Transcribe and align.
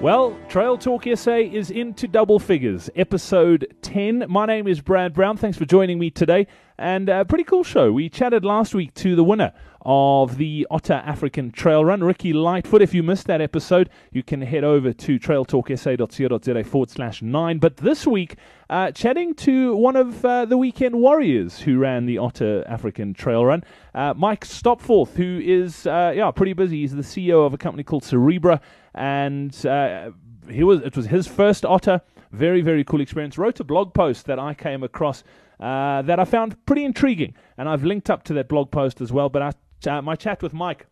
Well, 0.00 0.34
Trail 0.48 0.78
Talk 0.78 1.04
SA 1.14 1.34
is 1.34 1.70
into 1.70 2.08
double 2.08 2.38
figures, 2.38 2.88
episode 2.96 3.76
10. 3.82 4.24
My 4.30 4.46
name 4.46 4.66
is 4.66 4.80
Brad 4.80 5.12
Brown. 5.12 5.36
Thanks 5.36 5.58
for 5.58 5.66
joining 5.66 5.98
me 5.98 6.08
today. 6.08 6.46
And 6.80 7.10
a 7.10 7.26
pretty 7.26 7.44
cool 7.44 7.62
show. 7.62 7.92
We 7.92 8.08
chatted 8.08 8.42
last 8.42 8.74
week 8.74 8.94
to 8.94 9.14
the 9.14 9.22
winner 9.22 9.52
of 9.82 10.38
the 10.38 10.66
Otter 10.70 11.02
African 11.04 11.50
Trail 11.50 11.84
Run, 11.84 12.02
Ricky 12.02 12.32
Lightfoot. 12.32 12.80
If 12.80 12.94
you 12.94 13.02
missed 13.02 13.26
that 13.26 13.42
episode, 13.42 13.90
you 14.12 14.22
can 14.22 14.40
head 14.40 14.64
over 14.64 14.94
to 14.94 15.18
trailtalksa.co.za 15.18 16.64
forward 16.64 16.88
slash 16.88 17.20
nine. 17.20 17.58
But 17.58 17.76
this 17.76 18.06
week, 18.06 18.36
uh, 18.70 18.92
chatting 18.92 19.34
to 19.34 19.76
one 19.76 19.94
of 19.94 20.24
uh, 20.24 20.46
the 20.46 20.56
weekend 20.56 20.94
warriors 20.94 21.58
who 21.58 21.78
ran 21.78 22.06
the 22.06 22.16
Otter 22.16 22.64
African 22.66 23.12
Trail 23.12 23.44
Run, 23.44 23.62
uh, 23.94 24.14
Mike 24.16 24.46
Stopforth, 24.46 25.16
who 25.16 25.38
is 25.44 25.86
uh, 25.86 26.14
yeah 26.16 26.30
pretty 26.30 26.54
busy. 26.54 26.80
He's 26.80 26.94
the 26.94 27.02
CEO 27.02 27.44
of 27.44 27.52
a 27.52 27.58
company 27.58 27.82
called 27.82 28.04
Cerebra, 28.04 28.58
and 28.94 29.54
uh, 29.66 30.12
he 30.48 30.64
was 30.64 30.80
it 30.80 30.96
was 30.96 31.04
his 31.04 31.26
first 31.26 31.66
Otter. 31.66 32.00
Very 32.32 32.62
very 32.62 32.84
cool 32.84 33.02
experience. 33.02 33.36
Wrote 33.36 33.60
a 33.60 33.64
blog 33.64 33.92
post 33.92 34.24
that 34.24 34.38
I 34.38 34.54
came 34.54 34.82
across 34.82 35.24
uh, 35.60 36.02
that 36.02 36.18
I 36.18 36.24
found 36.24 36.64
pretty 36.66 36.84
intriguing, 36.84 37.34
and 37.58 37.68
I've 37.68 37.84
linked 37.84 38.10
up 38.10 38.24
to 38.24 38.34
that 38.34 38.48
blog 38.48 38.70
post 38.70 39.00
as 39.00 39.12
well. 39.12 39.28
But 39.28 39.42
I, 39.42 39.90
uh, 39.90 40.02
my 40.02 40.16
chat 40.16 40.42
with 40.42 40.52
Mike 40.52 40.86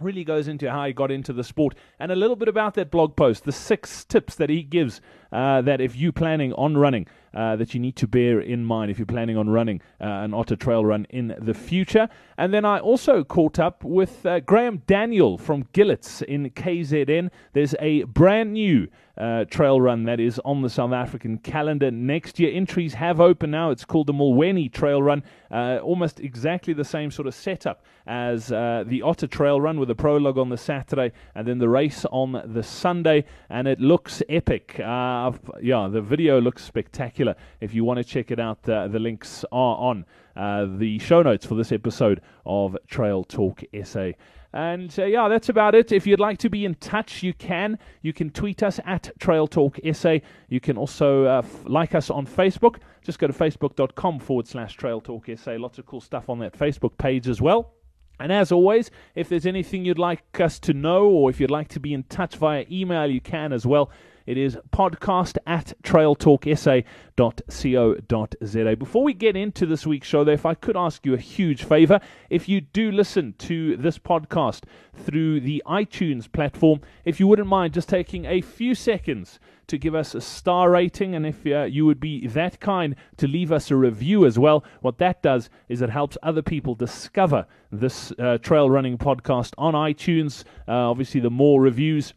really 0.00 0.24
goes 0.24 0.48
into 0.48 0.70
how 0.70 0.84
he 0.86 0.92
got 0.92 1.10
into 1.10 1.32
the 1.32 1.44
sport 1.44 1.74
and 1.98 2.12
a 2.12 2.16
little 2.16 2.36
bit 2.36 2.48
about 2.48 2.74
that 2.74 2.90
blog 2.90 3.16
post, 3.16 3.44
the 3.44 3.52
six 3.52 4.04
tips 4.04 4.34
that 4.34 4.50
he 4.50 4.62
gives 4.62 5.00
uh, 5.32 5.62
that 5.62 5.80
if 5.80 5.96
you're 5.96 6.12
planning 6.12 6.52
on 6.54 6.76
running, 6.76 7.06
uh, 7.34 7.56
that 7.56 7.74
you 7.74 7.80
need 7.80 7.96
to 7.96 8.06
bear 8.06 8.40
in 8.40 8.64
mind 8.64 8.90
if 8.90 8.98
you're 8.98 9.06
planning 9.06 9.36
on 9.36 9.48
running 9.48 9.80
uh, 10.00 10.04
an 10.04 10.34
Otter 10.34 10.56
Trail 10.56 10.84
run 10.84 11.06
in 11.10 11.34
the 11.38 11.54
future. 11.54 12.08
And 12.36 12.52
then 12.52 12.64
I 12.64 12.78
also 12.78 13.24
caught 13.24 13.58
up 13.58 13.84
with 13.84 14.24
uh, 14.26 14.40
Graham 14.40 14.82
Daniel 14.86 15.38
from 15.38 15.64
Gillitts 15.72 16.22
in 16.22 16.50
KZN. 16.50 17.30
There's 17.52 17.74
a 17.80 18.04
brand 18.04 18.52
new 18.52 18.88
uh, 19.16 19.44
trail 19.46 19.80
run 19.80 20.04
that 20.04 20.20
is 20.20 20.38
on 20.44 20.62
the 20.62 20.68
South 20.68 20.92
African 20.92 21.38
calendar 21.38 21.90
next 21.90 22.38
year. 22.38 22.52
Entries 22.54 22.94
have 22.94 23.20
opened 23.20 23.52
now. 23.52 23.70
It's 23.70 23.84
called 23.84 24.06
the 24.06 24.12
Mulweni 24.12 24.70
Trail 24.70 25.02
Run. 25.02 25.22
Uh, 25.50 25.78
almost 25.82 26.20
exactly 26.20 26.74
the 26.74 26.84
same 26.84 27.10
sort 27.10 27.26
of 27.26 27.34
setup 27.34 27.84
as 28.06 28.52
uh, 28.52 28.84
the 28.86 29.02
Otter 29.02 29.26
Trail 29.26 29.60
Run 29.60 29.80
with 29.80 29.90
a 29.90 29.94
prologue 29.94 30.38
on 30.38 30.48
the 30.48 30.56
Saturday 30.56 31.12
and 31.34 31.46
then 31.46 31.58
the 31.58 31.68
race 31.68 32.04
on 32.10 32.42
the 32.44 32.62
Sunday. 32.62 33.24
And 33.48 33.66
it 33.66 33.80
looks 33.80 34.22
epic. 34.28 34.78
Uh, 34.78 35.32
yeah, 35.62 35.88
the 35.90 36.02
video 36.02 36.40
looks 36.40 36.64
spectacular. 36.64 37.34
If 37.60 37.74
you 37.74 37.84
want 37.84 37.98
to 37.98 38.04
check 38.04 38.30
it 38.30 38.38
out, 38.38 38.68
uh, 38.68 38.88
the 38.88 38.98
links 38.98 39.44
are 39.50 39.76
on 39.76 40.04
uh, 40.36 40.66
the 40.76 40.98
show 40.98 41.22
notes 41.22 41.46
for 41.46 41.54
this 41.54 41.72
episode 41.72 42.20
of 42.44 42.76
Trail 42.86 43.24
Talk 43.24 43.62
SA. 43.84 44.12
And 44.52 44.94
uh, 44.98 45.04
yeah, 45.04 45.28
that's 45.28 45.48
about 45.48 45.74
it. 45.74 45.92
If 45.92 46.06
you'd 46.06 46.20
like 46.20 46.38
to 46.38 46.50
be 46.50 46.64
in 46.64 46.74
touch, 46.76 47.22
you 47.22 47.34
can. 47.34 47.78
You 48.02 48.12
can 48.12 48.30
tweet 48.30 48.62
us 48.62 48.80
at 48.84 49.10
Trail 49.18 49.46
Talk 49.46 49.78
SA. 49.92 50.18
You 50.48 50.60
can 50.60 50.76
also 50.76 51.26
uh, 51.26 51.38
f- 51.38 51.62
like 51.66 51.94
us 51.94 52.10
on 52.10 52.26
Facebook. 52.26 52.76
Just 53.02 53.18
go 53.18 53.26
to 53.26 53.32
facebook.com 53.32 54.20
forward 54.20 54.46
slash 54.46 54.74
Trail 54.76 55.00
Talk 55.00 55.28
SA. 55.36 55.52
Lots 55.52 55.78
of 55.78 55.86
cool 55.86 56.00
stuff 56.00 56.28
on 56.28 56.38
that 56.40 56.52
Facebook 56.56 56.96
page 56.98 57.28
as 57.28 57.40
well. 57.40 57.74
And 58.18 58.32
as 58.32 58.50
always, 58.50 58.90
if 59.14 59.28
there's 59.28 59.46
anything 59.46 59.84
you'd 59.84 59.98
like 59.98 60.40
us 60.40 60.58
to 60.60 60.72
know 60.72 61.04
or 61.06 61.28
if 61.28 61.38
you'd 61.38 61.50
like 61.50 61.68
to 61.68 61.80
be 61.80 61.92
in 61.92 62.04
touch 62.04 62.36
via 62.36 62.64
email, 62.70 63.10
you 63.10 63.20
can 63.20 63.52
as 63.52 63.66
well. 63.66 63.90
It 64.26 64.36
is 64.36 64.58
podcast 64.70 65.38
at 65.46 65.72
trailtalksa.co.za. 65.84 68.76
Before 68.76 69.04
we 69.04 69.14
get 69.14 69.36
into 69.36 69.66
this 69.66 69.86
week's 69.86 70.08
show, 70.08 70.24
though, 70.24 70.32
if 70.32 70.44
I 70.44 70.54
could 70.54 70.76
ask 70.76 71.06
you 71.06 71.14
a 71.14 71.18
huge 71.18 71.62
favor, 71.62 72.00
if 72.28 72.48
you 72.48 72.60
do 72.60 72.90
listen 72.90 73.34
to 73.38 73.76
this 73.76 73.98
podcast 73.98 74.64
through 74.94 75.40
the 75.40 75.62
iTunes 75.64 76.30
platform, 76.30 76.80
if 77.04 77.20
you 77.20 77.28
wouldn't 77.28 77.46
mind 77.46 77.72
just 77.72 77.88
taking 77.88 78.24
a 78.24 78.40
few 78.40 78.74
seconds 78.74 79.38
to 79.68 79.78
give 79.78 79.94
us 79.94 80.14
a 80.14 80.20
star 80.20 80.70
rating, 80.70 81.14
and 81.14 81.24
if 81.24 81.46
uh, 81.46 81.62
you 81.62 81.86
would 81.86 82.00
be 82.00 82.26
that 82.26 82.58
kind 82.58 82.96
to 83.18 83.28
leave 83.28 83.52
us 83.52 83.70
a 83.70 83.76
review 83.76 84.26
as 84.26 84.38
well. 84.38 84.64
What 84.80 84.98
that 84.98 85.22
does 85.22 85.50
is 85.68 85.82
it 85.82 85.90
helps 85.90 86.18
other 86.22 86.42
people 86.42 86.74
discover 86.74 87.46
this 87.70 88.12
uh, 88.18 88.38
trail 88.38 88.70
running 88.70 88.98
podcast 88.98 89.52
on 89.58 89.74
iTunes. 89.74 90.42
Uh, 90.66 90.90
obviously, 90.90 91.20
the 91.20 91.30
more 91.30 91.60
reviews 91.60 92.12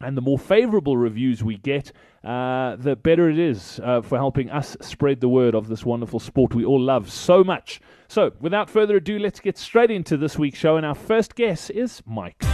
and 0.00 0.16
the 0.16 0.20
more 0.20 0.38
favorable 0.38 0.96
reviews 0.96 1.42
we 1.42 1.56
get, 1.56 1.92
uh, 2.22 2.76
the 2.76 2.96
better 2.96 3.30
it 3.30 3.38
is 3.38 3.80
uh, 3.82 4.02
for 4.02 4.18
helping 4.18 4.50
us 4.50 4.76
spread 4.80 5.20
the 5.20 5.28
word 5.28 5.54
of 5.54 5.68
this 5.68 5.84
wonderful 5.84 6.20
sport 6.20 6.54
we 6.54 6.64
all 6.64 6.80
love 6.80 7.10
so 7.10 7.42
much. 7.42 7.80
So, 8.08 8.32
without 8.40 8.68
further 8.68 8.96
ado, 8.96 9.18
let's 9.18 9.40
get 9.40 9.56
straight 9.56 9.90
into 9.90 10.16
this 10.16 10.38
week's 10.38 10.58
show. 10.58 10.76
And 10.76 10.84
our 10.84 10.94
first 10.94 11.34
guest 11.34 11.70
is 11.70 12.02
Mike. 12.06 12.44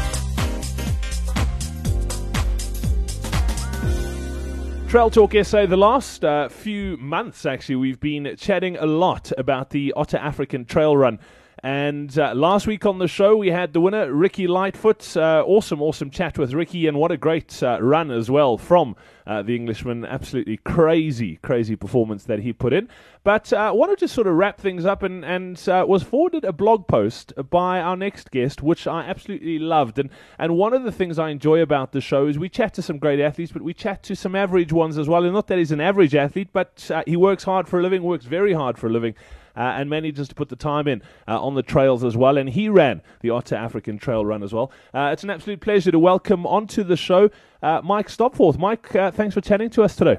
Trail 4.89 5.09
Talk 5.09 5.33
SA, 5.43 5.65
the 5.65 5.77
last 5.77 6.23
uh, 6.23 6.51
few 6.51 6.99
months 6.99 7.47
actually, 7.47 7.77
we've 7.77 7.99
been 7.99 8.37
chatting 8.37 8.77
a 8.77 8.85
lot 8.85 9.33
about 9.39 9.71
the 9.71 9.93
Otter 9.97 10.19
African 10.19 10.67
Trail 10.67 10.97
Run. 10.97 11.19
And 11.63 12.19
uh, 12.19 12.35
last 12.35 12.67
week 12.67 12.85
on 12.87 12.99
the 12.99 13.07
show, 13.07 13.37
we 13.37 13.49
had 13.49 13.73
the 13.73 13.81
winner, 13.81 14.13
Ricky 14.13 14.47
Lightfoot. 14.49 15.17
Uh, 15.17 15.45
awesome, 15.47 15.81
awesome 15.81 16.11
chat 16.11 16.37
with 16.37 16.55
Ricky, 16.55 16.87
and 16.89 16.97
what 16.97 17.13
a 17.13 17.17
great 17.17 17.63
uh, 17.63 17.81
run 17.81 18.11
as 18.11 18.31
well 18.31 18.59
from 18.59 18.97
uh, 19.27 19.43
the 19.43 19.55
Englishman. 19.55 20.05
Absolutely 20.05 20.57
crazy, 20.57 21.37
crazy 21.37 21.77
performance 21.77 22.25
that 22.25 22.41
he 22.41 22.53
put 22.53 22.73
in. 22.73 22.89
But 23.23 23.53
I 23.53 23.69
uh, 23.69 23.75
wanted 23.75 23.99
to 23.99 24.09
sort 24.09 24.27
of 24.27 24.35
wrap 24.35 24.61
things 24.61 24.85
up 24.85 25.05
and, 25.05 25.25
and 25.25 25.69
uh, 25.69 25.85
was 25.87 26.03
forwarded 26.03 26.45
a 26.45 26.53
blog 26.53 26.89
post 26.89 27.33
by 27.51 27.81
our 27.81 27.97
next 27.97 28.33
guest, 28.33 28.63
which 28.63 28.89
I 28.89 29.03
absolutely 29.03 29.61
loved. 29.61 30.01
And, 30.01 30.11
and 30.39 30.57
one 30.57 30.75
of 30.75 30.83
the 30.83 30.93
things 30.93 31.19
I 31.19 31.31
enjoy 31.31 31.61
about 31.61 31.93
the 31.93 32.01
show 32.01 32.27
is 32.27 32.39
we 32.41 32.49
chat 32.49 32.75
to 32.75 32.83
some 32.83 32.99
great 32.99 33.21
athletes, 33.21 33.53
but 33.53 33.63
we 33.63 33.75
chat 33.75 34.03
to 34.05 34.17
some 34.17 34.35
average 34.35 34.73
ones 34.73 34.99
as 34.99 35.09
well. 35.09 35.23
And 35.23 35.33
not 35.33 35.47
that 35.47 35.59
he's 35.59 35.71
an 35.71 35.81
average 35.81 36.17
athlete, 36.17 36.49
but 36.53 36.91
he 37.07 37.17
works 37.17 37.45
hard 37.45 37.69
for 37.69 37.79
a 37.79 37.83
living, 37.83 38.03
works 38.03 38.25
very 38.25 38.53
hard 38.53 38.79
for 38.79 38.89
a 38.89 38.91
living 38.91 39.15
uh, 39.57 39.61
and 39.61 39.91
manages 39.91 40.29
to 40.29 40.35
put 40.35 40.49
the 40.49 40.57
time 40.57 40.89
in 40.89 41.03
uh, 41.29 41.41
on 41.41 41.55
the 41.55 41.63
trails 41.63 42.05
as 42.05 42.17
well. 42.17 42.37
And 42.37 42.49
he 42.49 42.69
ran 42.69 43.03
the 43.21 43.31
Otter 43.31 43.57
African 43.57 43.99
Trail 43.99 44.25
Run 44.25 44.43
as 44.43 44.53
well. 44.53 44.73
Uh, 44.93 45.11
it's 45.13 45.23
an 45.23 45.31
absolute 45.31 45.61
pleasure 45.61 45.91
to 45.91 45.99
welcome 45.99 46.47
onto 46.47 46.83
the 46.83 46.97
show 46.97 47.31
Mike 47.63 48.09
Stopforth. 48.09 48.59
Mike, 48.59 48.89
thanks 48.89 49.35
for 49.35 49.41
chatting 49.41 49.71
to 49.71 49.83
us 49.83 49.95
today. 49.97 50.19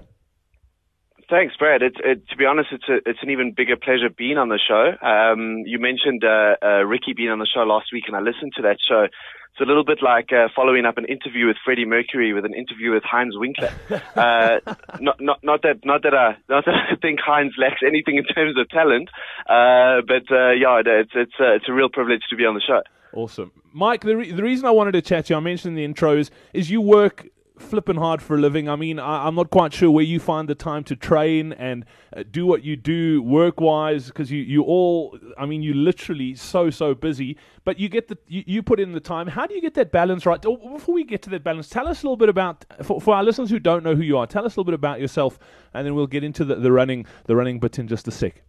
Thanks, 1.29 1.55
Brad. 1.57 1.81
It, 1.81 1.95
to 2.29 2.35
be 2.37 2.45
honest, 2.45 2.69
it's 2.71 2.87
a, 2.87 2.97
it's 3.09 3.19
an 3.21 3.29
even 3.29 3.53
bigger 3.55 3.75
pleasure 3.75 4.09
being 4.09 4.37
on 4.37 4.49
the 4.49 4.59
show. 4.59 4.93
Um, 5.01 5.63
you 5.65 5.79
mentioned 5.79 6.23
uh, 6.23 6.55
uh, 6.61 6.83
Ricky 6.83 7.13
being 7.13 7.29
on 7.29 7.39
the 7.39 7.47
show 7.47 7.61
last 7.61 7.87
week, 7.91 8.03
and 8.07 8.15
I 8.15 8.19
listened 8.19 8.53
to 8.57 8.61
that 8.63 8.77
show. 8.87 9.07
It's 9.53 9.61
a 9.61 9.65
little 9.65 9.83
bit 9.83 9.99
like 10.01 10.33
uh, 10.33 10.47
following 10.55 10.83
up 10.85 10.97
an 10.97 11.05
interview 11.05 11.45
with 11.45 11.57
Freddie 11.63 11.85
Mercury 11.85 12.33
with 12.33 12.43
an 12.43 12.55
interview 12.55 12.91
with 12.91 13.03
Heinz 13.03 13.37
Winkler. 13.37 13.71
Uh, 14.15 14.59
not, 14.99 15.19
not, 15.19 15.39
not 15.43 15.61
that, 15.63 15.79
not 15.83 16.03
that 16.03 16.13
I, 16.13 16.35
not 16.47 16.65
that 16.65 16.75
I 16.75 16.95
think 17.01 17.19
Heinz 17.19 17.53
lacks 17.57 17.81
anything 17.85 18.17
in 18.17 18.23
terms 18.23 18.57
of 18.57 18.69
talent, 18.69 19.09
uh, 19.47 20.01
but 20.07 20.31
uh, 20.31 20.51
yeah, 20.51 20.81
it's 20.85 21.11
it's 21.15 21.33
uh, 21.39 21.53
it's 21.55 21.65
a 21.67 21.73
real 21.73 21.89
privilege 21.89 22.21
to 22.29 22.35
be 22.35 22.45
on 22.45 22.53
the 22.53 22.61
show. 22.61 22.81
Awesome, 23.13 23.51
Mike. 23.73 24.01
The 24.01 24.17
re- 24.17 24.31
the 24.31 24.43
reason 24.43 24.65
I 24.65 24.71
wanted 24.71 24.93
to 24.93 25.01
chat 25.01 25.25
to 25.25 25.33
you, 25.33 25.37
I 25.37 25.39
mentioned 25.39 25.77
in 25.77 25.93
the 25.93 25.93
intros, 25.93 26.29
is 26.53 26.69
you 26.69 26.79
work 26.81 27.27
flipping 27.57 27.97
hard 27.97 28.21
for 28.21 28.35
a 28.35 28.39
living. 28.39 28.67
I 28.67 28.75
mean, 28.75 28.99
I, 28.99 29.27
am 29.27 29.35
not 29.35 29.49
quite 29.49 29.73
sure 29.73 29.91
where 29.91 30.03
you 30.03 30.19
find 30.19 30.49
the 30.49 30.55
time 30.55 30.83
to 30.85 30.95
train 30.95 31.53
and 31.53 31.85
uh, 32.15 32.23
do 32.29 32.45
what 32.45 32.63
you 32.63 32.75
do 32.75 33.21
work 33.21 33.61
wise 33.61 34.07
because 34.07 34.31
you, 34.31 34.41
you 34.41 34.63
all, 34.63 35.17
I 35.37 35.45
mean, 35.45 35.61
you 35.61 35.73
literally 35.73 36.35
so, 36.35 36.69
so 36.69 36.93
busy, 36.95 37.37
but 37.63 37.79
you 37.79 37.89
get 37.89 38.07
the, 38.07 38.17
you, 38.27 38.43
you, 38.45 38.63
put 38.63 38.79
in 38.79 38.91
the 38.91 38.99
time. 38.99 39.27
How 39.27 39.45
do 39.45 39.53
you 39.53 39.61
get 39.61 39.75
that 39.75 39.91
balance 39.91 40.25
right? 40.25 40.41
Before 40.41 40.95
we 40.95 41.03
get 41.03 41.21
to 41.23 41.29
that 41.31 41.43
balance, 41.43 41.69
tell 41.69 41.87
us 41.87 42.03
a 42.03 42.05
little 42.05 42.17
bit 42.17 42.29
about, 42.29 42.65
for, 42.81 42.99
for 42.99 43.15
our 43.15 43.23
listeners 43.23 43.49
who 43.49 43.59
don't 43.59 43.83
know 43.83 43.95
who 43.95 44.03
you 44.03 44.17
are, 44.17 44.27
tell 44.27 44.45
us 44.45 44.55
a 44.55 44.59
little 44.59 44.65
bit 44.65 44.75
about 44.75 44.99
yourself 44.99 45.37
and 45.73 45.85
then 45.85 45.95
we'll 45.95 46.07
get 46.07 46.23
into 46.23 46.43
the, 46.43 46.55
the 46.55 46.71
running, 46.71 47.05
the 47.25 47.35
running 47.35 47.59
bit 47.59 47.77
in 47.79 47.87
just 47.87 48.07
a 48.07 48.11
sec. 48.11 48.41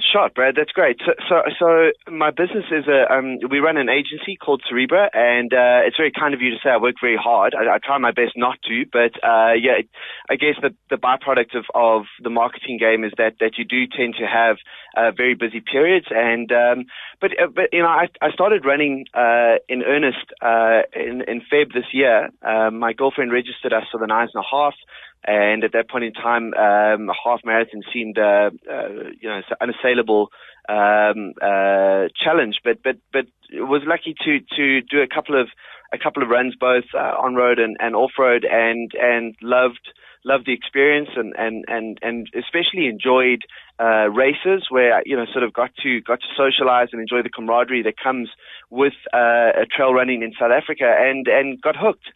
Sure, 0.00 0.30
Brad. 0.34 0.54
That's 0.56 0.72
great. 0.72 0.96
So, 1.04 1.12
so, 1.28 1.42
so 1.58 1.90
my 2.10 2.30
business 2.30 2.64
is 2.72 2.88
a, 2.88 3.12
um, 3.12 3.38
we 3.50 3.58
run 3.58 3.76
an 3.76 3.90
agency 3.90 4.36
called 4.36 4.62
Cerebra, 4.64 5.10
and 5.12 5.52
uh, 5.52 5.84
it's 5.84 5.98
very 5.98 6.10
kind 6.10 6.32
of 6.32 6.40
you 6.40 6.50
to 6.50 6.56
say 6.64 6.70
I 6.70 6.78
work 6.78 6.94
very 6.98 7.16
hard. 7.16 7.54
I, 7.54 7.74
I 7.74 7.78
try 7.78 7.98
my 7.98 8.10
best 8.10 8.32
not 8.34 8.56
to, 8.68 8.84
but 8.90 9.12
uh, 9.22 9.52
yeah, 9.52 9.84
I 10.30 10.36
guess 10.36 10.56
the, 10.62 10.74
the 10.88 10.96
byproduct 10.96 11.54
of, 11.54 11.66
of 11.74 12.04
the 12.22 12.30
marketing 12.30 12.78
game 12.78 13.04
is 13.04 13.12
that, 13.18 13.34
that 13.40 13.58
you 13.58 13.66
do 13.66 13.86
tend 13.86 14.14
to 14.18 14.24
have 14.26 14.56
uh, 14.96 15.10
very 15.14 15.34
busy 15.34 15.60
periods. 15.60 16.06
And 16.10 16.50
um, 16.52 16.86
but 17.20 17.32
uh, 17.32 17.48
but 17.54 17.68
you 17.72 17.82
know, 17.82 17.88
I, 17.88 18.08
I 18.22 18.30
started 18.32 18.64
running 18.64 19.04
uh, 19.12 19.56
in 19.68 19.82
earnest 19.82 20.24
uh, 20.40 20.88
in 20.96 21.20
in 21.28 21.42
Feb 21.52 21.74
this 21.74 21.92
year. 21.92 22.30
My 22.42 22.94
girlfriend 22.94 23.30
registered 23.30 23.74
us 23.74 23.84
for 23.92 23.98
the 23.98 24.06
nines 24.06 24.30
and 24.34 24.42
a 24.42 24.46
half. 24.50 24.74
And 25.24 25.62
at 25.62 25.72
that 25.72 25.88
point 25.88 26.04
in 26.04 26.12
time, 26.12 26.52
um, 26.54 27.08
a 27.08 27.14
half 27.24 27.40
marathon 27.44 27.82
seemed, 27.92 28.18
uh, 28.18 28.50
uh, 28.70 28.88
you 29.20 29.28
know, 29.28 29.40
unassailable 29.60 30.30
um, 30.68 31.34
uh, 31.40 32.08
challenge. 32.22 32.56
But 32.64 32.82
but 32.82 32.96
but 33.12 33.26
was 33.52 33.82
lucky 33.86 34.14
to 34.24 34.40
to 34.56 34.80
do 34.80 35.00
a 35.00 35.06
couple 35.06 35.40
of 35.40 35.48
a 35.92 35.98
couple 35.98 36.22
of 36.22 36.28
runs 36.28 36.54
both 36.58 36.84
uh, 36.94 37.14
on 37.22 37.34
road 37.34 37.58
and, 37.58 37.76
and 37.78 37.94
off 37.94 38.12
road, 38.18 38.44
and 38.50 38.90
and 39.00 39.36
loved 39.42 39.92
loved 40.24 40.46
the 40.46 40.52
experience 40.52 41.10
and 41.16 41.34
and 41.36 41.64
and 41.68 41.98
and 42.02 42.28
especially 42.34 42.86
enjoyed 42.86 43.42
uh, 43.80 44.08
races 44.10 44.66
where 44.70 45.02
you 45.04 45.16
know 45.16 45.26
sort 45.32 45.44
of 45.44 45.52
got 45.52 45.70
to 45.82 46.00
got 46.00 46.20
to 46.20 46.28
socialize 46.36 46.88
and 46.92 47.00
enjoy 47.00 47.22
the 47.22 47.30
camaraderie 47.30 47.82
that 47.82 47.94
comes 47.96 48.28
with 48.70 48.94
uh, 49.12 49.52
trail 49.74 49.92
running 49.92 50.22
in 50.22 50.32
South 50.38 50.52
Africa, 50.52 50.84
and 50.98 51.26
and 51.28 51.60
got 51.60 51.76
hooked 51.76 52.06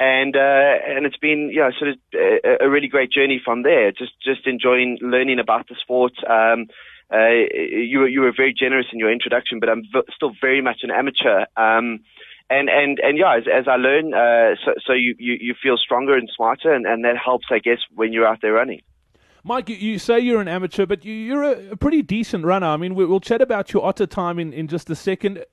and 0.00 0.36
uh, 0.36 0.74
and 0.86 1.06
it's 1.06 1.16
been 1.16 1.50
know 1.54 1.70
sort 1.78 1.90
of 1.90 1.96
a, 2.14 2.64
a, 2.64 2.70
really 2.70 2.88
great 2.88 3.10
journey 3.10 3.40
from 3.44 3.62
there. 3.62 3.90
Just 3.90 4.12
just 4.22 4.46
enjoying 4.46 4.98
learning 5.00 5.40
about 5.40 5.68
the 5.68 5.76
sport. 5.80 6.12
Um, 6.28 6.66
uh, 7.12 7.28
you 7.52 8.00
were 8.00 8.08
you 8.08 8.20
were 8.20 8.32
very 8.36 8.54
generous 8.54 8.86
in 8.92 8.98
your 8.98 9.12
introduction, 9.12 9.58
but 9.60 9.68
I'm 9.68 9.82
v- 9.82 10.12
still 10.14 10.32
very 10.40 10.60
much 10.60 10.80
an 10.82 10.90
amateur. 10.90 11.46
Um, 11.56 12.00
and 12.50 12.68
and 12.68 12.98
and 13.00 13.18
yeah, 13.18 13.36
as, 13.36 13.44
as 13.52 13.66
I 13.66 13.76
learn, 13.76 14.14
uh, 14.14 14.54
so, 14.64 14.72
so 14.86 14.92
you, 14.92 15.14
you 15.18 15.36
you 15.40 15.54
feel 15.60 15.76
stronger 15.76 16.16
and 16.16 16.30
smarter, 16.34 16.72
and, 16.72 16.86
and 16.86 17.04
that 17.04 17.16
helps, 17.16 17.46
I 17.50 17.58
guess, 17.58 17.78
when 17.94 18.12
you're 18.12 18.26
out 18.26 18.38
there 18.40 18.52
running. 18.52 18.80
Mike, 19.44 19.68
you, 19.68 19.98
say 19.98 20.18
you're 20.20 20.40
an 20.40 20.48
amateur, 20.48 20.84
but 20.84 21.04
you, 21.04 21.38
are 21.38 21.44
a, 21.44 21.70
a, 21.70 21.76
pretty 21.76 22.02
decent 22.02 22.44
runner. 22.44 22.66
I 22.66 22.76
mean, 22.76 22.94
we, 22.94 23.06
will 23.06 23.20
chat 23.20 23.40
about 23.40 23.72
your 23.72 23.84
otter 23.84 24.06
time 24.06 24.38
in, 24.38 24.52
in 24.52 24.66
just 24.66 24.90
a 24.90 24.94
second. 24.94 25.44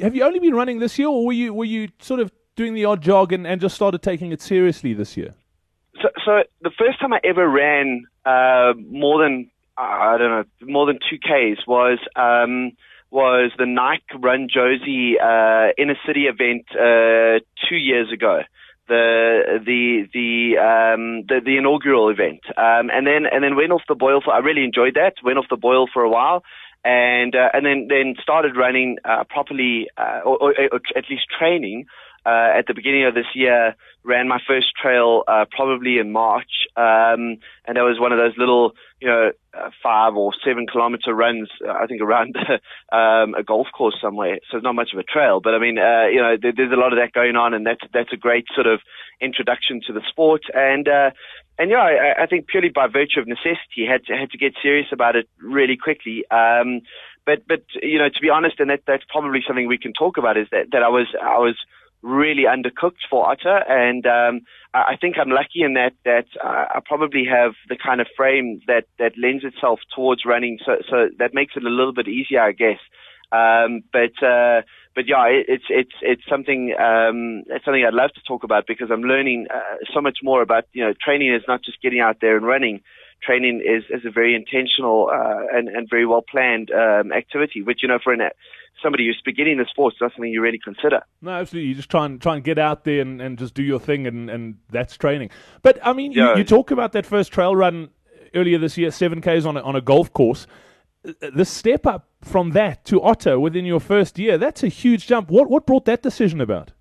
Have 0.00 0.16
you 0.16 0.24
only 0.24 0.40
been 0.40 0.54
running 0.54 0.80
this 0.80 0.98
year, 0.98 1.08
or 1.08 1.26
were 1.26 1.32
you 1.32 1.54
were 1.54 1.64
you 1.64 1.88
sort 2.00 2.20
of 2.20 2.32
doing 2.60 2.74
the 2.74 2.84
odd 2.84 3.00
jog 3.00 3.32
and, 3.32 3.46
and 3.46 3.60
just 3.60 3.74
started 3.74 4.02
taking 4.02 4.32
it 4.32 4.42
seriously 4.42 4.92
this 4.92 5.16
year? 5.16 5.34
So, 6.02 6.08
so 6.24 6.42
the 6.60 6.70
first 6.78 7.00
time 7.00 7.12
I 7.12 7.20
ever 7.24 7.48
ran 7.48 8.04
uh, 8.26 8.74
more 8.76 9.22
than 9.22 9.50
I 9.78 10.16
don't 10.18 10.30
know 10.30 10.44
more 10.66 10.86
than 10.86 10.98
two 11.08 11.18
Ks 11.18 11.66
was. 11.66 11.98
Um, 12.16 12.72
was 13.12 13.50
the 13.58 13.66
Nike 13.66 14.04
Run 14.20 14.46
Jozi 14.46 15.14
uh, 15.20 15.72
inner 15.76 15.96
city 16.06 16.26
event 16.26 16.66
uh, 16.70 17.42
two 17.68 17.74
years 17.74 18.12
ago. 18.12 18.42
The 18.86 19.58
the 19.64 20.06
the 20.12 20.58
um, 20.58 21.24
the, 21.26 21.40
the 21.44 21.56
inaugural 21.58 22.08
event, 22.08 22.40
um, 22.56 22.90
and 22.90 23.04
then 23.06 23.26
and 23.26 23.42
then 23.42 23.56
went 23.56 23.72
off 23.72 23.82
the 23.88 23.96
boil 23.96 24.20
for. 24.24 24.32
I 24.32 24.38
really 24.38 24.62
enjoyed 24.62 24.94
that. 24.94 25.14
Went 25.24 25.38
off 25.38 25.46
the 25.50 25.56
boil 25.56 25.86
for 25.92 26.02
a 26.02 26.10
while, 26.10 26.44
and 26.84 27.34
uh, 27.34 27.48
and 27.52 27.66
then 27.66 27.86
then 27.88 28.14
started 28.22 28.56
running 28.56 28.98
uh, 29.04 29.24
properly, 29.28 29.88
uh, 29.96 30.20
or, 30.24 30.42
or, 30.42 30.54
or 30.72 30.80
at 30.96 31.04
least 31.10 31.26
training 31.36 31.86
uh, 32.26 32.58
at 32.58 32.66
the 32.66 32.74
beginning 32.74 33.04
of 33.06 33.14
this 33.14 33.26
year, 33.34 33.74
ran 34.02 34.28
my 34.28 34.38
first 34.46 34.68
trail 34.80 35.24
uh, 35.28 35.44
probably 35.50 35.98
in 35.98 36.12
March, 36.12 36.66
um, 36.76 37.36
and 37.66 37.76
that 37.76 37.82
was 37.82 37.98
one 37.98 38.12
of 38.12 38.18
those 38.18 38.36
little, 38.36 38.72
you 39.00 39.08
know, 39.08 39.32
uh, 39.52 39.70
five 39.82 40.14
or 40.14 40.32
seven 40.44 40.66
kilometer 40.66 41.14
runs. 41.14 41.48
I 41.68 41.86
think 41.86 42.00
around 42.00 42.36
um, 42.92 43.34
a 43.34 43.42
golf 43.44 43.66
course 43.76 43.96
somewhere. 44.00 44.38
So 44.50 44.58
it's 44.58 44.64
not 44.64 44.74
much 44.74 44.90
of 44.92 44.98
a 44.98 45.02
trail, 45.02 45.40
but 45.40 45.54
I 45.54 45.58
mean, 45.58 45.78
uh, 45.78 46.06
you 46.06 46.20
know, 46.20 46.36
there, 46.40 46.52
there's 46.56 46.72
a 46.72 46.80
lot 46.80 46.92
of 46.92 46.98
that 46.98 47.12
going 47.12 47.36
on, 47.36 47.54
and 47.54 47.66
that's 47.66 47.82
that's 47.92 48.12
a 48.12 48.16
great 48.16 48.46
sort 48.54 48.66
of 48.66 48.80
introduction 49.20 49.80
to 49.86 49.92
the 49.92 50.02
sport. 50.08 50.42
And 50.54 50.88
uh, 50.88 51.10
and 51.58 51.70
yeah, 51.70 51.82
I, 51.82 52.22
I 52.22 52.26
think 52.26 52.46
purely 52.46 52.70
by 52.70 52.86
virtue 52.86 53.20
of 53.20 53.28
necessity, 53.28 53.84
had 53.88 54.04
to, 54.06 54.16
had 54.16 54.30
to 54.30 54.38
get 54.38 54.54
serious 54.62 54.88
about 54.92 55.16
it 55.16 55.28
really 55.38 55.76
quickly. 55.76 56.24
Um, 56.30 56.80
but 57.26 57.46
but 57.46 57.62
you 57.82 57.98
know, 57.98 58.08
to 58.08 58.20
be 58.20 58.30
honest, 58.30 58.60
and 58.60 58.70
that 58.70 58.80
that's 58.86 59.04
probably 59.08 59.40
something 59.46 59.68
we 59.68 59.78
can 59.78 59.92
talk 59.92 60.16
about 60.16 60.36
is 60.36 60.48
that 60.52 60.72
that 60.72 60.82
I 60.82 60.88
was 60.88 61.06
I 61.20 61.38
was 61.38 61.56
really 62.02 62.44
undercooked 62.44 63.04
for 63.08 63.28
otter, 63.28 63.62
and 63.68 64.06
um, 64.06 64.40
I 64.72 64.96
think 65.00 65.16
I'm 65.18 65.30
lucky 65.30 65.62
in 65.62 65.74
that 65.74 65.92
that 66.04 66.26
uh, 66.42 66.66
I 66.76 66.80
probably 66.84 67.24
have 67.30 67.52
the 67.68 67.76
kind 67.76 68.00
of 68.00 68.06
frame 68.16 68.60
that 68.66 68.84
that 68.98 69.12
lends 69.18 69.44
itself 69.44 69.80
towards 69.94 70.24
running, 70.24 70.58
so 70.64 70.76
so 70.88 71.08
that 71.18 71.34
makes 71.34 71.54
it 71.56 71.64
a 71.64 71.68
little 71.68 71.92
bit 71.92 72.08
easier, 72.08 72.40
I 72.40 72.52
guess. 72.52 72.78
Um, 73.32 73.82
but 73.92 74.16
uh, 74.26 74.62
but 74.94 75.06
yeah, 75.06 75.24
it, 75.26 75.46
it's 75.48 75.64
it's 75.68 75.94
it's 76.02 76.22
something 76.28 76.74
um, 76.78 77.44
it's 77.46 77.64
something 77.64 77.84
I'd 77.84 77.94
love 77.94 78.12
to 78.14 78.20
talk 78.26 78.42
about 78.42 78.66
because 78.66 78.90
I'm 78.90 79.02
learning 79.02 79.46
uh, 79.52 79.76
so 79.94 80.00
much 80.00 80.18
more 80.22 80.42
about 80.42 80.64
you 80.72 80.84
know 80.84 80.92
training 81.04 81.32
is 81.34 81.42
not 81.46 81.62
just 81.62 81.80
getting 81.82 82.00
out 82.00 82.16
there 82.20 82.36
and 82.36 82.46
running. 82.46 82.80
Training 83.22 83.60
is, 83.60 83.84
is 83.90 84.06
a 84.06 84.10
very 84.10 84.34
intentional 84.34 85.10
uh, 85.12 85.44
and, 85.52 85.68
and 85.68 85.86
very 85.90 86.06
well 86.06 86.22
planned 86.22 86.70
um, 86.70 87.12
activity, 87.12 87.60
which 87.60 87.80
you 87.82 87.88
know 87.88 87.98
for 88.02 88.14
an 88.14 88.30
somebody 88.82 89.06
who's 89.06 89.20
beginning 89.24 89.58
the 89.58 89.66
sport, 89.68 89.94
that's 90.00 90.14
something 90.14 90.30
you 90.30 90.40
really 90.40 90.60
consider. 90.62 91.00
No, 91.20 91.32
absolutely. 91.32 91.68
You 91.68 91.74
just 91.74 91.90
try 91.90 92.06
and 92.06 92.20
try 92.20 92.36
and 92.36 92.44
get 92.44 92.58
out 92.58 92.84
there 92.84 93.00
and, 93.00 93.20
and 93.20 93.38
just 93.38 93.54
do 93.54 93.62
your 93.62 93.80
thing, 93.80 94.06
and, 94.06 94.30
and 94.30 94.56
that's 94.70 94.96
training. 94.96 95.30
But 95.62 95.78
I 95.82 95.92
mean, 95.92 96.12
yeah. 96.12 96.32
you, 96.32 96.38
you 96.38 96.44
talk 96.44 96.70
about 96.70 96.92
that 96.92 97.06
first 97.06 97.32
trail 97.32 97.54
run 97.54 97.90
earlier 98.34 98.58
this 98.58 98.78
year, 98.78 98.90
seven 98.90 99.20
k's 99.20 99.46
on 99.46 99.56
a, 99.56 99.60
on 99.60 99.76
a 99.76 99.80
golf 99.80 100.12
course. 100.12 100.46
The 101.02 101.46
step 101.46 101.86
up 101.86 102.08
from 102.22 102.50
that 102.50 102.84
to 102.86 103.00
Otter 103.00 103.40
within 103.40 103.64
your 103.64 103.80
first 103.80 104.18
year, 104.18 104.36
that's 104.36 104.62
a 104.62 104.68
huge 104.68 105.06
jump. 105.06 105.30
What 105.30 105.48
what 105.48 105.66
brought 105.66 105.86
that 105.86 106.02
decision 106.02 106.40
about? 106.40 106.72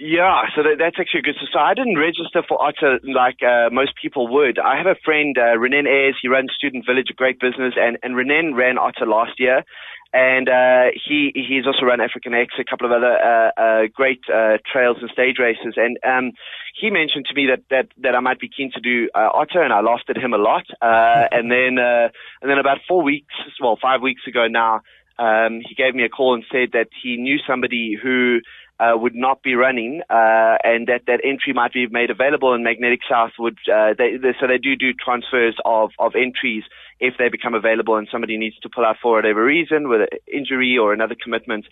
Yeah, 0.00 0.42
so 0.54 0.62
that, 0.62 0.76
that's 0.78 0.94
actually 1.00 1.20
a 1.20 1.22
good. 1.22 1.34
So, 1.52 1.58
I 1.58 1.74
didn't 1.74 1.98
register 1.98 2.42
for 2.46 2.62
Otter 2.62 3.00
like 3.02 3.42
uh, 3.42 3.68
most 3.72 3.94
people 4.00 4.28
would. 4.28 4.58
I 4.58 4.76
have 4.78 4.86
a 4.86 4.94
friend, 5.04 5.36
uh, 5.36 5.58
Renan 5.58 5.88
Ayres. 5.88 6.14
He 6.22 6.28
runs 6.28 6.52
Student 6.56 6.86
Village, 6.86 7.08
a 7.10 7.14
great 7.14 7.40
business, 7.40 7.74
and, 7.76 7.98
and 8.04 8.14
Renan 8.14 8.54
ran 8.54 8.78
Otter 8.78 9.06
last 9.06 9.40
year. 9.40 9.64
And 10.12 10.48
uh, 10.48 10.86
he 10.94 11.32
he's 11.34 11.66
also 11.66 11.84
run 11.84 12.00
African 12.00 12.32
X, 12.32 12.54
a 12.58 12.64
couple 12.64 12.86
of 12.86 12.92
other 12.92 13.12
uh, 13.12 13.50
uh, 13.60 13.82
great 13.92 14.20
uh, 14.32 14.56
trails 14.70 14.96
and 15.02 15.10
stage 15.10 15.36
races. 15.38 15.74
And 15.76 15.98
um, 16.02 16.32
he 16.80 16.88
mentioned 16.90 17.26
to 17.26 17.34
me 17.34 17.48
that, 17.50 17.64
that, 17.68 17.88
that 18.02 18.14
I 18.14 18.20
might 18.20 18.40
be 18.40 18.48
keen 18.48 18.70
to 18.72 18.80
do 18.80 19.10
uh, 19.14 19.28
Otter, 19.34 19.62
and 19.62 19.72
I 19.72 19.80
laughed 19.80 20.08
at 20.08 20.16
him 20.16 20.32
a 20.32 20.38
lot. 20.38 20.64
Uh, 20.80 21.28
and 21.32 21.50
then 21.50 21.78
uh, 21.78 22.08
and 22.40 22.50
then 22.50 22.58
about 22.58 22.78
four 22.88 23.02
weeks, 23.02 23.34
well, 23.60 23.78
five 23.80 24.00
weeks 24.00 24.22
ago 24.26 24.46
now, 24.48 24.80
um, 25.18 25.60
he 25.68 25.74
gave 25.74 25.94
me 25.94 26.04
a 26.04 26.08
call 26.08 26.34
and 26.34 26.44
said 26.50 26.70
that 26.72 26.88
he 27.02 27.16
knew 27.16 27.38
somebody 27.46 27.96
who 28.00 28.38
uh, 28.80 28.92
would 28.94 29.14
not 29.14 29.42
be 29.42 29.54
running, 29.56 30.02
uh, 30.08 30.56
and 30.62 30.86
that 30.86 31.02
that 31.06 31.20
entry 31.24 31.52
might 31.52 31.72
be 31.72 31.86
made 31.88 32.10
available. 32.10 32.54
And 32.54 32.62
Magnetic 32.62 33.00
South 33.10 33.32
would, 33.38 33.58
uh, 33.70 33.94
they, 33.98 34.16
they, 34.16 34.34
so 34.40 34.46
they 34.46 34.58
do 34.58 34.76
do 34.76 34.92
transfers 34.94 35.56
of 35.64 35.90
of 35.98 36.12
entries 36.14 36.62
if 37.00 37.14
they 37.18 37.28
become 37.28 37.54
available, 37.54 37.96
and 37.96 38.08
somebody 38.10 38.36
needs 38.36 38.58
to 38.60 38.68
pull 38.68 38.84
out 38.84 38.96
for 39.02 39.16
whatever 39.16 39.44
reason, 39.44 39.88
with 39.88 40.02
an 40.02 40.18
injury 40.32 40.76
or 40.78 40.92
another 40.92 41.16
commitment. 41.22 41.66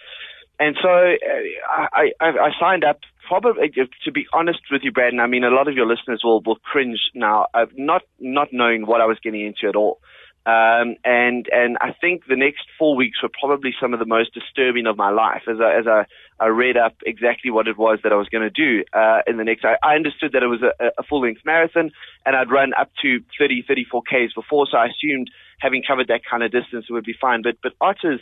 And 0.59 0.77
so 0.81 0.89
uh, 0.89 1.87
I, 1.93 2.13
I, 2.21 2.27
I 2.29 2.51
signed 2.59 2.85
up. 2.85 3.01
Probably, 3.29 3.73
to 4.05 4.13
be 4.13 4.27
honest 4.33 4.61
with 4.71 4.83
you, 4.85 4.93
Braden, 4.93 5.19
I 5.19 5.27
mean, 5.27 5.43
a 5.43 5.51
lot 5.51 5.67
of 5.67 5.75
your 5.75 5.87
listeners 5.87 6.21
will 6.23 6.41
will 6.43 6.57
cringe 6.57 7.01
now, 7.13 7.47
uh, 7.55 7.67
not 7.77 8.03
not 8.21 8.49
knowing 8.53 8.87
what 8.87 9.01
I 9.01 9.07
was 9.07 9.19
getting 9.21 9.45
into 9.45 9.69
at 9.69 9.75
all. 9.75 9.99
Um, 10.47 10.95
and 11.05 11.49
and 11.51 11.77
I 11.81 11.91
think 12.01 12.27
the 12.29 12.37
next 12.37 12.67
four 12.79 12.95
weeks 12.95 13.21
were 13.21 13.29
probably 13.29 13.75
some 13.81 13.93
of 13.93 13.99
the 13.99 14.07
most 14.07 14.33
disturbing 14.33 14.87
of 14.87 14.97
my 14.97 15.11
life 15.11 15.43
as 15.51 15.57
I, 15.61 15.75
as 15.77 15.87
I, 15.89 16.07
I 16.39 16.47
read 16.47 16.77
up 16.77 16.95
exactly 17.05 17.51
what 17.51 17.67
it 17.67 17.77
was 17.77 17.99
that 18.05 18.13
I 18.13 18.15
was 18.15 18.29
going 18.29 18.49
to 18.49 18.51
do 18.51 18.85
uh, 18.93 19.23
in 19.27 19.39
the 19.39 19.45
next. 19.45 19.65
I, 19.65 19.75
I 19.83 19.97
understood 19.97 20.31
that 20.35 20.45
it 20.45 20.47
was 20.47 20.63
a, 20.63 20.93
a 20.99 21.03
full 21.03 21.23
length 21.23 21.41
marathon, 21.45 21.91
and 22.25 22.37
I'd 22.37 22.49
run 22.49 22.75
up 22.79 22.93
to 23.03 23.19
30, 23.37 23.65
34 23.67 24.03
k's 24.09 24.33
before, 24.35 24.69
so 24.71 24.77
I 24.79 24.87
assumed 24.87 25.33
having 25.59 25.83
covered 25.83 26.07
that 26.09 26.21
kind 26.31 26.45
of 26.45 26.53
distance 26.53 26.87
it 26.89 26.93
would 26.93 27.05
be 27.05 27.17
fine. 27.21 27.43
But 27.43 27.57
but 27.61 27.73
Otter's 27.81 28.21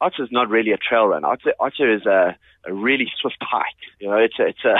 Otter 0.00 0.22
is 0.22 0.28
not 0.30 0.48
really 0.48 0.72
a 0.72 0.76
trail 0.76 1.06
run. 1.06 1.24
Otter, 1.24 1.54
Otter 1.58 1.92
is 1.94 2.06
a, 2.06 2.36
a 2.66 2.72
really 2.72 3.06
swift 3.20 3.38
hike. 3.40 3.64
You 4.00 4.08
know, 4.08 4.16
it's 4.16 4.38
a, 4.38 4.46
it's 4.46 4.64
a, 4.64 4.74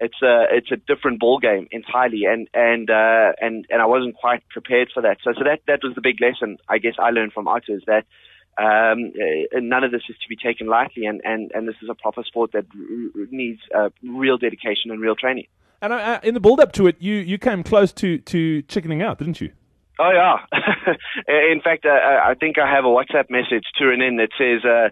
it's 0.00 0.22
a, 0.22 0.44
it's 0.50 0.70
a 0.70 0.76
different 0.76 1.20
ball 1.20 1.38
game 1.38 1.68
entirely. 1.70 2.24
And, 2.26 2.48
and, 2.52 2.90
uh, 2.90 3.32
and, 3.40 3.66
and 3.70 3.80
I 3.80 3.86
wasn't 3.86 4.16
quite 4.16 4.46
prepared 4.48 4.90
for 4.92 5.02
that. 5.02 5.18
So, 5.24 5.32
so 5.32 5.44
that, 5.44 5.60
that 5.66 5.80
was 5.82 5.94
the 5.94 6.02
big 6.02 6.20
lesson 6.20 6.58
I 6.68 6.78
guess 6.78 6.94
I 6.98 7.10
learned 7.10 7.32
from 7.32 7.48
Otter 7.48 7.74
is 7.74 7.82
that, 7.86 8.04
um, 8.58 9.12
uh, 9.16 9.60
none 9.60 9.84
of 9.84 9.92
this 9.92 10.02
is 10.10 10.16
to 10.22 10.28
be 10.28 10.36
taken 10.36 10.66
lightly. 10.66 11.06
And, 11.06 11.22
and, 11.24 11.50
and 11.54 11.66
this 11.66 11.76
is 11.82 11.88
a 11.88 11.94
proper 11.94 12.22
sport 12.24 12.52
that 12.52 12.66
r- 12.74 13.26
needs, 13.30 13.60
uh, 13.74 13.88
real 14.02 14.36
dedication 14.36 14.90
and 14.90 15.00
real 15.00 15.14
training. 15.14 15.46
And 15.80 15.94
uh, 15.94 16.20
in 16.22 16.34
the 16.34 16.40
build 16.40 16.60
up 16.60 16.72
to 16.72 16.86
it, 16.86 16.96
you, 17.00 17.14
you 17.14 17.38
came 17.38 17.62
close 17.62 17.92
to, 17.94 18.18
to 18.18 18.60
chickening 18.62 19.00
out, 19.00 19.18
didn't 19.18 19.40
you? 19.40 19.52
Oh 20.00 20.10
yeah. 20.12 20.38
In 21.52 21.60
fact, 21.60 21.84
uh, 21.84 21.90
I 21.90 22.34
think 22.40 22.56
I 22.58 22.66
have 22.74 22.86
a 22.86 22.88
WhatsApp 22.88 23.28
message 23.28 23.66
to 23.76 23.84
Renan 23.84 24.16
that 24.16 24.30
says, 24.38 24.64
uh, 24.64 24.88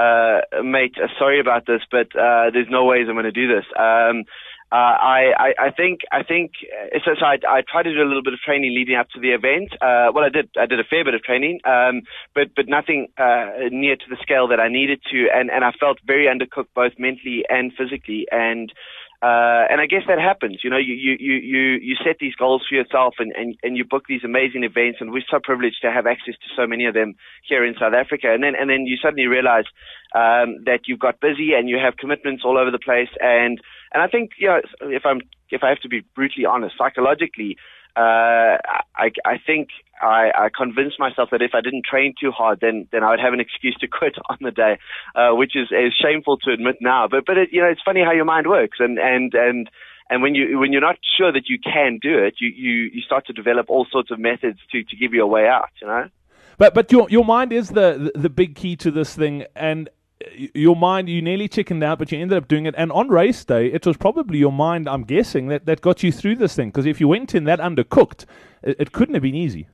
uh, 0.00 0.62
"Mate, 0.62 0.94
uh, 1.02 1.08
sorry 1.18 1.40
about 1.40 1.66
this, 1.66 1.82
but 1.90 2.14
uh, 2.14 2.50
there's 2.52 2.70
no 2.70 2.84
ways 2.84 3.06
I'm 3.08 3.16
going 3.16 3.24
to 3.24 3.32
do 3.32 3.48
this." 3.48 3.64
Um, 3.76 4.22
uh, 4.70 4.96
I, 5.02 5.32
I, 5.36 5.66
I 5.66 5.70
think 5.70 6.00
I 6.12 6.22
think 6.22 6.52
uh, 6.72 6.98
so, 7.04 7.10
so 7.18 7.26
I, 7.26 7.36
I 7.46 7.62
tried 7.68 7.82
to 7.82 7.92
do 7.92 8.02
a 8.02 8.08
little 8.08 8.22
bit 8.22 8.32
of 8.34 8.38
training 8.38 8.72
leading 8.74 8.94
up 8.94 9.08
to 9.10 9.20
the 9.20 9.30
event. 9.34 9.74
Uh, 9.82 10.14
well, 10.14 10.24
I 10.24 10.30
did 10.30 10.48
I 10.56 10.66
did 10.66 10.78
a 10.78 10.84
fair 10.88 11.04
bit 11.04 11.14
of 11.14 11.22
training, 11.22 11.58
um, 11.66 12.02
but 12.32 12.54
but 12.54 12.68
nothing 12.68 13.08
uh, 13.18 13.68
near 13.70 13.96
to 13.96 14.08
the 14.08 14.16
scale 14.22 14.46
that 14.48 14.60
I 14.60 14.68
needed 14.68 15.02
to, 15.10 15.26
and 15.34 15.50
and 15.50 15.64
I 15.64 15.72
felt 15.72 15.98
very 16.06 16.24
undercooked 16.24 16.72
both 16.74 16.92
mentally 16.98 17.44
and 17.50 17.72
physically, 17.76 18.26
and 18.30 18.72
uh, 19.22 19.70
and 19.70 19.80
I 19.80 19.86
guess 19.86 20.02
that 20.08 20.18
happens. 20.18 20.58
You 20.64 20.70
know, 20.70 20.78
you, 20.78 20.94
you, 20.94 21.14
you, 21.20 21.78
you, 21.80 21.94
set 22.04 22.16
these 22.18 22.34
goals 22.34 22.66
for 22.68 22.74
yourself 22.74 23.14
and, 23.20 23.30
and, 23.36 23.54
and 23.62 23.76
you 23.76 23.84
book 23.84 24.06
these 24.08 24.24
amazing 24.24 24.64
events 24.64 24.98
and 25.00 25.12
we're 25.12 25.22
so 25.30 25.38
privileged 25.38 25.78
to 25.82 25.92
have 25.92 26.08
access 26.08 26.34
to 26.34 26.48
so 26.56 26.66
many 26.66 26.86
of 26.86 26.94
them 26.94 27.14
here 27.46 27.64
in 27.64 27.74
South 27.78 27.94
Africa. 27.94 28.34
And 28.34 28.42
then, 28.42 28.54
and 28.58 28.68
then 28.68 28.84
you 28.84 28.96
suddenly 29.00 29.28
realize, 29.28 29.66
um, 30.12 30.58
that 30.66 30.80
you've 30.86 30.98
got 30.98 31.20
busy 31.20 31.54
and 31.54 31.68
you 31.68 31.78
have 31.78 31.98
commitments 31.98 32.42
all 32.44 32.58
over 32.58 32.72
the 32.72 32.82
place. 32.82 33.10
And, 33.20 33.60
and 33.94 34.02
I 34.02 34.08
think, 34.08 34.32
you 34.38 34.48
know, 34.48 34.60
if 34.90 35.06
I'm, 35.06 35.20
if 35.50 35.62
I 35.62 35.68
have 35.68 35.78
to 35.82 35.88
be 35.88 36.02
brutally 36.16 36.44
honest, 36.44 36.74
psychologically, 36.76 37.56
uh, 37.96 38.56
I, 38.96 39.10
I 39.24 39.38
think 39.44 39.68
I, 40.00 40.30
I 40.36 40.48
convinced 40.56 40.98
myself 40.98 41.28
that 41.30 41.42
if 41.42 41.52
I 41.54 41.60
didn't 41.60 41.84
train 41.84 42.14
too 42.20 42.30
hard, 42.30 42.58
then 42.60 42.88
then 42.90 43.04
I 43.04 43.10
would 43.10 43.20
have 43.20 43.32
an 43.32 43.40
excuse 43.40 43.76
to 43.80 43.88
quit 43.98 44.14
on 44.28 44.38
the 44.40 44.50
day, 44.50 44.78
uh, 45.14 45.30
which 45.32 45.54
is, 45.54 45.68
is 45.70 45.92
shameful 46.00 46.38
to 46.38 46.52
admit 46.52 46.76
now. 46.80 47.06
But 47.10 47.26
but 47.26 47.38
it, 47.38 47.50
you 47.52 47.60
know 47.60 47.68
it's 47.68 47.82
funny 47.84 48.00
how 48.04 48.12
your 48.12 48.24
mind 48.24 48.46
works, 48.46 48.78
and 48.80 48.98
and 48.98 49.34
and 49.34 49.70
and 50.10 50.22
when 50.22 50.34
you 50.34 50.58
when 50.58 50.72
you're 50.72 50.80
not 50.80 50.98
sure 51.16 51.32
that 51.32 51.48
you 51.48 51.58
can 51.58 51.98
do 52.00 52.18
it, 52.18 52.34
you 52.40 52.48
you 52.48 52.90
you 52.94 53.02
start 53.02 53.26
to 53.26 53.32
develop 53.32 53.66
all 53.68 53.86
sorts 53.90 54.10
of 54.10 54.18
methods 54.18 54.58
to 54.72 54.82
to 54.84 54.96
give 54.96 55.12
you 55.14 55.22
a 55.22 55.26
way 55.26 55.46
out. 55.46 55.70
You 55.80 55.88
know. 55.88 56.08
But 56.58 56.74
but 56.74 56.90
your 56.90 57.08
your 57.10 57.24
mind 57.24 57.52
is 57.52 57.70
the 57.70 58.10
the, 58.14 58.20
the 58.20 58.30
big 58.30 58.54
key 58.56 58.76
to 58.76 58.90
this 58.90 59.14
thing, 59.14 59.44
and 59.54 59.88
your 60.54 60.76
mind, 60.76 61.08
you 61.08 61.22
nearly 61.22 61.48
chickened 61.48 61.82
out, 61.82 61.98
but 61.98 62.12
you 62.12 62.18
ended 62.18 62.38
up 62.38 62.48
doing 62.48 62.66
it. 62.66 62.74
And 62.76 62.92
on 62.92 63.08
race 63.08 63.44
day, 63.44 63.66
it 63.66 63.86
was 63.86 63.96
probably 63.96 64.38
your 64.38 64.52
mind, 64.52 64.88
I'm 64.88 65.04
guessing, 65.04 65.48
that, 65.48 65.66
that 65.66 65.80
got 65.80 66.02
you 66.02 66.12
through 66.12 66.36
this 66.36 66.54
thing. 66.54 66.68
Because 66.68 66.86
if 66.86 67.00
you 67.00 67.08
went 67.08 67.34
in 67.34 67.44
that 67.44 67.60
undercooked, 67.60 68.24
it, 68.62 68.76
it 68.78 68.92
couldn't 68.92 69.14
have 69.14 69.22
been 69.22 69.34
easy. 69.34 69.68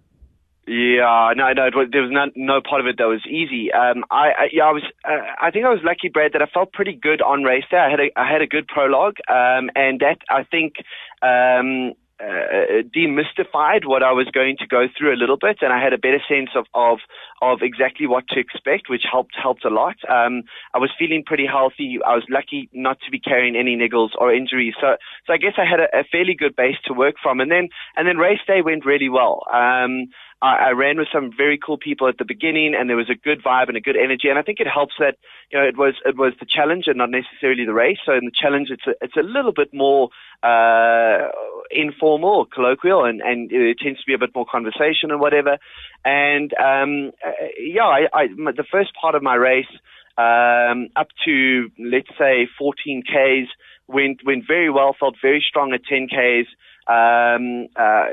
Yeah, 0.67 1.33
no, 1.35 1.51
no, 1.55 1.71
was, 1.75 1.89
there 1.93 2.03
was 2.03 2.11
no, 2.13 2.27
no 2.37 2.61
part 2.61 2.83
of 2.83 2.87
it 2.87 2.99
that 2.99 3.09
was 3.09 3.25
easy. 3.27 3.73
Um, 3.73 4.05
I, 4.11 4.27
I 4.29 4.49
yeah, 4.53 4.65
I 4.65 4.73
was, 4.73 4.83
uh, 5.03 5.17
I 5.41 5.51
think 5.51 5.65
I 5.65 5.71
was 5.71 5.81
lucky, 5.83 6.11
Brad, 6.11 6.33
that 6.35 6.43
I 6.43 6.47
felt 6.47 6.75
pretty 6.75 6.93
good 6.93 7.23
on 7.23 7.43
race 7.43 7.65
day. 7.71 7.79
I 7.79 7.89
had 7.91 8.01
a, 8.01 8.21
I 8.21 8.31
had 8.31 8.43
a 8.43 8.47
good 8.47 8.69
prologue, 8.69 9.17
um, 9.31 9.71
and 9.75 10.01
that 10.01 10.19
I 10.29 10.45
think, 10.45 10.75
um, 11.23 11.95
uh, 12.21 12.83
demystified 12.95 13.87
what 13.87 14.03
I 14.03 14.13
was 14.13 14.27
going 14.33 14.57
to 14.59 14.67
go 14.67 14.87
through 14.97 15.15
a 15.15 15.21
little 15.21 15.37
bit, 15.37 15.59
and 15.61 15.73
I 15.73 15.83
had 15.83 15.93
a 15.93 15.99
better 15.99 16.21
sense 16.29 16.51
of 16.57 16.67
of, 16.75 16.99
of 17.41 17.59
exactly 17.63 18.07
what 18.07 18.27
to 18.29 18.41
expect, 18.41 18.91
which 18.91 19.05
helped 19.11 19.35
helped 19.41 19.65
a 19.65 19.71
lot. 19.71 19.97
Um, 20.09 20.43
I 20.75 20.79
was 20.79 20.91
feeling 20.99 21.23
pretty 21.25 21.47
healthy. 21.47 21.99
I 22.05 22.15
was 22.15 22.25
lucky 22.29 22.69
not 22.73 22.99
to 23.05 23.11
be 23.11 23.21
carrying 23.21 23.57
any 23.57 23.77
niggles 23.77 24.11
or 24.19 24.35
injuries, 24.35 24.75
so 24.81 24.97
so 25.27 25.33
I 25.33 25.39
guess 25.39 25.55
I 25.59 25.65
had 25.65 25.81
a, 25.81 26.01
a 26.01 26.05
fairly 26.05 26.35
good 26.35 26.57
base 26.57 26.77
to 26.87 26.93
work 26.93 27.17
from. 27.23 27.41
And 27.41 27.51
then 27.51 27.69
and 27.97 28.09
then 28.09 28.17
race 28.17 28.41
day 28.47 28.63
went 28.63 28.85
really 28.85 29.09
well. 29.09 29.43
Um, 29.53 30.09
I, 30.41 30.69
I 30.69 30.71
ran 30.71 30.99
with 30.99 31.09
some 31.13 31.31
very 31.37 31.59
cool 31.59 31.79
people 31.79 32.09
at 32.09 32.19
the 32.19 32.25
beginning, 32.25 32.75
and 32.79 32.89
there 32.89 32.97
was 32.97 33.11
a 33.11 33.15
good 33.15 33.43
vibe 33.43 33.69
and 33.69 33.77
a 33.77 33.81
good 33.81 33.97
energy. 33.97 34.29
And 34.29 34.39
I 34.39 34.43
think 34.43 34.61
it 34.61 34.69
helps 34.69 34.95
that 34.99 35.17
you 35.51 35.59
know 35.59 35.65
it 35.65 35.77
was 35.77 35.95
it 36.05 36.17
was 36.17 36.33
the 36.39 36.47
challenge 36.47 36.85
and 36.87 36.99
not 36.99 37.11
necessarily 37.11 37.65
the 37.65 37.75
race. 37.75 37.99
So 38.05 38.13
in 38.13 38.25
the 38.25 38.35
challenge, 38.35 38.69
it's 38.71 38.87
a, 38.87 38.95
it's 39.01 39.17
a 39.17 39.23
little 39.23 39.53
bit 39.53 39.73
more 39.73 40.11
uh, 40.43 41.29
informal 41.71 42.31
or 42.31 42.47
colloquial, 42.47 43.05
and 43.05 43.21
and 43.21 43.51
it 43.53 43.79
tends 43.79 44.01
to 44.01 44.07
be 44.07 44.15
a 44.15 44.19
bit 44.19 44.31
more 44.35 44.47
conversation 44.51 45.11
and 45.11 45.21
whatever. 45.21 45.59
And 46.05 46.53
um, 46.55 47.13
uh, 47.25 47.31
yeah, 47.59 47.85
I, 47.87 48.07
I 48.13 48.27
the 48.29 48.65
first 48.71 48.91
part 49.01 49.15
of 49.15 49.23
my 49.23 49.35
race. 49.35 49.67
Um, 50.17 50.89
up 50.97 51.07
to 51.27 51.69
let's 51.79 52.09
say 52.19 52.49
14 52.59 53.05
Ks 53.07 53.49
went 53.87 54.21
went 54.27 54.45
very 54.49 54.69
well. 54.69 54.97
Felt 54.99 55.15
very 55.23 55.45
strong 55.47 55.73
at 55.73 55.85
10 55.89 56.09
Ks. 56.09 56.49
Um, 56.89 57.69
uh, 57.77 58.07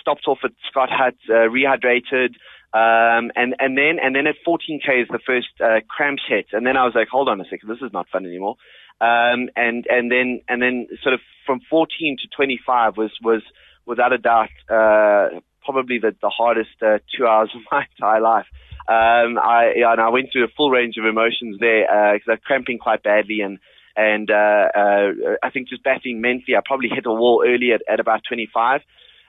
stopped 0.00 0.26
off 0.26 0.38
at 0.44 0.52
Scott 0.70 0.88
Hut, 0.90 1.16
uh, 1.28 1.50
rehydrated. 1.50 2.34
Um, 2.74 3.30
and, 3.36 3.54
and 3.60 3.78
then, 3.78 3.98
and 4.02 4.16
then 4.16 4.26
at 4.26 4.34
14 4.44 4.80
Ks, 4.80 5.10
the 5.10 5.20
first, 5.24 5.46
uh, 5.62 5.78
cramps 5.88 6.22
hit. 6.28 6.46
And 6.52 6.66
then 6.66 6.76
I 6.76 6.84
was 6.84 6.92
like, 6.96 7.06
hold 7.06 7.28
on 7.28 7.40
a 7.40 7.44
second, 7.44 7.68
this 7.68 7.78
is 7.82 7.92
not 7.92 8.08
fun 8.08 8.26
anymore. 8.26 8.56
Um, 9.00 9.50
and, 9.56 9.86
and 9.88 10.10
then, 10.10 10.40
and 10.48 10.62
then 10.62 10.86
sort 11.02 11.14
of 11.14 11.20
from 11.46 11.60
14 11.68 12.16
to 12.22 12.28
25 12.34 12.96
was, 12.96 13.10
was 13.22 13.42
without 13.86 14.12
a 14.12 14.18
doubt, 14.18 14.48
uh, 14.70 15.40
probably 15.64 15.98
the, 15.98 16.14
the 16.20 16.30
hardest, 16.30 16.70
uh, 16.82 16.98
two 17.16 17.26
hours 17.26 17.50
of 17.54 17.62
my 17.72 17.86
entire 17.96 18.20
life. 18.20 18.46
Um, 18.86 19.38
I, 19.38 19.72
and 19.76 20.00
I 20.00 20.10
went 20.10 20.28
through 20.32 20.44
a 20.44 20.54
full 20.56 20.70
range 20.70 20.96
of 20.98 21.06
emotions 21.06 21.56
there, 21.58 21.84
uh, 21.84 22.18
cause 22.18 22.28
I 22.28 22.32
was 22.32 22.40
cramping 22.44 22.78
quite 22.78 23.02
badly 23.02 23.40
and, 23.40 23.58
and 23.96 24.30
uh, 24.30 24.68
uh, 24.74 25.36
I 25.42 25.50
think 25.50 25.68
just 25.68 25.84
battling 25.84 26.20
mentally, 26.20 26.56
I 26.56 26.60
probably 26.64 26.88
hit 26.88 27.06
a 27.06 27.12
wall 27.12 27.44
early 27.46 27.72
at, 27.72 27.82
at 27.90 28.00
about 28.00 28.22
25. 28.28 28.80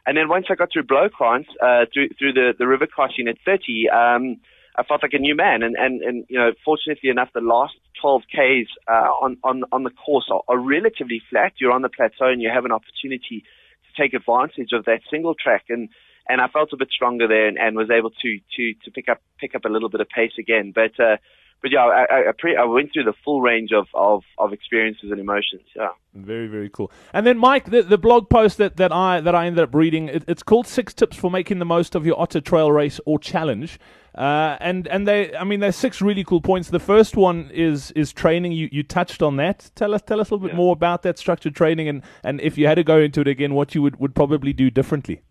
And 0.07 0.17
then 0.17 0.29
once 0.29 0.45
I 0.49 0.55
got 0.55 0.69
through 0.71 0.83
Bloukrans, 0.83 1.45
uh, 1.61 1.85
through, 1.93 2.09
through 2.17 2.33
the, 2.33 2.53
the 2.57 2.67
river 2.67 2.87
crossing 2.87 3.27
at 3.27 3.37
30, 3.45 3.89
um, 3.89 4.37
I 4.77 4.83
felt 4.83 5.03
like 5.03 5.13
a 5.13 5.19
new 5.19 5.35
man. 5.35 5.63
And, 5.63 5.75
and, 5.77 6.01
and, 6.01 6.25
you 6.29 6.37
know, 6.37 6.51
fortunately 6.63 7.09
enough, 7.09 7.29
the 7.33 7.41
last 7.41 7.73
12 8.01 8.21
Ks, 8.31 8.69
uh, 8.87 9.09
on, 9.21 9.37
on, 9.43 9.63
on 9.71 9.83
the 9.83 9.89
course 9.89 10.29
are, 10.31 10.41
are 10.47 10.59
relatively 10.59 11.21
flat. 11.29 11.53
You're 11.57 11.71
on 11.71 11.81
the 11.81 11.89
plateau 11.89 12.29
and 12.29 12.41
you 12.41 12.49
have 12.53 12.65
an 12.65 12.71
opportunity 12.71 13.43
to 13.43 14.01
take 14.01 14.13
advantage 14.13 14.69
of 14.73 14.85
that 14.85 15.01
single 15.09 15.35
track. 15.35 15.65
And, 15.69 15.89
and 16.27 16.41
I 16.41 16.47
felt 16.47 16.73
a 16.73 16.77
bit 16.77 16.89
stronger 16.91 17.27
there 17.27 17.47
and, 17.47 17.57
and 17.57 17.75
was 17.75 17.89
able 17.89 18.11
to, 18.11 18.39
to, 18.55 18.73
to 18.85 18.91
pick 18.91 19.09
up, 19.09 19.21
pick 19.39 19.55
up 19.55 19.65
a 19.65 19.69
little 19.69 19.89
bit 19.89 20.01
of 20.01 20.09
pace 20.09 20.33
again. 20.39 20.71
But, 20.73 20.99
uh, 20.99 21.17
but 21.61 21.71
yeah, 21.71 21.85
I, 21.85 22.29
I, 22.29 22.31
pre- 22.37 22.55
I 22.55 22.63
went 22.65 22.93
through 22.93 23.05
the 23.05 23.13
full 23.23 23.41
range 23.41 23.71
of, 23.71 23.87
of, 23.93 24.21
of 24.37 24.53
experiences 24.53 25.09
and 25.09 25.19
emotions. 25.19 25.63
Yeah. 25.75 25.87
Very, 26.13 26.47
very 26.47 26.69
cool. 26.69 26.91
And 27.13 27.25
then, 27.25 27.37
Mike, 27.37 27.71
the, 27.71 27.81
the 27.81 27.97
blog 27.97 28.29
post 28.29 28.57
that, 28.59 28.77
that 28.77 28.91
I 28.91 29.19
that 29.21 29.33
I 29.33 29.47
ended 29.47 29.63
up 29.63 29.73
reading, 29.73 30.09
it, 30.09 30.23
it's 30.27 30.43
called 30.43 30.67
Six 30.67 30.93
Tips 30.93 31.17
for 31.17 31.31
Making 31.31 31.59
the 31.59 31.65
Most 31.65 31.95
of 31.95 32.05
Your 32.05 32.19
Otter 32.19 32.41
Trail 32.41 32.71
Race 32.71 32.99
or 33.05 33.17
Challenge. 33.17 33.79
Uh, 34.17 34.55
and 34.61 34.87
and 34.87 35.07
they, 35.07 35.35
I 35.35 35.43
mean, 35.43 35.59
there's 35.59 35.75
six 35.75 36.01
really 36.01 36.23
cool 36.23 36.41
points. 36.41 36.69
The 36.69 36.79
first 36.79 37.17
one 37.17 37.49
is 37.53 37.91
is 37.91 38.13
training. 38.13 38.53
You 38.53 38.69
you 38.71 38.81
touched 38.81 39.21
on 39.21 39.35
that. 39.37 39.69
Tell 39.75 39.93
us 39.93 40.01
tell 40.01 40.21
us 40.21 40.29
a 40.29 40.35
little 40.35 40.47
bit 40.47 40.53
yeah. 40.53 40.57
more 40.57 40.73
about 40.73 41.03
that 41.03 41.19
structured 41.19 41.55
training, 41.55 41.89
and, 41.89 42.01
and 42.23 42.39
if 42.39 42.57
you 42.57 42.65
had 42.65 42.75
to 42.75 42.83
go 42.83 42.99
into 42.99 43.21
it 43.21 43.27
again, 43.27 43.53
what 43.53 43.75
you 43.75 43.81
would, 43.81 43.99
would 43.99 44.15
probably 44.15 44.53
do 44.53 44.69
differently. 44.69 45.21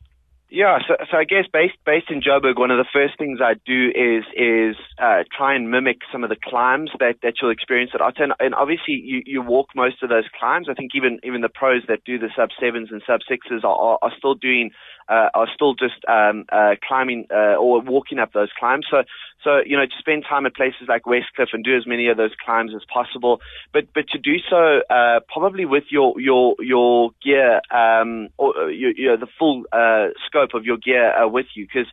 Yeah, 0.55 0.79
so, 0.87 0.95
so 1.11 1.17
I 1.17 1.25
guess 1.25 1.51
based 1.53 1.75
based 1.85 2.13
in 2.15 2.23
Joburg, 2.23 2.61
one 2.61 2.71
of 2.71 2.79
the 2.79 2.87
first 2.93 3.19
things 3.19 3.41
I 3.43 3.55
do 3.67 3.91
is 3.91 4.23
is 4.39 4.77
uh, 5.03 5.25
try 5.37 5.57
and 5.57 5.69
mimic 5.69 6.03
some 6.13 6.23
of 6.23 6.31
the 6.31 6.37
climbs 6.41 6.91
that, 7.01 7.17
that 7.25 7.35
you'll 7.43 7.51
experience 7.51 7.91
at 7.93 8.01
Otter. 8.01 8.23
And, 8.23 8.35
and 8.39 8.55
obviously, 8.55 8.95
you, 8.95 9.23
you 9.27 9.43
walk 9.43 9.71
most 9.75 10.01
of 10.05 10.11
those 10.11 10.31
climbs. 10.39 10.69
I 10.71 10.75
think 10.75 10.93
even 10.95 11.19
even 11.25 11.41
the 11.41 11.49
pros 11.49 11.83
that 11.89 12.05
do 12.05 12.21
the 12.21 12.31
sub 12.37 12.51
sevens 12.61 12.91
and 12.93 13.03
sub 13.05 13.19
sixes 13.29 13.65
are, 13.65 13.75
are, 13.75 13.99
are 14.01 14.13
still 14.17 14.37
doing 14.37 14.71
uh, 15.09 15.29
are 15.35 15.49
still 15.53 15.75
just 15.75 15.99
um, 16.07 16.45
uh, 16.53 16.77
climbing 16.87 17.27
uh, 17.35 17.59
or 17.59 17.81
walking 17.81 18.21
up 18.21 18.33
those 18.33 18.51
climbs. 18.57 18.87
So, 18.89 19.03
so 19.45 19.61
you 19.65 19.77
know, 19.77 19.85
to 19.85 19.99
spend 19.99 20.25
time 20.29 20.47
at 20.47 20.55
places 20.55 20.89
like 20.89 21.05
Westcliff 21.05 21.53
and 21.53 21.63
do 21.63 21.77
as 21.77 21.87
many 21.87 22.09
of 22.09 22.17
those 22.17 22.33
climbs 22.45 22.73
as 22.75 22.83
possible, 22.93 23.41
but 23.73 23.85
but 23.95 24.09
to 24.09 24.19
do 24.19 24.37
so 24.51 24.81
uh, 24.91 25.21
probably 25.33 25.65
with 25.65 25.85
your 25.91 26.19
your 26.21 26.57
your 26.61 27.11
gear 27.23 27.61
um, 27.71 28.29
or 28.39 28.57
uh, 28.57 28.67
your, 28.67 28.93
your, 28.93 29.17
the 29.17 29.29
full 29.39 29.65
uh, 29.73 30.09
scope 30.27 30.55
of 30.55 30.65
your 30.65 30.79
gear 30.79 31.13
uh, 31.17 31.29
with 31.29 31.47
you, 31.55 31.67
because 31.67 31.87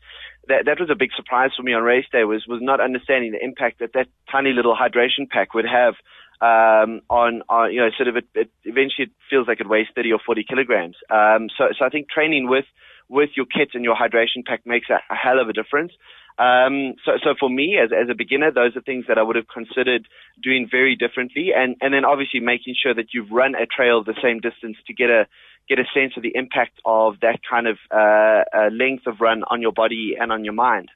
that 0.48 0.66
that 0.66 0.80
was 0.80 0.90
a 0.90 0.96
big 0.96 1.12
surprise 1.16 1.52
for 1.56 1.64
me 1.64 1.74
on 1.74 1.84
race 1.84 2.06
day 2.12 2.24
was 2.24 2.46
was 2.48 2.60
not 2.62 2.80
understanding 2.80 3.32
the 3.32 3.44
impact 3.44 3.80
that 3.80 3.94
that 3.94 4.08
tiny 4.32 4.54
little 4.54 4.76
hydration 4.76 5.30
pack 5.30 5.54
would 5.54 5.66
have 5.66 5.96
um, 6.42 7.02
on, 7.08 7.44
on, 7.50 7.72
you 7.72 7.80
know, 7.80 7.90
sort 7.96 8.08
of 8.10 8.18
it, 8.18 8.26
it 8.34 8.50
eventually 8.64 9.06
it 9.06 9.12
feels 9.30 9.48
like 9.48 9.60
it 9.60 9.70
weighs 9.70 9.86
30 9.96 10.14
or 10.14 10.20
40 10.26 10.44
kilograms. 10.44 10.96
Um, 11.10 11.50
so, 11.56 11.70
so 11.78 11.86
I 11.86 11.90
think 11.90 12.10
training 12.10 12.50
with, 12.50 12.66
with 13.10 13.30
your 13.36 13.46
kit 13.46 13.70
and 13.76 13.84
your 13.84 13.96
hydration 13.96 14.44
pack 14.44 14.66
makes 14.66 14.90
a, 14.90 14.98
a 15.14 15.16
hell 15.16 15.40
of 15.40 15.50
a 15.50 15.54
difference. 15.54 15.94
Um, 16.40 16.96
so, 17.06 17.14
so 17.24 17.36
for 17.40 17.50
me 17.50 17.78
as, 17.78 17.92
as 17.92 18.10
a 18.10 18.16
beginner, 18.16 18.52
those 18.52 18.76
are 18.76 18.82
things 18.82 19.06
that 19.08 19.18
I 19.18 19.24
would 19.24 19.36
have 19.36 19.48
considered 19.48 20.08
doing 20.42 20.68
very 20.70 20.96
differently. 20.96 21.52
And, 21.56 21.76
and 21.82 21.94
then 21.94 22.06
obviously 22.06 22.40
making 22.40 22.76
sure 22.82 22.94
that 22.94 23.14
you've 23.14 23.32
run 23.32 23.54
a 23.56 23.66
trail 23.66 24.04
the 24.04 24.16
same 24.22 24.40
distance 24.40 24.78
to 24.88 24.94
get 24.94 25.10
a, 25.10 25.28
get 25.70 25.80
a 25.80 25.86
sense 25.94 26.14
of 26.18 26.24
the 26.24 26.32
impact 26.36 26.80
of 26.86 27.20
that 27.22 27.40
kind 27.48 27.68
of, 27.68 27.78
uh, 27.92 28.44
uh, 28.58 28.70
length 28.72 29.08
of 29.08 29.22
run 29.22 29.44
on 29.50 29.62
your 29.62 29.72
body 29.72 30.16
and 30.20 30.32
on 30.32 30.44
your 30.44 30.54
mind. 30.54 30.90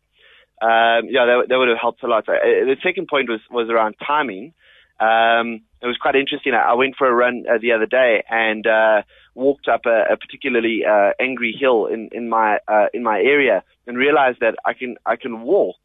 Um, 0.62 1.08
yeah, 1.10 1.26
that, 1.26 1.46
that 1.50 1.58
would 1.58 1.68
have 1.68 1.78
helped 1.80 2.02
a 2.04 2.08
lot. 2.08 2.28
Uh, 2.28 2.34
the 2.42 2.78
second 2.82 3.08
point 3.08 3.30
was, 3.30 3.42
was 3.52 3.70
around 3.70 3.96
timing. 4.06 4.54
Um, 5.00 5.62
it 5.86 5.88
was 5.88 5.98
quite 5.98 6.16
interesting. 6.16 6.54
I 6.56 6.74
went 6.74 6.96
for 6.98 7.08
a 7.08 7.14
run 7.14 7.46
uh, 7.48 7.60
the 7.62 7.72
other 7.72 7.86
day 7.86 8.24
and 8.28 8.66
uh, 8.66 9.04
walked 9.36 9.68
up 9.68 9.82
a, 9.86 10.14
a 10.14 10.18
particularly 10.18 10.82
uh, 10.84 11.12
angry 11.20 11.56
hill 11.58 11.86
in 11.86 12.10
in 12.12 12.28
my 12.28 12.58
uh, 12.68 12.88
in 12.92 13.04
my 13.04 13.20
area 13.20 13.64
and 13.86 13.96
realized 13.96 14.40
that 14.42 14.56
I 14.66 14.74
can 14.74 14.96
I 15.06 15.16
can 15.16 15.44
walk 15.44 15.78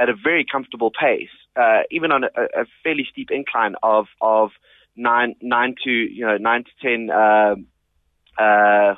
at 0.00 0.08
a 0.08 0.14
very 0.14 0.44
comfortable 0.44 0.90
pace, 0.90 1.30
uh, 1.54 1.82
even 1.92 2.10
on 2.10 2.24
a, 2.24 2.62
a 2.62 2.64
fairly 2.82 3.06
steep 3.10 3.30
incline 3.30 3.76
of 3.84 4.06
of 4.20 4.50
nine 4.96 5.36
nine 5.40 5.76
to 5.84 5.90
you 5.90 6.26
know 6.26 6.38
nine 6.38 6.64
to 6.64 6.70
ten 6.82 7.10
uh, 7.10 7.54
uh, 8.42 8.94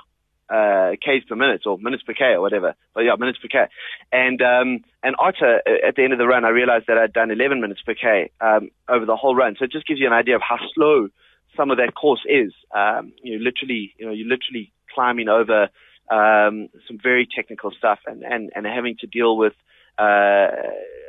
uh, 0.51 0.93
k's 1.05 1.25
per 1.29 1.37
minute 1.37 1.63
or 1.67 1.79
minutes 1.79 2.03
per 2.03 2.15
k 2.15 2.25
or 2.33 2.41
whatever. 2.41 2.75
But 2.95 3.03
yeah, 3.03 3.15
minutes 3.19 3.39
per 3.39 3.49
k. 3.49 3.71
And 4.13 4.41
um, 4.43 4.85
and 5.03 5.15
Otter 5.19 5.61
uh, 5.67 5.87
at 5.87 5.97
the 5.97 6.05
end 6.05 6.13
of 6.13 6.19
the 6.19 6.27
run, 6.27 6.45
I 6.45 6.51
realized 6.51 6.87
that 6.89 6.99
I'd 6.99 7.13
done 7.13 7.31
11 7.31 7.61
minutes 7.61 7.83
per 7.85 7.95
k 7.95 8.31
um, 8.41 8.71
over 8.89 9.05
the 9.05 9.17
whole 9.17 9.35
run. 9.35 9.57
So 9.59 9.65
it 9.65 9.73
just 9.73 9.87
gives 9.87 10.01
you 10.01 10.07
an 10.07 10.13
idea 10.13 10.37
of 10.37 10.43
how 10.43 10.57
slow 10.75 11.09
some 11.57 11.71
of 11.71 11.79
that 11.79 11.95
course 11.95 12.25
is. 12.27 12.53
Um, 12.75 13.13
you 13.23 13.39
literally, 13.39 13.95
you 13.99 14.07
know, 14.07 14.13
you're 14.13 14.29
literally 14.29 14.73
climbing 14.95 15.29
over 15.29 15.69
um, 16.11 16.69
some 16.87 16.99
very 17.03 17.29
technical 17.35 17.71
stuff 17.71 17.99
and 18.07 18.23
and 18.23 18.51
and 18.55 18.67
having 18.67 18.97
to 19.01 19.07
deal 19.07 19.37
with 19.37 19.55
uh, 19.99 20.49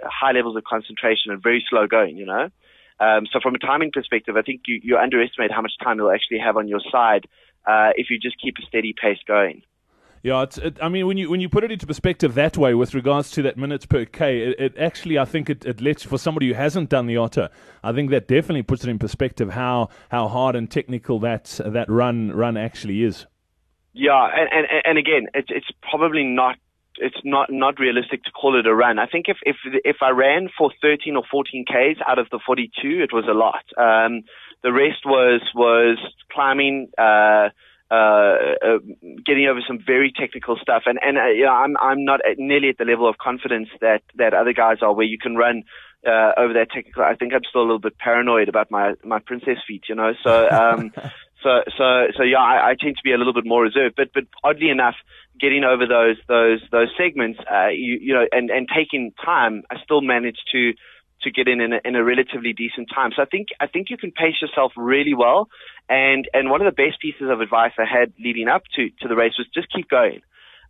high 0.03 0.31
levels 0.33 0.57
of 0.57 0.63
concentration 0.63 1.31
and 1.31 1.41
very 1.41 1.63
slow 1.69 1.87
going. 1.87 2.17
You 2.17 2.25
know. 2.25 2.49
Um, 2.99 3.25
so 3.31 3.39
from 3.41 3.55
a 3.55 3.59
timing 3.59 3.91
perspective, 3.93 4.35
I 4.35 4.41
think 4.41 4.63
you, 4.67 4.81
you 4.83 4.97
underestimate 4.97 5.51
how 5.51 5.61
much 5.61 5.71
time 5.81 5.97
you'll 5.97 6.11
actually 6.11 6.39
have 6.39 6.57
on 6.57 6.67
your 6.67 6.81
side 6.91 7.27
uh, 7.65 7.91
if 7.95 8.09
you 8.09 8.19
just 8.19 8.39
keep 8.41 8.55
a 8.61 8.65
steady 8.65 8.93
pace 8.99 9.19
going. 9.27 9.61
Yeah, 10.21 10.43
it's, 10.43 10.57
it, 10.57 10.77
I 10.81 10.89
mean, 10.89 11.07
when 11.07 11.17
you 11.17 11.29
when 11.29 11.39
you 11.39 11.47
put 11.47 11.63
it 11.63 11.71
into 11.71 11.87
perspective 11.87 12.33
that 12.33 12.57
way, 12.57 12.73
with 12.73 12.93
regards 12.93 13.31
to 13.31 13.41
that 13.43 13.57
minutes 13.57 13.85
per 13.85 14.03
k, 14.03 14.49
it, 14.49 14.59
it 14.59 14.77
actually, 14.77 15.17
I 15.17 15.23
think 15.23 15.49
it, 15.49 15.63
it 15.65 15.79
lets 15.79 16.03
for 16.03 16.17
somebody 16.17 16.49
who 16.49 16.55
hasn't 16.55 16.89
done 16.89 17.05
the 17.07 17.15
otter, 17.15 17.49
I 17.83 17.93
think 17.93 18.09
that 18.11 18.27
definitely 18.27 18.63
puts 18.63 18.83
it 18.83 18.89
in 18.89 18.99
perspective 18.99 19.51
how 19.51 19.89
how 20.09 20.27
hard 20.27 20.57
and 20.57 20.69
technical 20.69 21.19
that 21.19 21.59
that 21.65 21.89
run 21.89 22.33
run 22.33 22.57
actually 22.57 23.03
is. 23.03 23.27
Yeah, 23.93 24.27
and 24.35 24.49
and, 24.51 24.67
and 24.83 24.97
again, 24.97 25.27
it's 25.33 25.49
it's 25.51 25.69
probably 25.89 26.25
not 26.25 26.57
it's 26.97 27.19
not 27.23 27.49
not 27.49 27.79
realistic 27.79 28.23
to 28.23 28.31
call 28.31 28.59
it 28.59 28.67
a 28.67 28.75
run. 28.75 28.99
I 28.99 29.07
think 29.07 29.27
if 29.29 29.37
if 29.43 29.55
if 29.85 29.97
I 30.01 30.09
ran 30.09 30.49
for 30.57 30.71
13 30.81 31.15
or 31.15 31.23
14 31.31 31.65
k's 31.65 31.97
out 32.05 32.19
of 32.19 32.27
the 32.29 32.39
42, 32.45 33.01
it 33.01 33.13
was 33.13 33.25
a 33.29 33.33
lot. 33.33 33.63
Um, 33.77 34.23
the 34.63 34.73
rest 34.73 35.05
was 35.05 35.41
was 35.55 35.97
climbing, 36.31 36.89
uh, 36.97 37.49
uh, 37.91 37.93
uh, 37.93 38.79
getting 39.25 39.47
over 39.47 39.61
some 39.65 39.79
very 39.85 40.11
technical 40.11 40.57
stuff, 40.61 40.83
and 40.85 40.99
and 41.01 41.17
uh, 41.17 41.27
you 41.27 41.45
know, 41.45 41.51
I'm 41.51 41.75
I'm 41.77 42.05
not 42.05 42.19
nearly 42.37 42.69
at 42.69 42.77
the 42.77 42.85
level 42.85 43.07
of 43.07 43.17
confidence 43.17 43.69
that 43.81 44.01
that 44.15 44.33
other 44.33 44.53
guys 44.53 44.77
are, 44.81 44.93
where 44.93 45.05
you 45.05 45.17
can 45.17 45.35
run 45.35 45.63
uh, 46.05 46.31
over 46.37 46.53
that 46.53 46.71
technical. 46.71 47.03
I 47.03 47.15
think 47.15 47.33
I'm 47.33 47.43
still 47.49 47.61
a 47.61 47.63
little 47.63 47.79
bit 47.79 47.97
paranoid 47.97 48.49
about 48.49 48.69
my 48.71 48.93
my 49.03 49.19
princess 49.19 49.57
feet, 49.67 49.83
you 49.89 49.95
know. 49.95 50.13
So 50.23 50.49
um, 50.49 50.91
so 51.43 51.61
so 51.77 52.07
so 52.15 52.23
yeah, 52.23 52.39
I, 52.39 52.71
I 52.71 52.75
tend 52.79 52.97
to 52.97 53.03
be 53.03 53.13
a 53.13 53.17
little 53.17 53.33
bit 53.33 53.45
more 53.45 53.63
reserved. 53.63 53.95
But 53.95 54.09
but 54.13 54.23
oddly 54.43 54.69
enough, 54.69 54.95
getting 55.39 55.63
over 55.63 55.85
those 55.87 56.17
those 56.27 56.61
those 56.71 56.89
segments, 56.97 57.39
uh, 57.51 57.67
you 57.67 57.97
you 58.01 58.13
know, 58.13 58.25
and 58.31 58.49
and 58.49 58.67
taking 58.73 59.13
time, 59.23 59.63
I 59.71 59.77
still 59.83 60.01
managed 60.01 60.43
to 60.51 60.73
to 61.23 61.31
get 61.31 61.47
in 61.47 61.61
in 61.61 61.73
a, 61.73 61.79
in 61.83 61.95
a 61.95 62.03
relatively 62.03 62.53
decent 62.53 62.89
time. 62.93 63.11
So 63.15 63.21
I 63.21 63.25
think 63.25 63.49
I 63.59 63.67
think 63.67 63.89
you 63.89 63.97
can 63.97 64.11
pace 64.11 64.41
yourself 64.41 64.73
really 64.75 65.13
well. 65.13 65.49
And 65.89 66.27
and 66.33 66.49
one 66.49 66.61
of 66.61 66.65
the 66.65 66.83
best 66.83 66.99
pieces 67.01 67.29
of 67.29 67.41
advice 67.41 67.73
I 67.77 67.85
had 67.85 68.13
leading 68.19 68.47
up 68.47 68.63
to 68.75 68.89
to 69.01 69.07
the 69.07 69.15
race 69.15 69.33
was 69.37 69.47
just 69.53 69.71
keep 69.71 69.89
going 69.89 70.21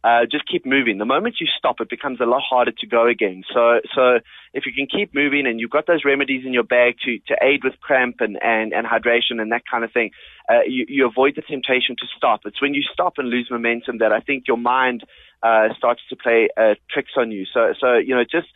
uh, 0.04 0.22
just 0.32 0.48
keep 0.48 0.66
moving. 0.66 0.98
The 0.98 1.06
moment 1.06 1.36
you 1.40 1.48
stop, 1.58 1.82
it 1.82 1.90
becomes 1.90 2.20
a 2.22 2.26
lot 2.26 2.42
harder 2.48 2.72
to 2.72 2.88
go 2.88 3.08
again. 3.08 3.44
So, 3.54 3.82
so 3.94 4.20
if 4.54 4.66
you 4.66 4.72
can 4.74 4.88
keep 4.88 5.14
moving 5.14 5.46
and 5.46 5.60
you've 5.60 5.72
got 5.72 5.88
those 5.88 6.06
remedies 6.06 6.46
in 6.46 6.54
your 6.54 6.64
bag 6.64 6.96
to, 7.06 7.20
to 7.28 7.36
aid 7.42 7.64
with 7.64 7.80
cramp 7.82 8.18
and, 8.22 8.38
and, 8.42 8.74
and 8.74 8.88
hydration 8.88 9.42
and 9.42 9.52
that 9.52 9.64
kind 9.70 9.84
of 9.84 9.92
thing, 9.92 10.12
uh, 10.50 10.62
you, 10.66 10.86
you 10.88 11.06
avoid 11.06 11.34
the 11.36 11.42
temptation 11.42 11.96
to 12.00 12.06
stop. 12.16 12.42
It's 12.46 12.62
when 12.62 12.74
you 12.74 12.82
stop 12.94 13.14
and 13.18 13.30
lose 13.30 13.50
momentum 13.52 13.98
that 13.98 14.14
I 14.14 14.22
think 14.22 14.46
your 14.48 14.58
mind, 14.58 15.04
uh, 15.44 15.70
starts 15.78 16.02
to 16.10 16.16
play, 16.16 16.48
uh, 16.56 16.76
tricks 16.90 17.12
on 17.18 17.32
you. 17.32 17.46
So, 17.54 17.74
so, 17.80 17.98
you 17.98 18.16
know, 18.16 18.24
just, 18.24 18.48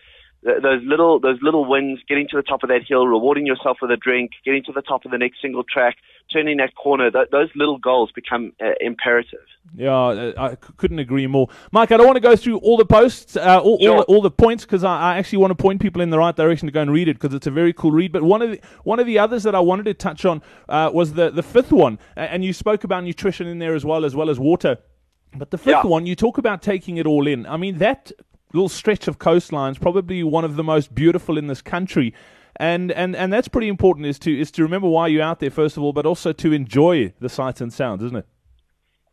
those 0.43 0.81
little 0.83 1.19
those 1.19 1.39
little 1.41 1.65
wins, 1.65 1.99
getting 2.07 2.27
to 2.29 2.35
the 2.35 2.43
top 2.43 2.63
of 2.63 2.69
that 2.69 2.81
hill, 2.87 3.07
rewarding 3.07 3.45
yourself 3.45 3.77
with 3.81 3.91
a 3.91 3.97
drink, 3.97 4.31
getting 4.43 4.63
to 4.65 4.71
the 4.71 4.81
top 4.81 5.05
of 5.05 5.11
the 5.11 5.17
next 5.17 5.41
single 5.41 5.63
track, 5.63 5.97
turning 6.31 6.57
that 6.57 6.75
corner, 6.75 7.09
th- 7.09 7.29
those 7.31 7.49
little 7.55 7.77
goals 7.77 8.11
become 8.13 8.53
uh, 8.61 8.71
imperative. 8.81 9.39
Yeah, 9.75 9.95
uh, 9.95 10.33
I 10.37 10.55
couldn't 10.55 10.99
agree 10.99 11.25
more, 11.27 11.47
Mike. 11.71 11.91
I 11.91 11.97
don't 11.97 12.05
want 12.05 12.17
to 12.17 12.21
go 12.21 12.35
through 12.35 12.57
all 12.57 12.77
the 12.77 12.85
posts, 12.85 13.37
uh, 13.37 13.59
all, 13.63 13.79
sure. 13.79 13.91
all, 13.91 13.97
the, 13.97 14.03
all, 14.03 14.21
the, 14.21 14.31
points, 14.31 14.65
because 14.65 14.83
I, 14.83 15.13
I, 15.13 15.17
actually 15.17 15.39
want 15.39 15.51
to 15.51 15.61
point 15.61 15.81
people 15.81 16.01
in 16.01 16.09
the 16.09 16.17
right 16.17 16.35
direction 16.35 16.67
to 16.67 16.71
go 16.71 16.81
and 16.81 16.91
read 16.91 17.07
it 17.07 17.19
because 17.19 17.33
it's 17.33 17.47
a 17.47 17.51
very 17.51 17.73
cool 17.73 17.91
read. 17.91 18.11
But 18.11 18.23
one 18.23 18.41
of 18.41 18.51
the 18.51 18.59
one 18.83 18.99
of 18.99 19.05
the 19.05 19.19
others 19.19 19.43
that 19.43 19.55
I 19.55 19.59
wanted 19.59 19.85
to 19.85 19.93
touch 19.93 20.25
on 20.25 20.41
uh, 20.67 20.91
was 20.93 21.13
the 21.13 21.29
the 21.29 21.43
fifth 21.43 21.71
one, 21.71 21.99
and 22.15 22.43
you 22.43 22.53
spoke 22.53 22.83
about 22.83 23.03
nutrition 23.03 23.47
in 23.47 23.59
there 23.59 23.75
as 23.75 23.85
well 23.85 24.05
as 24.05 24.15
well 24.15 24.29
as 24.29 24.39
water. 24.39 24.77
But 25.35 25.49
the 25.49 25.57
fifth 25.57 25.83
yeah. 25.83 25.85
one, 25.85 26.05
you 26.05 26.15
talk 26.15 26.37
about 26.37 26.61
taking 26.61 26.97
it 26.97 27.07
all 27.07 27.25
in. 27.25 27.47
I 27.47 27.57
mean, 27.57 27.79
that 27.79 28.11
little 28.53 28.69
stretch 28.69 29.07
of 29.07 29.19
coastlines, 29.19 29.79
probably 29.79 30.23
one 30.23 30.45
of 30.45 30.55
the 30.55 30.63
most 30.63 30.95
beautiful 30.95 31.37
in 31.37 31.47
this 31.47 31.61
country. 31.61 32.13
And, 32.55 32.91
and, 32.91 33.15
and 33.15 33.33
that's 33.33 33.47
pretty 33.47 33.67
important 33.67 34.05
is 34.05 34.19
to 34.19 34.39
is 34.39 34.51
to 34.51 34.63
remember 34.63 34.87
why 34.87 35.07
you're 35.07 35.23
out 35.23 35.39
there 35.39 35.49
first 35.49 35.75
of 35.75 35.83
all, 35.83 35.91
but 35.91 36.05
also 36.05 36.31
to 36.33 36.53
enjoy 36.53 37.13
the 37.19 37.29
sights 37.29 37.61
and 37.61 37.73
sounds, 37.73 38.03
isn't 38.03 38.17
it? 38.17 38.27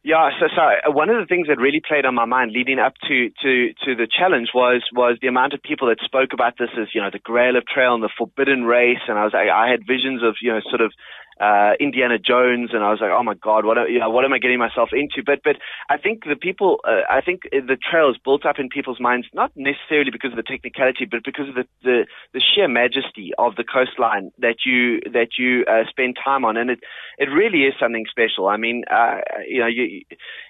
Yeah, 0.02 0.30
so, 0.40 0.46
so 0.56 0.62
uh, 0.62 0.90
one 0.92 1.10
of 1.10 1.20
the 1.20 1.26
things 1.26 1.48
that 1.48 1.58
really 1.58 1.82
played 1.86 2.06
on 2.06 2.14
my 2.14 2.24
mind 2.24 2.52
leading 2.52 2.78
up 2.78 2.94
to, 3.06 3.28
to, 3.42 3.68
to 3.84 3.94
the 3.94 4.08
challenge 4.08 4.48
was, 4.54 4.80
was 4.94 5.18
the 5.20 5.28
amount 5.28 5.52
of 5.52 5.60
people 5.62 5.88
that 5.88 5.98
spoke 6.02 6.32
about 6.32 6.56
this 6.58 6.70
as, 6.80 6.88
you 6.94 7.02
know, 7.02 7.10
the 7.12 7.18
Grail 7.18 7.54
of 7.54 7.66
Trail 7.66 7.92
and 7.92 8.02
the 8.02 8.08
forbidden 8.16 8.64
race. 8.64 9.04
And 9.08 9.18
I 9.18 9.24
was, 9.24 9.34
I, 9.34 9.50
I 9.52 9.70
had 9.70 9.86
visions 9.86 10.22
of, 10.22 10.36
you 10.40 10.52
know, 10.52 10.60
sort 10.70 10.80
of 10.80 10.92
uh, 11.40 11.72
Indiana 11.80 12.18
Jones, 12.18 12.70
and 12.72 12.84
I 12.84 12.90
was 12.90 13.00
like, 13.00 13.10
oh 13.10 13.22
my 13.22 13.34
god, 13.34 13.64
what 13.64 13.78
you 13.90 13.98
know, 13.98 14.10
what 14.10 14.24
am 14.24 14.32
I 14.32 14.38
getting 14.38 14.58
myself 14.58 14.90
into? 14.92 15.22
But 15.24 15.40
but 15.42 15.56
I 15.88 15.96
think 15.96 16.24
the 16.24 16.36
people, 16.36 16.80
uh, 16.84 17.02
I 17.08 17.22
think 17.22 17.42
the 17.50 17.78
trail 17.80 18.10
is 18.10 18.16
built 18.22 18.44
up 18.44 18.58
in 18.58 18.68
people's 18.68 19.00
minds 19.00 19.26
not 19.32 19.50
necessarily 19.56 20.10
because 20.10 20.32
of 20.32 20.36
the 20.36 20.42
technicality, 20.42 21.06
but 21.10 21.24
because 21.24 21.48
of 21.48 21.54
the 21.54 21.64
the, 21.82 22.06
the 22.34 22.40
sheer 22.40 22.68
majesty 22.68 23.32
of 23.38 23.56
the 23.56 23.64
coastline 23.64 24.30
that 24.38 24.66
you 24.66 25.00
that 25.12 25.38
you 25.38 25.64
uh, 25.66 25.88
spend 25.88 26.18
time 26.22 26.44
on, 26.44 26.58
and 26.58 26.70
it 26.70 26.80
it 27.16 27.26
really 27.26 27.64
is 27.64 27.74
something 27.80 28.04
special. 28.10 28.48
I 28.48 28.58
mean, 28.58 28.84
uh, 28.90 29.20
you 29.48 29.60
know, 29.60 29.66
you, 29.66 30.02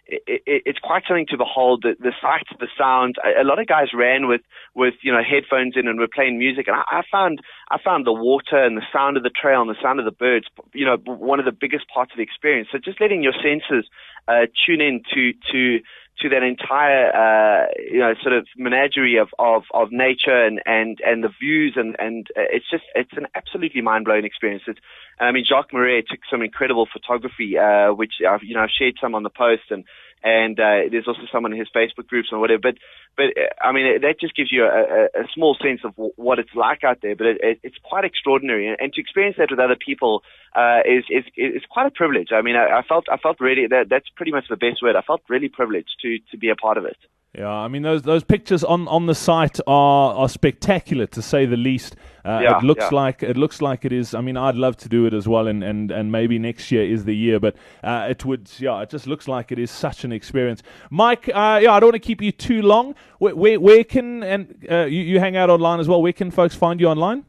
it, 0.06 0.42
it, 0.46 0.62
it's 0.66 0.78
quite 0.78 1.04
something 1.06 1.26
to 1.30 1.36
behold. 1.36 1.82
The, 1.82 1.94
the 2.00 2.12
sights, 2.20 2.50
the 2.58 2.68
sounds. 2.76 3.14
A, 3.24 3.42
a 3.42 3.44
lot 3.44 3.60
of 3.60 3.66
guys 3.66 3.88
ran 3.94 4.26
with 4.26 4.42
with 4.74 4.94
you 5.02 5.12
know 5.12 5.22
headphones 5.22 5.74
in 5.76 5.86
and 5.86 5.98
were 5.98 6.08
playing 6.12 6.38
music, 6.38 6.66
and 6.66 6.76
I, 6.76 6.82
I 6.98 7.02
found 7.10 7.40
I 7.70 7.78
found 7.82 8.06
the 8.06 8.12
water 8.12 8.56
and 8.56 8.76
the 8.76 8.82
sound 8.92 9.16
of 9.16 9.22
the 9.22 9.30
trail 9.30 9.60
and 9.60 9.70
the 9.70 9.80
sound 9.80 10.00
of 10.00 10.04
the 10.04 10.10
birds, 10.10 10.46
you 10.74 10.84
know, 10.84 10.96
one 11.04 11.38
of 11.38 11.44
the 11.44 11.52
biggest 11.52 11.88
parts 11.88 12.10
of 12.12 12.16
the 12.16 12.22
experience. 12.22 12.68
So 12.72 12.78
just 12.78 13.00
letting 13.00 13.22
your 13.22 13.32
senses 13.32 13.88
uh, 14.26 14.46
tune 14.66 14.80
in 14.80 15.02
to 15.14 15.32
to 15.52 15.80
to 16.20 16.28
that 16.28 16.42
entire 16.42 17.08
uh, 17.14 17.66
you 17.78 17.98
know 17.98 18.14
sort 18.22 18.34
of 18.34 18.46
menagerie 18.56 19.16
of, 19.16 19.28
of, 19.38 19.62
of 19.72 19.88
nature 19.90 20.44
and, 20.44 20.60
and, 20.66 20.98
and 21.06 21.24
the 21.24 21.30
views 21.40 21.74
and, 21.76 21.96
and 21.98 22.26
uh, 22.36 22.42
it's 22.50 22.68
just 22.70 22.84
it's 22.94 23.12
an 23.16 23.26
absolutely 23.34 23.80
mind 23.80 24.04
blowing 24.04 24.24
experience. 24.24 24.62
It's, 24.66 24.80
I 25.18 25.32
mean 25.32 25.44
Jacques 25.44 25.72
Marais 25.72 26.02
took 26.02 26.20
some 26.30 26.42
incredible 26.42 26.86
photography, 26.92 27.56
uh, 27.56 27.92
which 27.94 28.14
I've, 28.28 28.42
you 28.42 28.54
know 28.54 28.62
I've 28.62 28.70
shared 28.70 28.96
some 29.00 29.14
on 29.14 29.22
the 29.22 29.30
post 29.30 29.70
and 29.70 29.84
and 30.22 30.58
uh, 30.58 30.88
there's 30.90 31.08
also 31.08 31.22
someone 31.32 31.52
in 31.52 31.58
his 31.58 31.68
Facebook 31.74 32.06
groups 32.06 32.28
and 32.30 32.40
whatever. 32.40 32.60
But 32.62 32.74
but 33.16 33.26
uh, 33.36 33.64
I 33.64 33.72
mean 33.72 34.00
that 34.00 34.20
just 34.20 34.36
gives 34.36 34.52
you 34.52 34.64
a, 34.64 35.08
a, 35.14 35.24
small 35.34 35.56
sense 35.62 35.80
of 35.84 35.94
what 36.16 36.38
it's 36.38 36.54
like 36.54 36.84
out 36.84 36.98
there. 37.02 37.16
But 37.16 37.26
it, 37.26 37.38
it, 37.42 37.60
it's 37.62 37.78
quite 37.82 38.04
extraordinary, 38.04 38.68
and, 38.68 38.76
and 38.80 38.92
to 38.92 39.00
experience 39.00 39.36
that 39.38 39.50
with 39.50 39.60
other 39.60 39.76
people 39.76 40.22
uh, 40.54 40.80
is 40.84 41.04
is 41.10 41.24
is 41.36 41.62
quite 41.70 41.86
a 41.86 41.90
privilege. 41.90 42.28
I 42.32 42.42
mean, 42.42 42.56
I, 42.56 42.80
I 42.80 42.82
felt 42.82 43.06
I 43.10 43.16
felt 43.16 43.40
really 43.40 43.66
that 43.68 43.88
that's 43.88 44.08
pretty 44.16 44.32
much 44.32 44.44
the 44.48 44.56
best 44.56 44.82
word. 44.82 44.96
I 44.96 45.02
felt 45.02 45.22
really 45.28 45.48
privileged 45.48 45.96
to 46.02 46.18
to 46.30 46.38
be 46.38 46.50
a 46.50 46.56
part 46.56 46.76
of 46.76 46.84
it. 46.84 46.96
Yeah, 47.32 47.48
I 47.48 47.68
mean 47.68 47.82
those 47.82 48.02
those 48.02 48.24
pictures 48.24 48.64
on, 48.64 48.88
on 48.88 49.06
the 49.06 49.14
site 49.14 49.60
are, 49.64 50.14
are 50.14 50.28
spectacular 50.28 51.06
to 51.06 51.22
say 51.22 51.46
the 51.46 51.56
least. 51.56 51.94
Uh, 52.24 52.40
yeah, 52.42 52.58
it 52.58 52.64
looks 52.64 52.86
yeah. 52.90 52.96
like 52.96 53.22
it 53.22 53.36
looks 53.36 53.62
like 53.62 53.84
it 53.84 53.92
is. 53.92 54.14
I 54.14 54.20
mean, 54.20 54.36
I'd 54.36 54.56
love 54.56 54.76
to 54.78 54.88
do 54.88 55.06
it 55.06 55.14
as 55.14 55.28
well, 55.28 55.46
and, 55.46 55.62
and, 55.62 55.92
and 55.92 56.10
maybe 56.10 56.40
next 56.40 56.72
year 56.72 56.82
is 56.82 57.04
the 57.04 57.14
year. 57.14 57.38
But 57.38 57.54
uh, 57.84 58.08
it 58.10 58.24
would, 58.24 58.50
yeah, 58.58 58.80
it 58.80 58.90
just 58.90 59.06
looks 59.06 59.28
like 59.28 59.52
it 59.52 59.60
is 59.60 59.70
such 59.70 60.02
an 60.02 60.10
experience. 60.10 60.64
Mike, 60.90 61.28
uh, 61.28 61.60
yeah, 61.62 61.72
I 61.72 61.78
don't 61.78 61.92
want 61.92 61.94
to 61.94 62.00
keep 62.00 62.20
you 62.20 62.32
too 62.32 62.62
long. 62.62 62.96
Where 63.20 63.36
where, 63.36 63.60
where 63.60 63.84
can 63.84 64.24
and 64.24 64.66
uh, 64.68 64.86
you, 64.86 65.00
you 65.00 65.20
hang 65.20 65.36
out 65.36 65.50
online 65.50 65.78
as 65.78 65.86
well? 65.86 66.02
Where 66.02 66.12
can 66.12 66.32
folks 66.32 66.56
find 66.56 66.80
you 66.80 66.88
online? 66.88 67.26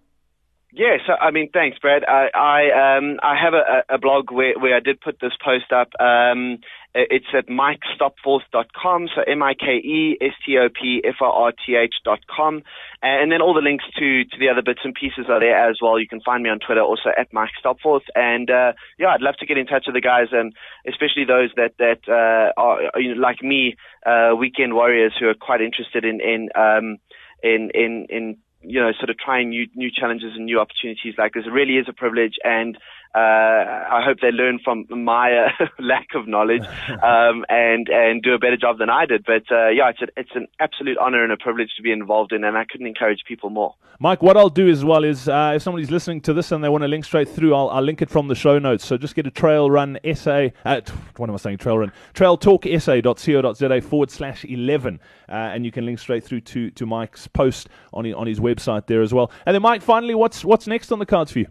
Yeah, 0.73 0.97
so 1.05 1.13
I 1.13 1.31
mean, 1.31 1.49
thanks, 1.53 1.77
Brad. 1.79 2.05
I 2.05 2.29
I, 2.33 2.97
um, 2.97 3.19
I 3.21 3.35
have 3.39 3.53
a, 3.53 3.83
a 3.93 3.97
blog 3.99 4.31
where, 4.31 4.57
where 4.57 4.75
I 4.75 4.79
did 4.79 4.99
put 4.99 5.19
this 5.19 5.33
post 5.43 5.71
up. 5.71 5.89
Um, 5.99 6.59
it's 6.93 7.27
at 7.33 7.47
mikestopforth.com, 7.47 9.07
so 9.15 9.21
M-I-K-E-S-T-O-P-F-O-R-T-H 9.25 11.95
dot 12.03 12.19
com. 12.27 12.63
And 13.01 13.31
then 13.31 13.41
all 13.41 13.53
the 13.53 13.61
links 13.61 13.85
to, 13.97 14.25
to 14.25 14.37
the 14.37 14.49
other 14.49 14.61
bits 14.61 14.81
and 14.83 14.93
pieces 14.93 15.27
are 15.29 15.39
there 15.39 15.69
as 15.69 15.77
well. 15.81 15.97
You 15.99 16.07
can 16.07 16.19
find 16.21 16.43
me 16.43 16.49
on 16.49 16.59
Twitter 16.59 16.81
also 16.81 17.11
at 17.17 17.31
Mike 17.31 17.51
Stopforth. 17.59 18.03
And, 18.13 18.49
uh, 18.49 18.73
yeah, 18.99 19.07
I'd 19.07 19.21
love 19.21 19.37
to 19.37 19.45
get 19.45 19.57
in 19.57 19.67
touch 19.67 19.85
with 19.87 19.95
the 19.95 20.01
guys 20.01 20.27
and 20.31 20.53
especially 20.87 21.23
those 21.25 21.51
that, 21.55 21.75
that, 21.79 22.01
uh, 22.07 22.51
are, 22.59 22.99
you 22.99 23.15
know, 23.15 23.21
like 23.21 23.41
me, 23.41 23.77
uh, 24.05 24.35
weekend 24.37 24.73
warriors 24.73 25.13
who 25.19 25.27
are 25.27 25.33
quite 25.33 25.61
interested 25.61 26.03
in, 26.03 26.19
in, 26.19 26.49
um, 26.55 26.97
in, 27.41 27.71
in, 27.73 28.07
in 28.09 28.37
you 28.63 28.79
know, 28.79 28.91
sort 28.99 29.09
of 29.09 29.17
trying 29.17 29.49
new 29.49 29.67
new 29.75 29.89
challenges 29.91 30.33
and 30.35 30.45
new 30.45 30.59
opportunities 30.59 31.15
like 31.17 31.33
this. 31.33 31.45
It 31.45 31.51
really 31.51 31.77
is 31.77 31.87
a 31.89 31.93
privilege, 31.93 32.35
and 32.43 32.77
uh, 33.13 33.17
I 33.17 34.01
hope 34.05 34.19
they 34.21 34.31
learn 34.31 34.59
from 34.63 34.85
my 34.89 35.33
uh, 35.33 35.65
lack 35.79 36.07
of 36.15 36.27
knowledge 36.27 36.63
um, 36.89 37.45
and 37.49 37.89
and 37.89 38.23
do 38.23 38.33
a 38.33 38.39
better 38.39 38.57
job 38.57 38.77
than 38.77 38.89
I 38.89 39.05
did. 39.05 39.25
But 39.25 39.51
uh, 39.51 39.67
yeah, 39.69 39.89
it's 39.89 40.01
a, 40.01 40.07
it's 40.15 40.31
an 40.35 40.47
absolute 40.59 40.97
honor 40.97 41.23
and 41.23 41.31
a 41.31 41.37
privilege 41.37 41.71
to 41.75 41.81
be 41.81 41.91
involved 41.91 42.31
in, 42.31 42.43
and 42.43 42.57
I 42.57 42.63
couldn't 42.63 42.87
encourage 42.87 43.23
people 43.27 43.49
more. 43.49 43.75
Mike, 43.99 44.23
what 44.23 44.37
I'll 44.37 44.49
do 44.49 44.69
as 44.69 44.83
well 44.85 45.03
is 45.03 45.27
uh, 45.27 45.53
if 45.55 45.61
somebody's 45.61 45.91
listening 45.91 46.21
to 46.21 46.33
this 46.33 46.51
and 46.51 46.63
they 46.63 46.69
want 46.69 46.83
to 46.83 46.87
link 46.87 47.05
straight 47.05 47.29
through, 47.29 47.53
I'll, 47.53 47.69
I'll 47.69 47.83
link 47.83 48.01
it 48.01 48.09
from 48.09 48.29
the 48.29 48.35
show 48.35 48.57
notes. 48.57 48.85
So 48.85 48.97
just 48.97 49.13
get 49.13 49.27
a 49.27 49.31
trail 49.31 49.69
run 49.69 49.99
SA. 50.15 50.47
Uh, 50.65 50.81
what 51.17 51.29
am 51.29 51.35
I 51.35 51.37
saying? 51.37 51.57
Trail 51.57 51.77
run. 51.77 51.91
Trail 52.13 52.37
talk 52.37 52.65
SA.co.za 52.65 53.81
forward 53.81 54.09
slash 54.09 54.45
eleven, 54.45 55.01
uh, 55.27 55.33
and 55.33 55.65
you 55.65 55.71
can 55.71 55.85
link 55.85 55.99
straight 55.99 56.23
through 56.23 56.41
to 56.41 56.71
to 56.71 56.85
Mike's 56.85 57.27
post 57.27 57.67
on 57.93 58.11
on 58.13 58.25
his 58.25 58.39
website 58.39 58.87
there 58.87 59.01
as 59.01 59.13
well. 59.13 59.31
And 59.45 59.53
then 59.53 59.61
Mike, 59.61 59.81
finally, 59.81 60.15
what's 60.15 60.45
what's 60.45 60.65
next 60.65 60.93
on 60.93 60.99
the 60.99 61.05
cards 61.05 61.33
for 61.33 61.39
you? 61.39 61.47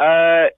Uh, 0.00 0.48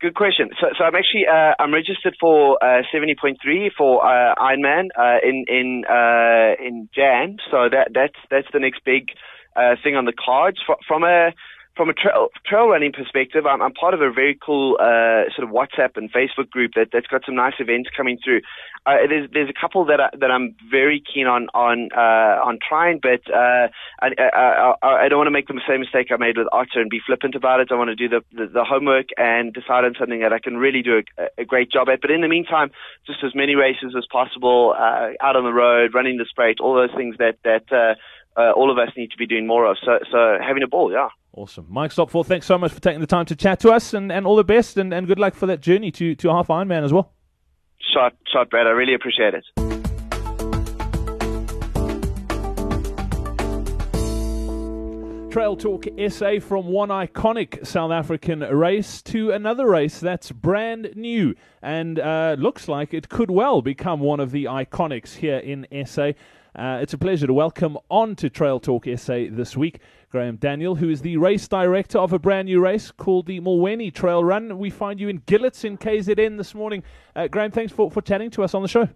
good 0.00 0.14
question. 0.14 0.50
So, 0.60 0.68
so 0.78 0.84
I'm 0.84 0.94
actually 0.94 1.26
uh, 1.26 1.54
I'm 1.58 1.72
registered 1.72 2.14
for 2.20 2.62
uh, 2.62 2.82
70.3 2.94 3.36
for 3.76 4.04
uh, 4.04 4.34
Ironman 4.36 4.88
uh, 4.96 5.18
in 5.24 5.44
in 5.48 5.84
uh, 5.88 6.54
in 6.62 6.88
Jan. 6.94 7.38
So 7.50 7.68
that 7.70 7.88
that's 7.94 8.20
that's 8.30 8.48
the 8.52 8.60
next 8.60 8.84
big 8.84 9.08
uh, 9.56 9.76
thing 9.82 9.96
on 9.96 10.04
the 10.04 10.12
cards. 10.12 10.58
From 10.86 11.02
a 11.02 11.32
from 11.76 11.88
a 11.88 11.94
trail, 11.94 12.28
trail 12.44 12.68
running 12.68 12.92
perspective, 12.92 13.46
I'm, 13.46 13.62
I'm 13.62 13.72
part 13.72 13.94
of 13.94 14.02
a 14.02 14.12
very 14.12 14.38
cool 14.44 14.76
uh, 14.78 15.32
sort 15.34 15.48
of 15.48 15.54
WhatsApp 15.54 15.96
and 15.96 16.12
Facebook 16.12 16.50
group 16.50 16.72
that, 16.74 16.88
that's 16.92 17.06
got 17.06 17.22
some 17.24 17.36
nice 17.36 17.54
events 17.58 17.88
coming 17.96 18.18
through. 18.22 18.42
Uh, 18.86 19.06
there's 19.08 19.28
there's 19.32 19.50
a 19.50 19.60
couple 19.60 19.84
that 19.84 20.00
I, 20.00 20.08
that 20.18 20.30
I'm 20.30 20.56
very 20.70 21.02
keen 21.02 21.26
on 21.26 21.48
on 21.52 21.90
uh, 21.94 22.40
on 22.42 22.58
trying, 22.66 22.98
but 23.02 23.20
uh, 23.32 23.68
I, 24.00 24.08
I, 24.18 24.74
I, 24.82 24.88
I 25.04 25.08
don't 25.08 25.18
want 25.18 25.26
to 25.26 25.32
make 25.32 25.48
the 25.48 25.60
same 25.68 25.80
mistake 25.80 26.08
I 26.10 26.16
made 26.16 26.38
with 26.38 26.48
Otter 26.50 26.80
and 26.80 26.88
be 26.88 27.00
flippant 27.04 27.34
about 27.34 27.60
it. 27.60 27.68
I 27.70 27.74
want 27.74 27.90
to 27.90 27.94
do 27.94 28.08
the, 28.08 28.20
the, 28.32 28.46
the 28.46 28.64
homework 28.64 29.08
and 29.18 29.52
decide 29.52 29.84
on 29.84 29.94
something 29.98 30.20
that 30.20 30.32
I 30.32 30.38
can 30.38 30.56
really 30.56 30.82
do 30.82 31.02
a, 31.18 31.42
a 31.42 31.44
great 31.44 31.70
job 31.70 31.88
at. 31.90 32.00
But 32.00 32.10
in 32.10 32.22
the 32.22 32.28
meantime, 32.28 32.70
just 33.06 33.22
as 33.22 33.34
many 33.34 33.54
races 33.54 33.94
as 33.96 34.06
possible, 34.10 34.74
uh, 34.76 35.10
out 35.20 35.36
on 35.36 35.44
the 35.44 35.52
road, 35.52 35.92
running 35.94 36.16
the 36.16 36.24
straight, 36.24 36.58
all 36.58 36.74
those 36.74 36.96
things 36.96 37.16
that 37.18 37.36
that 37.44 37.70
uh, 37.70 37.94
uh, 38.40 38.52
all 38.52 38.70
of 38.70 38.78
us 38.78 38.92
need 38.96 39.10
to 39.10 39.16
be 39.16 39.26
doing 39.26 39.46
more 39.46 39.66
of. 39.66 39.76
So, 39.84 39.98
so 40.10 40.38
having 40.40 40.62
a 40.62 40.68
ball, 40.68 40.90
yeah. 40.92 41.08
Awesome. 41.32 41.66
Mike 41.68 41.92
Stopforth, 41.92 42.26
thanks 42.26 42.46
so 42.46 42.58
much 42.58 42.72
for 42.72 42.80
taking 42.80 43.00
the 43.00 43.06
time 43.06 43.26
to 43.26 43.36
chat 43.36 43.60
to 43.60 43.70
us 43.70 43.94
and, 43.94 44.10
and 44.10 44.26
all 44.26 44.36
the 44.36 44.44
best 44.44 44.76
and, 44.76 44.92
and 44.92 45.06
good 45.06 45.18
luck 45.18 45.34
for 45.34 45.46
that 45.46 45.60
journey 45.60 45.90
to, 45.92 46.14
to 46.16 46.28
half 46.28 46.48
Ironman 46.48 46.82
as 46.82 46.92
well. 46.92 47.12
Shot, 47.94 48.14
shot, 48.32 48.50
Brad. 48.50 48.66
I 48.66 48.70
really 48.70 48.94
appreciate 48.94 49.34
it. 49.34 49.44
Trail 55.30 55.56
Talk 55.56 55.86
SA 56.08 56.40
from 56.40 56.66
one 56.66 56.88
iconic 56.88 57.64
South 57.64 57.92
African 57.92 58.40
race 58.40 59.00
to 59.02 59.30
another 59.30 59.68
race 59.68 60.00
that's 60.00 60.32
brand 60.32 60.90
new 60.96 61.36
and 61.62 62.00
uh, 62.00 62.34
looks 62.36 62.66
like 62.66 62.92
it 62.92 63.08
could 63.08 63.30
well 63.30 63.62
become 63.62 64.00
one 64.00 64.18
of 64.18 64.32
the 64.32 64.46
iconics 64.46 65.14
here 65.14 65.38
in 65.38 65.68
SA. 65.86 66.14
Uh, 66.56 66.80
it's 66.82 66.94
a 66.94 66.98
pleasure 66.98 67.28
to 67.28 67.32
welcome 67.32 67.78
on 67.88 68.16
to 68.16 68.28
Trail 68.28 68.58
Talk 68.58 68.86
SA 68.96 69.26
this 69.30 69.56
week 69.56 69.78
Graham 70.10 70.36
Daniel, 70.36 70.74
who 70.74 70.90
is 70.90 71.02
the 71.02 71.16
race 71.18 71.46
director 71.46 71.98
of 71.98 72.12
a 72.12 72.18
brand 72.18 72.46
new 72.46 72.60
race 72.60 72.90
called 72.90 73.26
the 73.26 73.38
Mulweni 73.38 73.94
Trail 73.94 74.24
Run. 74.24 74.58
We 74.58 74.68
find 74.68 74.98
you 74.98 75.08
in 75.08 75.20
Gillitts 75.20 75.64
in 75.64 75.78
KZN 75.78 76.36
this 76.36 76.52
morning. 76.52 76.82
Uh, 77.14 77.28
Graham, 77.28 77.52
thanks 77.52 77.72
for, 77.72 77.92
for 77.92 78.02
chatting 78.02 78.28
to 78.30 78.42
us 78.42 78.52
on 78.52 78.62
the 78.62 78.68
show. 78.68 78.88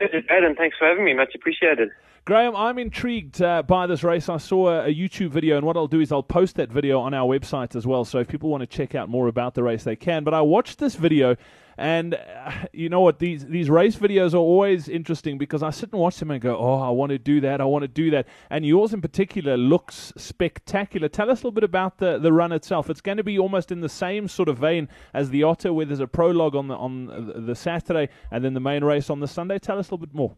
Adam. 0.00 0.54
Thanks 0.56 0.76
for 0.78 0.88
having 0.88 1.04
me. 1.04 1.12
Much 1.12 1.34
appreciated. 1.34 1.90
Graham, 2.24 2.56
I'm 2.56 2.78
intrigued 2.78 3.42
uh, 3.42 3.62
by 3.62 3.86
this 3.86 4.02
race. 4.02 4.30
I 4.30 4.38
saw 4.38 4.68
a, 4.68 4.86
a, 4.86 4.94
YouTube 4.94 5.28
video, 5.28 5.58
and 5.58 5.66
what 5.66 5.76
I'll 5.76 5.86
do 5.86 6.00
is 6.00 6.10
I'll 6.10 6.22
post 6.22 6.56
that 6.56 6.70
video 6.70 7.00
on 7.00 7.12
our 7.12 7.26
website 7.26 7.76
as 7.76 7.86
well. 7.86 8.06
So 8.06 8.18
if 8.18 8.28
people 8.28 8.48
want 8.48 8.62
to 8.62 8.66
check 8.66 8.94
out 8.94 9.10
more 9.10 9.28
about 9.28 9.52
the 9.52 9.62
race, 9.62 9.84
they 9.84 9.96
can. 9.96 10.24
But 10.24 10.32
I 10.32 10.40
watched 10.40 10.78
this 10.78 10.94
video, 10.94 11.36
and 11.76 12.14
uh, 12.14 12.52
you 12.72 12.88
know 12.88 13.00
what? 13.00 13.18
These 13.18 13.46
these 13.46 13.70
race 13.70 13.96
videos 13.96 14.34
are 14.34 14.38
always 14.38 14.88
interesting 14.88 15.38
because 15.38 15.62
I 15.62 15.70
sit 15.70 15.92
and 15.92 16.00
watch 16.00 16.18
them 16.18 16.30
and 16.30 16.40
go, 16.40 16.56
"Oh, 16.56 16.80
I 16.80 16.90
want 16.90 17.10
to 17.10 17.18
do 17.18 17.40
that. 17.40 17.60
I 17.60 17.64
want 17.64 17.82
to 17.82 17.88
do 17.88 18.10
that." 18.10 18.26
And 18.50 18.64
yours 18.64 18.92
in 18.92 19.00
particular 19.00 19.56
looks 19.56 20.12
spectacular. 20.16 21.08
Tell 21.08 21.30
us 21.30 21.38
a 21.42 21.46
little 21.46 21.52
bit 21.52 21.64
about 21.64 21.98
the, 21.98 22.18
the 22.18 22.32
run 22.32 22.52
itself. 22.52 22.90
It's 22.90 23.00
going 23.00 23.18
to 23.18 23.24
be 23.24 23.38
almost 23.38 23.70
in 23.72 23.80
the 23.80 23.88
same 23.88 24.28
sort 24.28 24.48
of 24.48 24.58
vein 24.58 24.88
as 25.12 25.30
the 25.30 25.42
Otter, 25.42 25.72
where 25.72 25.86
there's 25.86 26.00
a 26.00 26.06
prologue 26.06 26.54
on 26.54 26.68
the 26.68 26.76
on 26.76 27.46
the 27.46 27.54
Saturday 27.54 28.08
and 28.30 28.44
then 28.44 28.54
the 28.54 28.60
main 28.60 28.84
race 28.84 29.10
on 29.10 29.20
the 29.20 29.28
Sunday. 29.28 29.58
Tell 29.58 29.78
us 29.78 29.88
a 29.88 29.94
little 29.94 30.06
bit 30.06 30.14
more. 30.14 30.36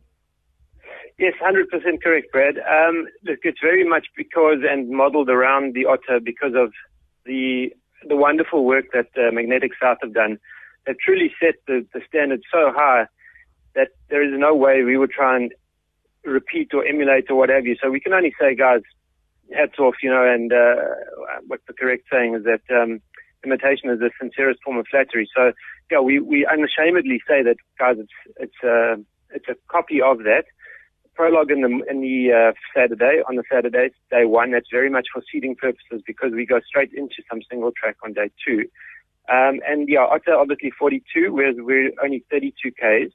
Yes, 1.18 1.32
100% 1.40 2.02
correct, 2.02 2.30
Brad. 2.30 2.58
Um, 2.58 3.06
look, 3.24 3.38
it's 3.42 3.60
very 3.62 3.88
much 3.88 4.08
because 4.16 4.58
and 4.68 4.90
modeled 4.90 5.30
around 5.30 5.74
the 5.74 5.86
otter 5.86 6.20
because 6.22 6.52
of 6.54 6.72
the 7.24 7.72
the 8.06 8.16
wonderful 8.16 8.64
work 8.64 8.84
that 8.92 9.08
uh, 9.16 9.32
Magnetic 9.32 9.72
South 9.82 9.98
have 10.02 10.12
done. 10.12 10.38
They've 10.86 10.98
truly 10.98 11.32
set 11.40 11.54
the, 11.66 11.86
the 11.92 12.00
standard 12.08 12.42
so 12.52 12.72
high 12.74 13.06
that 13.74 13.88
there 14.08 14.22
is 14.22 14.32
no 14.38 14.54
way 14.54 14.82
we 14.82 14.96
would 14.96 15.10
try 15.10 15.36
and 15.36 15.52
repeat 16.24 16.72
or 16.72 16.84
emulate 16.84 17.30
or 17.30 17.36
what 17.36 17.48
have 17.48 17.66
you. 17.66 17.76
So 17.82 17.90
we 17.90 18.00
can 18.00 18.12
only 18.12 18.34
say, 18.40 18.54
guys, 18.54 18.82
hats 19.54 19.78
off, 19.78 19.96
you 20.02 20.10
know, 20.10 20.24
and 20.24 20.52
uh, 20.52 20.76
what 21.46 21.60
the 21.66 21.72
correct 21.72 22.04
saying 22.10 22.34
is 22.34 22.44
that 22.44 22.62
um, 22.74 23.00
imitation 23.44 23.90
is 23.90 24.00
the 24.00 24.10
sincerest 24.20 24.60
form 24.64 24.78
of 24.78 24.86
flattery. 24.90 25.28
So, 25.36 25.52
yeah, 25.90 26.00
we, 26.00 26.20
we 26.20 26.46
unashamedly 26.46 27.20
say 27.28 27.42
that, 27.42 27.56
guys, 27.78 27.96
it's, 27.98 28.12
it's, 28.38 28.64
uh, 28.64 28.96
it's 29.30 29.48
a 29.48 29.56
copy 29.68 30.00
of 30.00 30.18
that 30.18 30.44
prologue 31.16 31.50
in 31.50 31.62
the 31.62 31.82
in 31.90 32.00
the 32.02 32.30
uh, 32.30 32.52
Saturday 32.74 33.22
on 33.28 33.36
the 33.36 33.42
Saturday 33.50 33.88
day 34.10 34.24
one. 34.24 34.52
That's 34.52 34.68
very 34.70 34.90
much 34.90 35.08
for 35.12 35.22
seeding 35.32 35.56
purposes 35.56 36.02
because 36.06 36.32
we 36.32 36.46
go 36.46 36.60
straight 36.60 36.92
into 36.92 37.22
some 37.28 37.40
single 37.50 37.72
track 37.72 37.96
on 38.04 38.12
day 38.12 38.30
two. 38.46 38.66
Um, 39.28 39.60
and 39.66 39.88
yeah, 39.88 40.04
Otter 40.04 40.34
obviously 40.34 40.70
42, 40.78 41.32
whereas 41.32 41.56
we're 41.58 41.92
only 42.02 42.24
32 42.30 42.70
k's. 42.72 43.10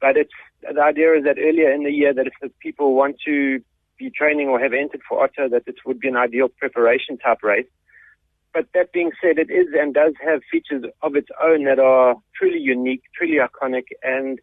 But 0.00 0.16
it's 0.16 0.32
the 0.62 0.82
idea 0.82 1.14
is 1.14 1.24
that 1.24 1.38
earlier 1.38 1.72
in 1.72 1.84
the 1.84 1.90
year 1.90 2.12
that 2.14 2.26
if 2.26 2.32
the 2.40 2.50
people 2.60 2.94
want 2.94 3.16
to 3.26 3.60
be 3.98 4.10
training 4.10 4.48
or 4.48 4.60
have 4.60 4.72
entered 4.72 5.02
for 5.08 5.22
Otter, 5.22 5.48
that 5.48 5.62
it 5.66 5.76
would 5.84 6.00
be 6.00 6.08
an 6.08 6.16
ideal 6.16 6.48
preparation 6.48 7.18
type 7.18 7.42
race. 7.42 7.66
But 8.52 8.68
that 8.72 8.92
being 8.92 9.10
said, 9.20 9.38
it 9.38 9.50
is 9.50 9.68
and 9.78 9.92
does 9.92 10.14
have 10.24 10.40
features 10.50 10.84
of 11.02 11.14
its 11.14 11.28
own 11.42 11.64
that 11.64 11.78
are 11.78 12.16
truly 12.34 12.58
unique, 12.58 13.02
truly 13.14 13.36
iconic, 13.36 13.84
and 14.02 14.38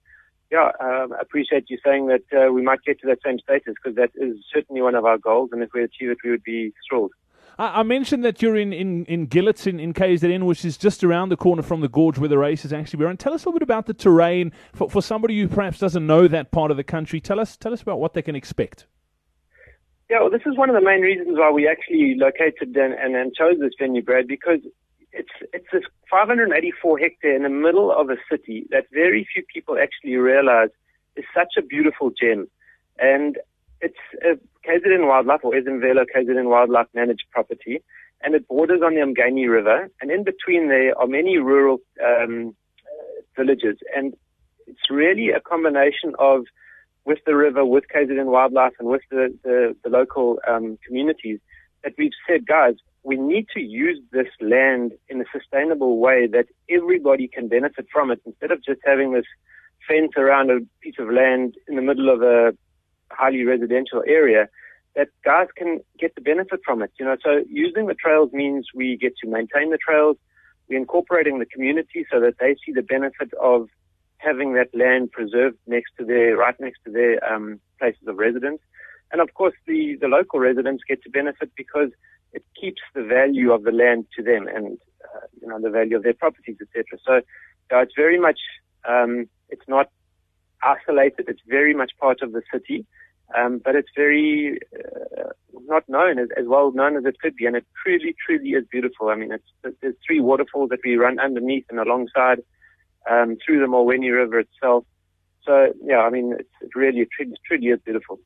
yeah, 0.52 0.70
um, 0.80 1.14
appreciate 1.20 1.66
you 1.68 1.80
saying 1.84 2.08
that 2.08 2.22
uh, 2.32 2.52
we 2.52 2.62
might 2.62 2.84
get 2.84 3.00
to 3.02 3.08
that 3.08 3.18
same 3.26 3.40
status 3.40 3.74
because 3.74 3.96
that 3.96 4.12
is 4.14 4.36
certainly 4.54 4.84
one 4.84 4.94
of 4.94 5.04
our 5.04 5.18
goals, 5.18 5.50
and 5.52 5.64
if 5.64 5.70
we 5.74 5.84
achieve 5.84 6.12
it, 6.12 6.20
we 6.24 6.30
would 6.30 6.44
be 6.44 6.72
thrilled. 6.88 7.12
I 7.60 7.84
mentioned 7.84 8.26
that 8.26 8.42
you're 8.42 8.56
in, 8.56 8.74
in, 8.74 9.06
in 9.06 9.28
Gillitts 9.28 9.68
in, 9.68 9.80
in 9.80 9.94
KZN, 9.94 10.44
which 10.44 10.66
is 10.66 10.76
just 10.76 11.04
around 11.04 11.30
the 11.30 11.38
corner 11.38 11.62
from 11.62 11.82
the 11.82 11.88
gorge 11.88 12.18
where 12.18 12.30
the 12.30 12.38
race 12.38 12.66
is 12.66 12.74
actually 12.74 13.04
run. 13.04 13.16
Tell 13.18 13.34
us 13.34 13.46
a 13.46 13.50
little 13.50 13.60
bit 13.60 13.64
about 13.64 13.86
the 13.86 13.94
terrain 13.94 14.52
for, 14.74 14.90
for 14.90 15.02
somebody 15.02 15.40
who 15.40 15.48
perhaps 15.48 15.78
doesn't 15.78 16.06
know 16.06 16.28
that 16.28 16.52
part 16.52 16.72
of 16.72 16.78
the 16.78 16.84
country. 16.84 17.20
Tell 17.20 17.40
us 17.40 17.56
tell 17.56 17.72
us 17.72 17.82
about 17.82 18.00
what 18.00 18.14
they 18.14 18.24
can 18.24 18.36
expect. 18.36 18.88
Yeah, 20.10 20.22
well, 20.22 20.30
this 20.30 20.42
is 20.46 20.58
one 20.58 20.70
of 20.70 20.76
the 20.76 20.82
main 20.82 21.02
reasons 21.02 21.38
why 21.38 21.50
we 21.52 21.68
actually 21.68 22.16
located 22.18 22.76
and, 22.76 22.94
and, 22.94 23.16
and 23.16 23.34
chose 23.34 23.56
this 23.60 23.74
venue, 23.80 24.04
Brad, 24.04 24.28
because 24.28 24.60
it's 25.12 25.32
it's 25.54 25.68
this 25.72 25.84
584 26.10 26.98
hectare 26.98 27.36
in 27.36 27.44
the 27.44 27.50
middle 27.50 27.92
of 27.92 28.10
a 28.10 28.18
city 28.30 28.66
that 28.72 28.86
very 28.92 29.28
few 29.32 29.44
people 29.54 29.78
actually 29.78 30.16
realize 30.16 30.70
is 31.16 31.26
such 31.34 31.54
a 31.58 31.62
beautiful 31.62 32.10
gem. 32.10 32.48
And 33.00 33.38
it's 33.84 33.98
a 34.24 34.40
KZN 34.68 35.08
Wildlife 35.08 35.42
or 35.44 35.52
Ezemvelo 35.52 36.06
KZN 36.16 36.50
Wildlife 36.50 36.88
managed 36.94 37.26
property, 37.32 37.84
and 38.22 38.34
it 38.34 38.48
borders 38.48 38.82
on 38.84 38.96
the 38.96 39.02
Umgeni 39.02 39.50
River. 39.50 39.90
And 40.02 40.10
in 40.10 40.24
between 40.24 40.70
there 40.70 40.98
are 40.98 41.08
many 41.08 41.38
rural 41.38 41.80
um, 42.04 42.56
villages, 43.36 43.78
and 43.96 44.14
it's 44.68 44.90
really 44.90 45.30
a 45.30 45.42
combination 45.42 46.14
of 46.18 46.46
with 47.06 47.20
the 47.26 47.36
river, 47.36 47.66
with 47.66 47.84
KZN 47.94 48.26
Wildlife, 48.26 48.74
and 48.80 48.88
with 48.88 49.02
the 49.12 49.38
the, 49.44 49.76
the 49.84 49.90
local 49.90 50.40
um, 50.48 50.80
communities 50.88 51.40
that 51.84 51.94
we've 51.98 52.12
said, 52.26 52.48
guys, 52.48 52.76
we 53.04 53.18
need 53.18 53.48
to 53.54 53.60
use 53.60 54.00
this 54.14 54.32
land 54.40 54.94
in 55.10 55.20
a 55.20 55.26
sustainable 55.38 56.00
way 56.00 56.26
that 56.28 56.46
everybody 56.70 57.28
can 57.28 57.50
benefit 57.50 57.88
from 57.92 58.12
it 58.12 58.22
instead 58.26 58.52
of 58.52 58.64
just 58.64 58.80
having 58.86 59.12
this 59.12 59.26
fence 59.86 60.14
around 60.16 60.50
a 60.50 60.60
piece 60.82 60.96
of 60.98 61.12
land 61.12 61.56
in 61.68 61.76
the 61.76 61.82
middle 61.82 62.10
of 62.10 62.22
a 62.22 62.54
highly 63.12 63.44
residential 63.44 64.04
area 64.08 64.48
that 64.96 65.08
guys 65.26 65.48
can 65.58 65.80
get 66.00 66.14
the 66.16 66.22
benefit 66.22 66.60
from 66.64 66.82
it. 66.82 66.92
You 67.00 67.06
know, 67.06 67.18
so 67.24 67.44
using 67.50 67.88
the 67.88 67.96
trails 67.96 68.32
means 68.32 68.68
we 68.76 68.98
get 68.98 69.18
to 69.24 69.30
maintain 69.30 69.72
the 69.72 69.78
trails. 69.78 70.18
We're 70.70 70.80
incorporating 70.80 71.40
the 71.40 71.46
community 71.46 72.06
so 72.12 72.20
that 72.20 72.36
they 72.40 72.56
see 72.66 72.72
the 72.74 72.84
benefit 72.84 73.34
of 73.42 73.70
having 74.18 74.54
that 74.54 74.70
land 74.74 75.12
preserved 75.12 75.58
next 75.68 75.92
to 75.98 76.06
their, 76.06 76.38
right 76.38 76.56
next 76.60 76.80
to 76.86 76.92
their 76.92 77.24
um, 77.26 77.60
places 77.80 78.08
of 78.08 78.18
residence. 78.18 78.60
And 79.12 79.22
of 79.22 79.34
course, 79.34 79.54
the, 79.68 79.98
the 80.00 80.08
local 80.08 80.40
residents 80.40 80.84
get 80.88 81.04
to 81.04 81.10
benefit 81.10 81.52
because 81.56 81.90
it 82.32 82.44
keeps 82.60 82.82
the 82.96 83.04
value 83.04 83.52
of 83.52 83.64
the 83.64 83.72
land 83.72 84.06
to 84.16 84.24
them 84.24 84.48
and 84.48 84.78
uh, 85.04 85.28
you 85.40 85.48
know 85.48 85.60
the 85.62 85.70
value 85.70 85.96
of 85.96 86.04
their 86.04 86.14
properties, 86.14 86.58
etc. 86.60 86.98
So, 87.06 87.22
so 87.70 87.80
it's 87.80 87.94
very 87.96 88.20
much 88.20 88.40
um, 88.88 89.30
it's 89.50 89.68
not 89.68 89.90
isolated. 90.64 91.26
It's 91.28 91.42
very 91.48 91.74
much 91.74 91.92
part 92.00 92.22
of 92.22 92.32
the 92.32 92.42
city, 92.52 92.86
um, 93.38 93.62
but 93.64 93.76
it's 93.76 93.90
very 93.96 94.60
uh, 94.76 95.30
not 95.66 95.88
known 95.88 96.20
as, 96.20 96.30
as 96.38 96.46
well 96.48 96.72
known 96.72 96.98
as 96.98 97.06
it 97.06 97.20
could 97.20 97.36
be, 97.36 97.46
and 97.46 97.56
it 97.56 97.66
truly, 97.84 98.16
truly 98.26 98.52
is 98.52 98.66
beautiful. 98.72 99.10
I 99.10 99.16
mean, 99.16 99.32
it's 99.32 99.76
there's 99.82 99.96
three 100.06 100.20
waterfalls 100.20 100.70
that 100.70 100.80
we 100.84 100.96
run 100.96 101.20
underneath 101.20 101.66
and 101.70 101.80
alongside 101.80 102.40
um, 103.10 103.38
through 103.46 103.60
the 103.60 103.68
Mulweni 103.68 104.12
River 104.14 104.40
itself. 104.40 104.86
So 105.46 105.74
yeah, 105.84 106.00
I 106.00 106.10
mean, 106.10 106.36
it's, 106.40 106.50
it 106.62 106.70
really, 106.76 107.00
it 107.00 107.10
truly, 107.16 107.36
truly 107.46 107.68
is 107.68 107.80
beautiful. 107.84 108.20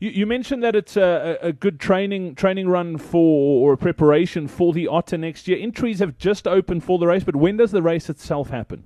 You, 0.00 0.10
you 0.10 0.26
mentioned 0.26 0.64
that 0.64 0.74
it's 0.74 0.96
a, 0.96 1.38
a, 1.40 1.52
good 1.52 1.78
training 1.78 2.34
training 2.34 2.68
run 2.68 2.98
for 2.98 3.68
or 3.68 3.74
a 3.74 3.76
preparation 3.76 4.48
for 4.48 4.72
the 4.72 4.88
Otter 4.88 5.16
next 5.16 5.46
year. 5.46 5.58
Entries 5.60 6.00
have 6.00 6.18
just 6.18 6.48
opened 6.48 6.82
for 6.82 6.98
the 6.98 7.06
race, 7.06 7.24
but 7.24 7.36
when 7.36 7.56
does 7.56 7.70
the 7.70 7.82
race 7.82 8.10
itself 8.10 8.50
happen? 8.50 8.84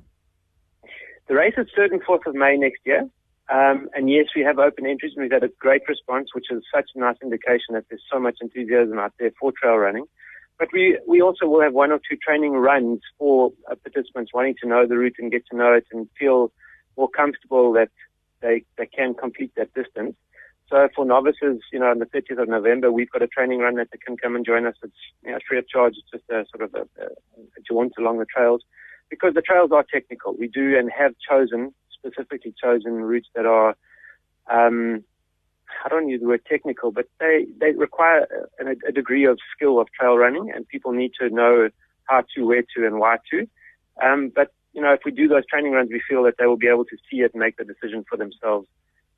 The 1.29 1.35
race 1.35 1.55
is 1.57 1.67
3rd 1.77 1.93
and 1.93 2.03
4th 2.05 2.27
of 2.27 2.35
May 2.35 2.57
next 2.57 2.81
year. 2.85 3.09
Um, 3.49 3.89
and 3.95 4.11
yes, 4.11 4.27
we 4.35 4.43
have 4.43 4.59
open 4.59 4.87
entries 4.87 5.13
and 5.17 5.23
we've 5.23 5.33
had 5.33 5.45
a 5.45 5.53
great 5.59 5.83
response, 5.89 6.31
which 6.35 6.47
is 6.51 6.63
such 6.73 6.91
a 6.95 6.99
nice 6.99 7.17
indication 7.23 7.75
that 7.75 7.85
there's 7.89 8.03
so 8.11 8.19
much 8.19 8.39
enthusiasm 8.41 8.99
out 8.99 9.13
there 9.19 9.33
for 9.39 9.53
trail 9.53 9.77
running. 9.77 10.05
But 10.59 10.69
we, 10.73 10.99
we 11.07 11.21
also 11.21 11.47
will 11.47 11.61
have 11.61 11.75
one 11.75 11.93
or 11.93 11.99
two 11.99 12.17
training 12.17 12.53
runs 12.53 13.01
for 13.19 13.53
uh, 13.71 13.75
participants 13.75 14.33
wanting 14.33 14.55
to 14.63 14.69
know 14.69 14.87
the 14.87 14.97
route 14.97 15.17
and 15.19 15.31
get 15.31 15.47
to 15.51 15.57
know 15.57 15.73
it 15.73 15.87
and 15.93 16.09
feel 16.19 16.53
more 16.97 17.09
comfortable 17.09 17.73
that 17.75 17.91
they, 18.41 18.65
they 18.79 18.87
can 18.87 19.15
complete 19.15 19.53
that 19.57 19.75
distance. 19.75 20.17
So 20.69 20.89
for 20.95 21.05
novices, 21.05 21.61
you 21.73 21.79
know, 21.79 21.87
on 21.87 21.99
the 21.99 22.07
30th 22.07 22.43
of 22.43 22.49
November, 22.49 22.91
we've 22.91 23.11
got 23.11 23.23
a 23.23 23.29
training 23.29 23.61
run 23.61 23.77
that 23.77 23.89
they 23.93 23.99
can 23.99 24.17
come 24.17 24.35
and 24.35 24.45
join 24.45 24.67
us. 24.67 24.75
It's 24.83 24.95
you 25.25 25.31
know, 25.33 25.39
free 25.47 25.59
of 25.59 25.69
charge. 25.69 25.95
It's 25.97 26.11
just 26.11 26.31
a 26.31 26.45
sort 26.51 26.63
of 26.69 26.75
a, 26.75 27.03
a, 27.03 27.07
a 27.07 27.61
jaunt 27.69 27.93
along 27.99 28.19
the 28.19 28.27
trails 28.27 28.63
because 29.11 29.35
the 29.35 29.43
trails 29.43 29.71
are 29.73 29.85
technical. 29.93 30.35
We 30.39 30.49
do 30.49 30.77
and 30.79 30.91
have 30.91 31.15
chosen, 31.29 31.73
specifically 31.93 32.55
chosen 32.63 32.93
routes 32.95 33.29
that 33.35 33.47
are, 33.47 33.77
um, 34.51 35.05
I 35.85 35.89
don't 35.89 36.09
use 36.09 36.21
the 36.21 36.29
word 36.29 36.45
technical, 36.47 36.91
but 36.91 37.07
they, 37.19 37.47
they 37.61 37.73
require 37.73 38.27
a, 38.61 38.89
a 38.89 38.93
degree 38.93 39.25
of 39.25 39.39
skill 39.55 39.81
of 39.81 39.89
trail 39.93 40.17
running 40.17 40.51
and 40.55 40.67
people 40.67 40.93
need 40.93 41.13
to 41.21 41.31
know 41.31 41.69
how 42.05 42.23
to, 42.35 42.47
where 42.47 42.63
to 42.77 42.87
and 42.87 42.99
why 42.99 43.19
to. 43.31 43.49
Um, 44.03 44.33
but, 44.35 44.53
you 44.73 44.83
know, 44.83 44.93
if 44.93 45.01
we 45.05 45.11
do 45.11 45.29
those 45.29 45.47
training 45.47 45.73
runs, 45.73 45.91
we 45.91 46.03
feel 46.09 46.23
that 46.25 46.35
they 46.39 46.47
will 46.47 46.57
be 46.57 46.69
able 46.69 46.85
to 46.85 46.97
see 47.11 47.19
it 47.19 47.33
and 47.35 47.41
make 47.41 47.57
the 47.57 47.65
decision 47.65 48.05
for 48.09 48.17
themselves. 48.17 48.69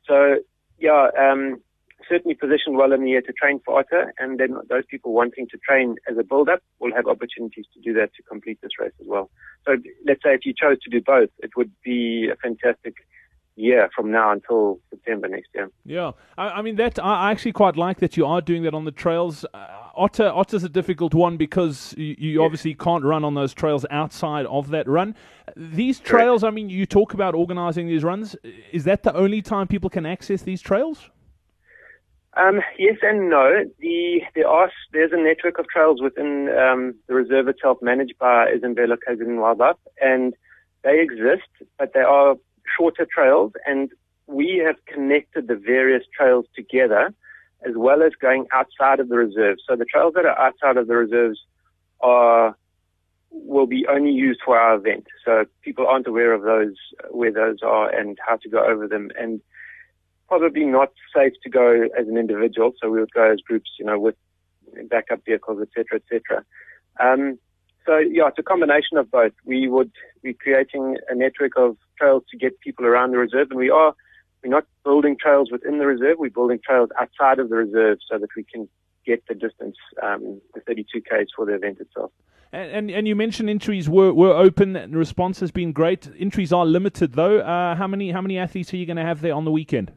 So 0.07 0.37
yeah, 0.79 1.09
um, 1.19 1.61
certainly 2.09 2.35
positioned 2.35 2.77
well 2.77 2.93
in 2.93 3.03
the 3.03 3.11
year 3.11 3.23
to 3.23 3.33
train 3.33 3.61
for 3.65 3.79
Otter, 3.79 4.13
and 4.19 4.39
then 4.39 4.57
those 4.69 4.85
people 4.89 5.13
wanting 5.13 5.49
to 5.49 5.59
train 5.59 5.97
as 6.11 6.17
a 6.19 6.23
build-up 6.23 6.63
will 6.79 6.95
have 6.95 7.07
opportunities 7.07 7.67
to 7.75 7.81
do 7.81 7.93
that 7.95 8.15
to 8.15 8.23
complete 8.23 8.59
this 8.63 8.73
race 8.79 8.93
as 9.01 9.07
well. 9.07 9.31
So 9.67 9.77
let's 10.07 10.23
say 10.23 10.35
if 10.35 10.47
you 10.47 10.55
chose 10.55 10.79
to 10.81 10.91
do 10.91 11.01
both, 11.01 11.31
it 11.39 11.51
would 11.57 11.73
be 11.85 12.29
a 12.33 12.37
fantastic 12.37 12.95
year 13.57 13.91
from 13.95 14.11
now 14.11 14.31
until 14.31 14.79
September 14.91 15.29
next 15.29 15.49
year. 15.55 15.71
Yeah, 15.85 16.13
I, 16.37 16.49
I 16.49 16.63
mean 16.63 16.77
that 16.77 17.03
I 17.03 17.33
actually 17.33 17.53
quite 17.53 17.77
like 17.77 17.99
that 17.99 18.17
you 18.17 18.25
are 18.25 18.41
doing 18.41 18.63
that 18.63 18.75
on 18.75 18.85
the 18.85 18.93
trails. 18.93 19.45
Uh, 19.53 19.67
Otter 19.97 20.29
Otter's 20.29 20.63
a 20.63 20.69
difficult 20.69 21.13
one 21.13 21.37
because 21.37 21.93
you, 21.99 22.15
you 22.19 22.31
yes. 22.41 22.45
obviously 22.45 22.75
can't 22.75 23.05
run 23.05 23.25
on 23.25 23.35
those 23.35 23.53
trails 23.53 23.85
outside 23.91 24.47
of 24.47 24.69
that 24.71 24.87
run. 24.87 25.17
These 25.57 25.99
trails, 25.99 26.43
Correct. 26.43 26.53
I 26.53 26.55
mean, 26.55 26.71
you 26.71 26.87
talk 26.87 27.15
about 27.15 27.35
organising 27.35 27.89
these 27.89 28.05
runs. 28.05 28.37
Is 28.71 28.85
that 28.85 29.03
the 29.03 29.15
only 29.15 29.43
time 29.43 29.67
people 29.67 29.91
can 29.91 30.07
access 30.07 30.43
these 30.43 30.63
trails? 30.63 31.11
Um, 32.37 32.61
yes 32.79 32.97
and 33.03 33.31
no. 33.31 33.65
The 33.81 34.21
there 34.35 34.47
are 34.47 34.71
there's 34.93 35.13
a 35.13 35.17
network 35.17 35.59
of 35.59 35.67
trails 35.69 36.01
within 36.01 36.49
um, 36.51 36.95
the 37.07 37.15
reserve 37.15 37.49
itself, 37.49 37.79
managed 37.81 38.19
by 38.19 38.47
Ezemvelo 38.55 38.97
KZN 39.09 39.41
Wildlife, 39.41 39.77
and 40.01 40.35
they 40.85 41.01
exist, 41.01 41.49
but 41.79 41.93
they 41.95 42.01
are 42.01 42.37
shorter 42.77 43.07
trails, 43.13 43.53
and 43.67 43.91
we 44.27 44.63
have 44.65 44.77
connected 44.87 45.49
the 45.49 45.57
various 45.57 46.05
trails 46.17 46.45
together, 46.55 47.15
as 47.67 47.73
well 47.77 48.03
as 48.03 48.13
going 48.21 48.47
outside 48.53 49.01
of 49.01 49.09
the 49.09 49.17
reserve. 49.17 49.57
So 49.67 49.75
the 49.75 49.87
trails 49.87 50.13
that 50.15 50.27
are 50.27 50.39
outside 50.39 50.77
of 50.77 50.87
the 50.87 50.97
reserves 50.97 51.41
are 52.01 52.55
will 53.31 53.67
be 53.67 53.87
only 53.89 54.13
used 54.13 54.41
for 54.45 54.59
our 54.59 54.77
event. 54.77 55.07
So 55.25 55.45
people 55.63 55.87
aren't 55.87 56.07
aware 56.07 56.33
of 56.33 56.43
those 56.43 56.77
where 57.11 57.33
those 57.33 57.59
are 57.63 57.89
and 57.89 58.19
how 58.25 58.37
to 58.37 58.49
go 58.49 58.65
over 58.65 58.87
them 58.87 59.11
and 59.19 59.41
probably 60.29 60.65
not 60.65 60.93
safe 61.15 61.33
to 61.43 61.51
go 61.51 61.89
as 61.99 62.07
an 62.07 62.17
individual, 62.17 62.73
so 62.81 62.91
we 62.91 63.01
would 63.01 63.13
go 63.13 63.33
as 63.33 63.41
groups, 63.41 63.71
you 63.79 63.85
know, 63.85 63.99
with 63.99 64.15
backup 64.89 65.25
vehicles, 65.25 65.61
etc., 65.63 66.01
etc. 66.01 66.45
Um, 67.01 67.39
so 67.87 67.97
yeah, 67.99 68.29
it's 68.29 68.39
a 68.39 68.43
combination 68.43 68.99
of 68.99 69.11
both. 69.11 69.33
We 69.45 69.69
would 69.69 69.91
be 70.23 70.35
creating 70.35 70.99
a 71.09 71.15
network 71.15 71.53
of 71.57 71.77
trails 71.97 72.23
to 72.31 72.37
get 72.37 72.61
people 72.61 72.85
around 72.85 73.13
the 73.13 73.19
reserve, 73.19 73.49
and 73.51 73.59
we 73.59 73.71
are 73.71 73.95
we're 74.45 74.51
not 74.51 74.67
building 74.85 75.17
trails 75.21 75.51
within 75.51 75.79
the 75.79 75.87
reserve. 75.87 76.19
We're 76.19 76.31
building 76.31 76.61
trails 76.65 76.91
outside 77.01 77.39
of 77.39 77.49
the 77.49 77.57
reserve 77.57 77.99
so 78.09 78.19
that 78.19 78.29
we 78.37 78.45
can 78.45 78.69
get 79.05 79.25
the 79.27 79.35
distance, 79.35 79.77
um, 80.03 80.41
the 80.55 80.61
32 80.61 81.01
k's 81.01 81.29
for 81.35 81.47
the 81.47 81.55
event 81.55 81.81
itself. 81.81 82.13
And, 82.53 82.71
and, 82.71 82.91
and 82.91 83.09
you 83.09 83.17
mentioned 83.17 83.51
entries 83.51 83.89
were, 83.89 84.13
were 84.13 84.35
open. 84.35 84.75
The 84.75 84.89
response 84.89 85.41
has 85.41 85.51
been 85.51 85.73
great. 85.73 86.09
Entries 86.19 86.53
are 86.53 86.65
limited 86.65 87.15
though. 87.15 87.41
Uh, 87.41 87.75
how 87.75 87.87
many 87.87 88.11
how 88.11 88.21
many 88.21 88.39
athletes 88.39 88.73
are 88.73 88.77
you 88.77 88.87
going 88.87 88.97
to 88.97 89.05
have 89.05 89.23
there 89.23 89.35
on 89.35 89.45
the 89.45 89.51
weekend? 89.51 89.93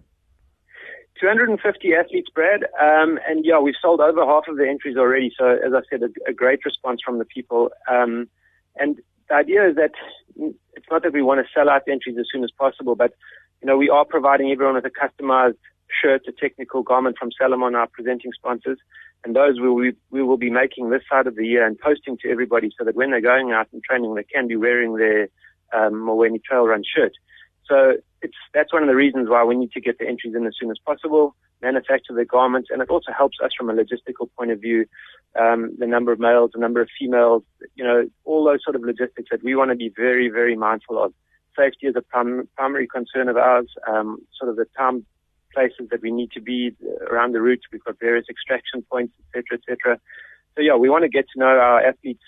250 1.21 1.93
athletes, 1.93 2.29
Brad. 2.33 2.63
Um, 2.81 3.19
and 3.27 3.45
yeah, 3.45 3.59
we've 3.59 3.75
sold 3.79 4.01
over 4.01 4.25
half 4.25 4.47
of 4.47 4.57
the 4.57 4.67
entries 4.67 4.97
already. 4.97 5.31
So 5.37 5.45
as 5.45 5.73
I 5.73 5.81
said, 5.89 6.01
a, 6.01 6.29
a 6.29 6.33
great 6.33 6.65
response 6.65 7.01
from 7.05 7.19
the 7.19 7.25
people. 7.25 7.69
Um, 7.89 8.27
and 8.75 8.99
the 9.29 9.35
idea 9.35 9.69
is 9.69 9.75
that 9.75 9.91
it's 10.35 10.87
not 10.89 11.03
that 11.03 11.13
we 11.13 11.21
want 11.21 11.45
to 11.45 11.51
sell 11.53 11.69
out 11.69 11.85
the 11.85 11.91
entries 11.91 12.17
as 12.19 12.25
soon 12.31 12.43
as 12.43 12.51
possible, 12.51 12.95
but 12.95 13.13
you 13.61 13.67
know, 13.67 13.77
we 13.77 13.89
are 13.89 14.03
providing 14.03 14.51
everyone 14.51 14.75
with 14.75 14.85
a 14.85 14.89
customized 14.89 15.57
shirt, 16.01 16.23
a 16.27 16.31
technical 16.31 16.81
garment 16.81 17.17
from 17.19 17.29
Salomon, 17.31 17.75
our 17.75 17.87
presenting 17.87 18.31
sponsors, 18.33 18.79
and 19.23 19.35
those 19.35 19.59
we, 19.59 19.69
we, 19.69 19.93
we 20.09 20.23
will 20.23 20.37
be 20.37 20.49
making 20.49 20.89
this 20.89 21.03
side 21.07 21.27
of 21.27 21.35
the 21.35 21.45
year 21.45 21.65
and 21.65 21.77
posting 21.77 22.17
to 22.17 22.29
everybody 22.29 22.71
so 22.77 22.83
that 22.83 22.95
when 22.95 23.11
they're 23.11 23.21
going 23.21 23.51
out 23.51 23.67
and 23.71 23.83
training, 23.83 24.15
they 24.15 24.23
can 24.23 24.47
be 24.47 24.55
wearing 24.55 24.95
their 24.95 25.27
um, 25.73 25.93
Mulwaney 25.93 26.43
Trail 26.43 26.65
Run 26.65 26.83
shirt. 26.83 27.13
So 27.65 27.97
it's 28.21 28.35
that's 28.53 28.73
one 28.73 28.83
of 28.83 28.87
the 28.87 28.95
reasons 28.95 29.29
why 29.29 29.43
we 29.43 29.55
need 29.55 29.71
to 29.71 29.81
get 29.81 29.99
the 29.99 30.07
entries 30.07 30.35
in 30.35 30.45
as 30.45 30.53
soon 30.59 30.71
as 30.71 30.77
possible, 30.85 31.35
manufacture 31.61 32.13
the 32.13 32.25
garments, 32.25 32.69
and 32.71 32.81
it 32.81 32.89
also 32.89 33.11
helps 33.11 33.37
us 33.43 33.51
from 33.57 33.69
a 33.69 33.73
logistical 33.73 34.29
point 34.37 34.51
of 34.51 34.59
view. 34.59 34.85
Um, 35.39 35.75
the 35.77 35.87
number 35.87 36.11
of 36.11 36.19
males, 36.19 36.51
the 36.53 36.59
number 36.59 36.81
of 36.81 36.89
females, 36.99 37.43
you 37.75 37.83
know, 37.83 38.07
all 38.25 38.43
those 38.43 38.63
sort 38.63 38.75
of 38.75 38.83
logistics 38.83 39.29
that 39.31 39.43
we 39.43 39.55
want 39.55 39.71
to 39.71 39.75
be 39.75 39.91
very, 39.95 40.29
very 40.29 40.55
mindful 40.55 41.01
of. 41.01 41.13
Safety 41.57 41.87
is 41.87 41.95
a 41.95 42.01
prim- 42.01 42.47
primary 42.55 42.87
concern 42.87 43.29
of 43.29 43.37
ours. 43.37 43.67
Um, 43.87 44.19
sort 44.37 44.49
of 44.49 44.55
the 44.55 44.65
time 44.77 45.05
places 45.53 45.87
that 45.91 46.01
we 46.01 46.11
need 46.11 46.31
to 46.31 46.41
be 46.41 46.73
around 47.09 47.33
the 47.33 47.41
route. 47.41 47.61
We've 47.71 47.83
got 47.83 47.99
various 47.99 48.25
extraction 48.29 48.83
points, 48.89 49.13
etc., 49.35 49.57
etc. 49.57 49.99
So 50.55 50.61
yeah, 50.61 50.75
we 50.75 50.89
want 50.89 51.03
to 51.03 51.09
get 51.09 51.25
to 51.33 51.39
know 51.39 51.45
our 51.45 51.81
athletes, 51.81 52.23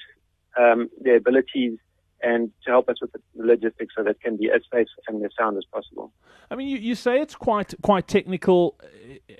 um, 0.57 0.89
their 1.01 1.17
abilities, 1.17 1.77
and 2.23 2.49
to 2.63 2.71
help 2.71 2.89
us 2.89 2.95
with 3.01 3.11
the 3.11 3.19
logistics 3.35 3.93
so 3.95 4.03
that 4.03 4.19
can 4.21 4.37
be 4.37 4.49
as 4.49 4.61
safe 4.73 4.87
and 5.07 5.23
as 5.23 5.31
sound 5.37 5.57
as 5.57 5.65
possible. 5.65 6.11
I 6.49 6.55
mean, 6.55 6.69
you, 6.69 6.77
you 6.77 6.95
say 6.95 7.19
it's 7.19 7.35
quite 7.35 7.73
quite 7.81 8.07
technical. 8.07 8.79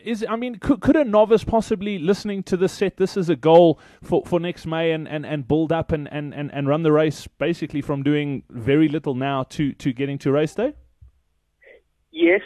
Is 0.03 0.25
I 0.29 0.35
mean, 0.35 0.55
could, 0.59 0.81
could 0.81 0.95
a 0.95 1.05
novice 1.05 1.43
possibly 1.43 1.97
listening 1.97 2.43
to 2.43 2.57
this 2.57 2.73
set 2.73 2.97
this 2.97 3.15
as 3.15 3.29
a 3.29 3.35
goal 3.35 3.79
for, 4.03 4.23
for 4.25 4.39
next 4.39 4.65
May 4.65 4.91
and, 4.91 5.07
and, 5.07 5.25
and 5.25 5.47
build 5.47 5.71
up 5.71 5.91
and, 5.91 6.11
and, 6.11 6.33
and, 6.33 6.53
and 6.53 6.67
run 6.67 6.83
the 6.83 6.91
race 6.91 7.27
basically 7.39 7.81
from 7.81 8.03
doing 8.03 8.43
very 8.49 8.89
little 8.89 9.15
now 9.15 9.43
to, 9.43 9.73
to 9.73 9.93
getting 9.93 10.17
to 10.19 10.31
race 10.31 10.53
day? 10.53 10.73
Yes, 12.11 12.41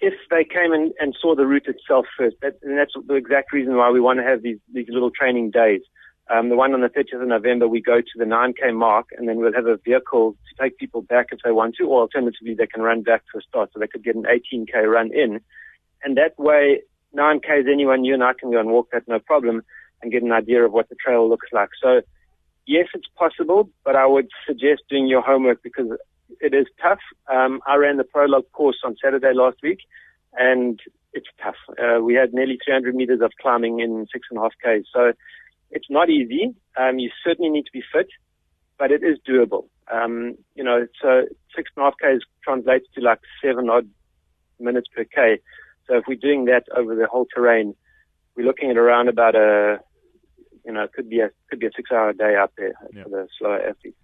if 0.00 0.14
they 0.30 0.44
came 0.44 0.72
and, 0.72 0.92
and 1.00 1.16
saw 1.20 1.34
the 1.34 1.46
route 1.46 1.66
itself 1.66 2.06
first. 2.16 2.36
That, 2.42 2.58
and 2.62 2.78
that's 2.78 2.92
the 3.06 3.14
exact 3.14 3.52
reason 3.52 3.76
why 3.76 3.90
we 3.90 4.00
want 4.00 4.18
to 4.20 4.24
have 4.24 4.42
these, 4.42 4.58
these 4.72 4.86
little 4.88 5.10
training 5.10 5.50
days. 5.50 5.82
Um, 6.30 6.48
the 6.48 6.56
one 6.56 6.72
on 6.72 6.80
the 6.80 6.88
30th 6.88 7.20
of 7.20 7.28
November, 7.28 7.66
we 7.68 7.80
go 7.80 8.00
to 8.00 8.16
the 8.16 8.24
9K 8.24 8.74
mark 8.74 9.08
and 9.16 9.28
then 9.28 9.38
we'll 9.38 9.52
have 9.52 9.66
a 9.66 9.76
vehicle 9.76 10.32
to 10.32 10.62
take 10.62 10.78
people 10.78 11.02
back 11.02 11.26
if 11.32 11.40
they 11.44 11.50
want 11.50 11.74
to, 11.76 11.84
or 11.84 12.02
alternatively, 12.02 12.54
they 12.54 12.66
can 12.66 12.82
run 12.82 13.02
back 13.02 13.24
to 13.32 13.38
a 13.38 13.42
start 13.42 13.70
so 13.72 13.80
they 13.80 13.88
could 13.88 14.04
get 14.04 14.14
an 14.14 14.24
18K 14.24 14.86
run 14.86 15.12
in. 15.12 15.40
And 16.04 16.16
that 16.16 16.38
way, 16.38 16.82
9K 17.14 17.60
is 17.60 17.66
anyone, 17.70 18.04
you 18.04 18.14
and 18.14 18.24
I 18.24 18.32
can 18.38 18.50
go 18.50 18.60
and 18.60 18.70
walk 18.70 18.90
that 18.92 19.06
no 19.08 19.18
problem 19.18 19.62
and 20.00 20.12
get 20.12 20.22
an 20.22 20.32
idea 20.32 20.64
of 20.64 20.72
what 20.72 20.88
the 20.88 20.96
trail 20.96 21.28
looks 21.28 21.48
like. 21.52 21.70
So, 21.82 22.02
yes, 22.66 22.86
it's 22.94 23.08
possible, 23.16 23.68
but 23.84 23.96
I 23.96 24.06
would 24.06 24.28
suggest 24.46 24.82
doing 24.88 25.06
your 25.06 25.22
homework 25.22 25.62
because 25.62 25.88
it 26.40 26.54
is 26.54 26.66
tough. 26.80 27.00
Um, 27.32 27.60
I 27.66 27.76
ran 27.76 27.98
the 27.98 28.04
prologue 28.04 28.50
course 28.52 28.78
on 28.84 28.96
Saturday 29.02 29.32
last 29.34 29.58
week 29.62 29.80
and 30.34 30.80
it's 31.12 31.28
tough. 31.42 31.56
Uh, 31.78 32.00
we 32.00 32.14
had 32.14 32.32
nearly 32.32 32.58
300 32.64 32.94
meters 32.94 33.20
of 33.22 33.32
climbing 33.40 33.80
in 33.80 34.06
six 34.12 34.28
and 34.30 34.38
a 34.38 34.42
half 34.42 34.52
Ks. 34.52 34.88
So, 34.92 35.12
it's 35.72 35.90
not 35.90 36.08
easy. 36.10 36.54
Um, 36.76 36.98
you 36.98 37.10
certainly 37.24 37.50
need 37.50 37.64
to 37.64 37.72
be 37.72 37.82
fit, 37.92 38.08
but 38.78 38.92
it 38.92 39.02
is 39.02 39.18
doable. 39.28 39.64
Um, 39.90 40.36
you 40.54 40.62
know, 40.62 40.86
so 41.00 41.22
six 41.56 41.70
and 41.76 41.82
a 41.82 41.86
half 41.86 41.94
Ks 41.96 42.24
translates 42.44 42.86
to 42.94 43.00
like 43.00 43.20
seven 43.44 43.68
odd 43.68 43.88
minutes 44.60 44.88
per 44.94 45.04
K. 45.04 45.40
So 45.86 45.96
if 45.96 46.04
we're 46.06 46.14
doing 46.14 46.44
that 46.44 46.64
over 46.76 46.94
the 46.94 47.06
whole 47.06 47.26
terrain, 47.34 47.74
we're 48.36 48.46
looking 48.46 48.70
at 48.70 48.76
around 48.76 49.08
about 49.08 49.34
a, 49.34 49.80
you 50.64 50.72
know, 50.72 50.84
it 50.84 50.92
could 50.92 51.08
be 51.08 51.20
a, 51.20 51.30
could 51.50 51.58
be 51.58 51.66
a 51.66 51.70
six 51.74 51.90
hour 51.90 52.12
day 52.12 52.36
out 52.36 52.52
there 52.56 52.72
yeah. 52.94 53.02
for 53.02 53.08
the 53.08 53.28
slower 53.38 53.60
athletes. 53.60 53.96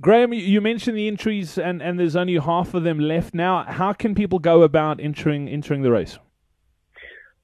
Graham, 0.00 0.32
you 0.32 0.62
mentioned 0.62 0.96
the 0.96 1.06
entries, 1.06 1.58
and, 1.58 1.82
and 1.82 2.00
there's 2.00 2.16
only 2.16 2.38
half 2.38 2.72
of 2.72 2.82
them 2.82 2.98
left 2.98 3.34
now. 3.34 3.64
How 3.64 3.92
can 3.92 4.14
people 4.14 4.38
go 4.38 4.62
about 4.62 5.00
entering 5.00 5.48
entering 5.48 5.82
the 5.82 5.90
race? 5.90 6.18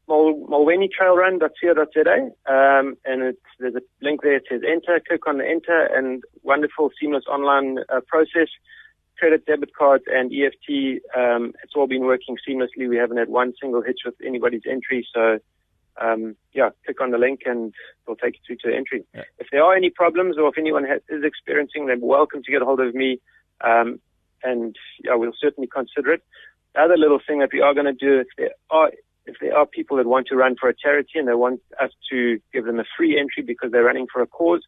mulwaneytrailrun.co.za, 0.08 2.52
um, 2.52 2.96
and 3.04 3.22
it's, 3.22 3.38
there's 3.58 3.74
a 3.74 3.82
link 4.02 4.22
there. 4.22 4.36
It 4.36 4.44
says 4.50 4.62
enter. 4.66 5.00
Click 5.06 5.26
on 5.26 5.36
the 5.38 5.46
enter, 5.46 5.88
and 5.94 6.22
wonderful, 6.42 6.90
seamless 7.00 7.24
online 7.30 7.78
uh, 7.88 8.00
process. 8.06 8.48
Credit, 9.18 9.44
debit 9.46 9.74
cards, 9.74 10.04
and 10.06 10.30
EFT. 10.32 11.02
Um, 11.16 11.54
it's 11.62 11.72
all 11.74 11.88
been 11.88 12.04
working 12.04 12.36
seamlessly. 12.48 12.88
We 12.88 12.96
haven't 12.96 13.16
had 13.16 13.28
one 13.28 13.52
single 13.60 13.82
hitch 13.82 14.00
with 14.04 14.14
anybody's 14.24 14.62
entry. 14.68 15.04
So, 15.12 15.40
um, 16.00 16.36
yeah, 16.52 16.70
click 16.84 17.00
on 17.00 17.10
the 17.10 17.18
link, 17.18 17.40
and 17.44 17.74
it'll 18.04 18.14
take 18.16 18.36
you 18.36 18.40
through 18.46 18.58
to 18.58 18.68
the 18.70 18.76
entry. 18.76 19.04
Yeah. 19.14 19.24
If 19.38 19.48
there 19.50 19.64
are 19.64 19.74
any 19.74 19.90
problems, 19.90 20.38
or 20.38 20.48
if 20.48 20.56
anyone 20.56 20.86
is 20.86 21.24
experiencing, 21.24 21.86
they're 21.86 21.98
welcome 21.98 22.44
to 22.44 22.52
get 22.52 22.62
a 22.62 22.64
hold 22.64 22.78
of 22.80 22.94
me, 22.94 23.20
um, 23.60 24.00
and 24.42 24.76
yeah, 25.04 25.16
we'll 25.16 25.32
certainly 25.38 25.68
consider 25.68 26.12
it. 26.12 26.22
The 26.74 26.82
other 26.82 26.96
little 26.96 27.18
thing 27.26 27.40
that 27.40 27.50
we 27.52 27.60
are 27.60 27.74
going 27.74 27.86
to 27.86 27.92
do, 27.92 28.20
if 28.20 28.28
there 28.36 28.50
are 28.70 28.92
if 29.28 29.36
there 29.40 29.56
are 29.56 29.66
people 29.66 29.98
that 29.98 30.06
want 30.06 30.26
to 30.28 30.36
run 30.36 30.56
for 30.58 30.68
a 30.68 30.74
charity 30.74 31.18
and 31.18 31.28
they 31.28 31.34
want 31.34 31.60
us 31.80 31.90
to 32.10 32.40
give 32.52 32.64
them 32.64 32.80
a 32.80 32.84
free 32.96 33.18
entry 33.20 33.42
because 33.42 33.70
they're 33.70 33.84
running 33.84 34.06
for 34.10 34.22
a 34.22 34.26
cause, 34.26 34.62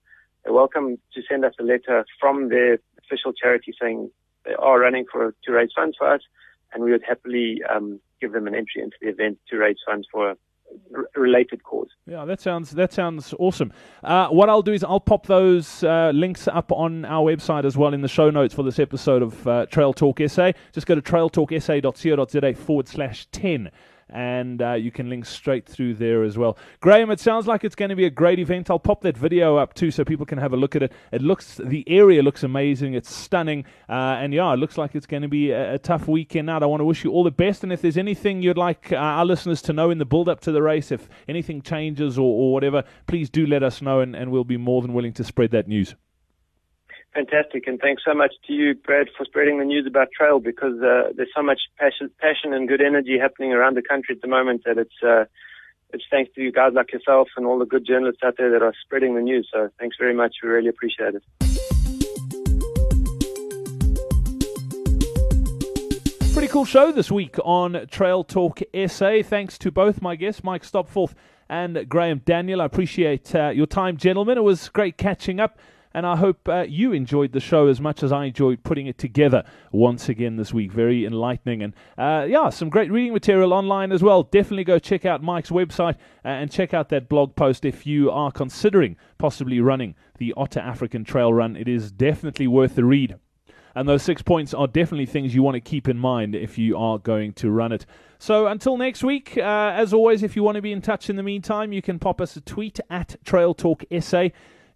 they're 0.45 0.53
welcome 0.53 0.99
to 1.15 1.23
send 1.29 1.45
us 1.45 1.55
a 1.59 1.63
letter 1.63 2.05
from 2.21 2.51
their 2.51 2.79
official 3.03 3.33
charity 3.33 3.75
saying 3.81 4.11
they 4.45 4.55
are 4.55 4.79
running 4.79 5.07
for 5.11 5.35
to 5.45 5.53
raise 5.53 5.71
funds 5.75 5.97
for 5.99 6.13
us, 6.13 6.21
and 6.73 6.85
we 6.85 6.93
would 6.93 7.03
happily 7.07 7.63
um, 7.75 8.01
give 8.21 8.33
them 8.33 8.47
an 8.47 8.55
entry 8.55 8.83
into 8.83 8.97
the 9.01 9.09
event 9.09 9.39
to 9.49 9.57
raise 9.57 9.77
funds 9.87 10.07
for 10.13 10.31
a 10.31 10.37
related 11.17 11.63
cause. 11.65 11.89
Yeah, 12.07 12.25
that 12.27 12.41
sounds 12.41 12.71
that 12.73 12.93
sounds 12.93 13.35
awesome. 13.39 13.73
Uh, 14.05 14.29
what 14.29 14.49
I'll 14.49 14.63
do 14.63 14.73
is 14.73 14.85
I'll 14.85 15.01
pop 15.01 15.27
those 15.27 15.83
uh, 15.83 16.13
links 16.15 16.47
up 16.49 16.71
on 16.71 17.05
our 17.05 17.25
website 17.25 17.65
as 17.65 17.77
well 17.77 17.93
in 17.95 18.03
the 18.03 18.09
show 18.09 18.31
notes 18.31 18.55
for 18.55 18.63
this 18.63 18.79
episode 18.79 19.23
of 19.23 19.47
uh, 19.47 19.67
Trail 19.67 19.93
Talk 19.93 20.21
SA. 20.27 20.53
Just 20.73 20.87
go 20.87 20.95
to 20.95 21.03
trailtalksa.co.za 21.03 22.55
forward 22.55 22.89
slash 22.89 23.27
ten 23.33 23.71
and 24.13 24.63
uh, 24.63 24.73
you 24.73 24.91
can 24.91 25.09
link 25.09 25.27
straight 25.27 25.67
through 25.67 25.95
there 25.95 26.23
as 26.23 26.37
well. 26.37 26.57
Graham, 26.81 27.11
it 27.11 27.21
sounds 27.21 27.47
like 27.47 27.65
it's 27.65 27.75
going 27.75 27.89
to 27.89 27.97
be 27.97 28.07
a 28.07 28.11
great 28.11 28.39
event. 28.39 28.71
I'll 28.71 28.79
pop 28.79 29.03
that 29.03 29.17
video 29.17 29.57
up 29.57 29.75
too 29.75 29.91
so 29.91 30.05
people 30.05 30.27
can 30.27 30.39
have 30.39 30.53
a 30.53 30.57
look 30.57 30.77
at 30.77 30.83
it. 30.83 30.93
It 31.13 31.23
looks, 31.23 31.61
the 31.63 31.85
area 31.89 32.23
looks 32.23 32.43
amazing. 32.43 32.95
It's 32.95 33.15
stunning, 33.15 33.65
uh, 33.89 34.19
and 34.21 34.33
yeah, 34.33 34.53
it 34.53 34.57
looks 34.57 34.79
like 34.79 34.95
it's 34.95 35.07
going 35.07 35.23
to 35.23 35.29
be 35.29 35.51
a, 35.51 35.75
a, 35.75 35.79
tough 35.79 36.09
weekend 36.09 36.51
out. 36.51 36.63
I 36.63 36.67
want 36.67 36.81
to 36.81 36.85
wish 36.85 37.05
you 37.05 37.11
all 37.11 37.25
the 37.25 37.31
best, 37.31 37.63
and 37.63 37.73
if 37.73 37.83
there's 37.83 37.99
anything 37.99 38.43
you'd 38.43 38.59
like 38.59 38.93
uh, 38.93 38.97
our 38.97 39.25
listeners 39.25 39.63
to 39.63 39.73
know 39.73 39.91
in 39.91 39.99
the 39.99 40.05
build 40.05 40.29
up 40.29 40.41
to 40.41 40.53
the 40.53 40.63
race, 40.63 40.93
if 40.93 41.09
anything 41.29 41.63
changes 41.63 42.19
or, 42.19 42.23
or 42.23 42.53
whatever, 42.53 42.85
please 43.07 43.31
do 43.31 43.47
let 43.47 43.63
us 43.63 43.81
know, 43.81 44.01
and, 44.01 44.15
and 44.15 44.31
we'll 44.31 44.45
be 44.45 44.57
more 44.57 44.83
than 44.83 44.93
willing 44.93 45.13
to 45.15 45.25
spread 45.25 45.51
that 45.53 45.69
news. 45.69 45.95
Fantastic, 47.15 47.67
and 47.67 47.81
thanks 47.81 48.03
so 48.05 48.15
much 48.15 48.33
to 48.47 48.53
you, 48.53 48.75
Brad, 48.75 49.09
for 49.17 49.25
spreading 49.25 49.59
the 49.59 49.65
news 49.65 49.85
about 49.85 50.09
trail 50.17 50.39
because 50.39 50.81
uh, 50.81 51.11
there's 51.17 51.31
so 51.35 51.43
much 51.43 51.63
passion, 51.77 52.09
passion 52.21 52.55
and 52.55 52.69
good 52.69 52.81
energy 52.81 53.19
happening 53.19 53.53
around 53.53 53.77
the 53.77 53.83
country 53.83 54.15
at 54.15 54.23
the 54.23 54.29
moment 54.29 54.63
that 54.65 54.79
it's 54.79 54.95
uh, 55.03 55.25
it's 55.93 56.05
thanks 56.09 56.33
to 56.37 56.41
you 56.41 56.53
guys 56.53 56.73
like 56.73 56.93
yourself 56.93 57.29
and 57.37 57.47
all 57.47 57.59
the 57.59 57.67
good 57.67 57.85
journalists 57.85 58.23
out 58.25 58.35
there 58.39 58.49
that 58.53 58.63
are 58.63 58.73
spreading 58.81 59.17
the 59.17 59.23
news. 59.23 59.49
So 59.53 59.71
thanks 59.81 59.97
very 59.99 60.15
much. 60.15 60.37
We 60.41 60.51
really 60.51 60.69
appreciate 60.69 61.15
it. 61.17 61.25
Pretty 66.33 66.47
cool 66.47 66.65
show 66.65 66.93
this 66.93 67.11
week 67.11 67.37
on 67.45 67.89
Trail 67.91 68.23
Talk 68.23 68.61
SA. 68.87 69.23
Thanks 69.25 69.59
to 69.59 69.73
both 69.73 70.01
my 70.01 70.15
guests, 70.15 70.45
Mike 70.45 70.63
Stopforth 70.63 71.15
and 71.49 71.89
Graham 71.89 72.23
Daniel. 72.25 72.63
I 72.63 72.67
appreciate 72.67 73.35
uh, 73.35 73.49
your 73.49 73.67
time, 73.67 73.97
gentlemen. 73.97 74.39
It 74.39 74.45
was 74.45 74.69
great 74.69 74.97
catching 74.97 75.41
up 75.41 75.59
and 75.93 76.07
I 76.07 76.17
hope 76.17 76.49
uh, 76.49 76.65
you 76.69 76.93
enjoyed 76.93 77.33
the 77.33 77.41
show 77.41 77.67
as 77.67 77.81
much 77.81 78.03
as 78.03 78.13
I 78.13 78.27
enjoyed 78.27 78.63
putting 78.63 78.87
it 78.87 78.99
together 78.99 79.45
once 79.73 80.09
again 80.09 80.37
this 80.37 80.53
week. 80.53 80.73
Very 80.73 81.05
enlightening, 81.05 81.63
and 81.63 81.75
uh, 81.99 82.27
yeah, 82.29 82.51
some 82.51 82.69
great 82.69 82.91
reading 82.91 83.13
material 83.13 83.53
online 83.53 83.93
as 83.93 84.03
well. 84.03 84.23
Definitely 84.23 84.65
go 84.65 84.79
check 84.79 85.05
out 85.05 85.23
Mike's 85.23 85.51
website 85.51 85.97
uh, 86.25 86.29
and 86.29 86.51
check 86.51 86.75
out 86.75 86.89
that 86.91 87.09
blog 87.09 87.35
post 87.37 87.65
if 87.65 87.87
you 87.87 88.11
are 88.11 88.31
considering 88.31 88.97
possibly 89.19 89.61
running 89.61 89.95
the 90.19 90.35
Otter 90.37 90.61
African 90.61 91.05
Trail 91.05 91.33
Run. 91.33 91.57
It 91.57 91.69
is 91.69 91.91
definitely 91.91 92.47
worth 92.47 92.75
the 92.75 92.85
read. 92.85 93.17
And 93.75 93.89
those 93.89 94.03
six 94.03 94.21
points 94.21 94.53
are 94.53 94.67
definitely 94.67 95.07
things 95.07 95.35
you 95.35 95.43
want 95.43 95.55
to 95.55 95.61
keep 95.61 95.89
in 95.89 95.97
mind 95.97 96.35
if 96.35 96.59
you 96.59 96.77
are 96.77 96.99
going 96.99 97.33
to 97.35 97.51
run 97.51 97.73
it. 97.73 97.87
So 98.19 98.47
until 98.47 98.77
next 98.77 99.05
week, 99.05 99.39
uh, 99.39 99.73
as 99.75 99.95
always, 99.95 100.23
if 100.23 100.37
you 100.37 100.43
want 100.43 100.57
to 100.57 100.63
be 100.63 100.73
in 100.73 100.83
touch 100.83 101.09
in 101.09 101.17
the 101.17 101.23
meantime, 101.23 101.73
you 101.73 101.81
can 101.81 101.99
pop 101.99 102.21
us 102.21 102.37
a 102.37 102.41
tweet 102.41 102.81
at 102.91 103.17
Trail 103.25 103.55
Talk 103.55 103.85
SA. 104.01 104.29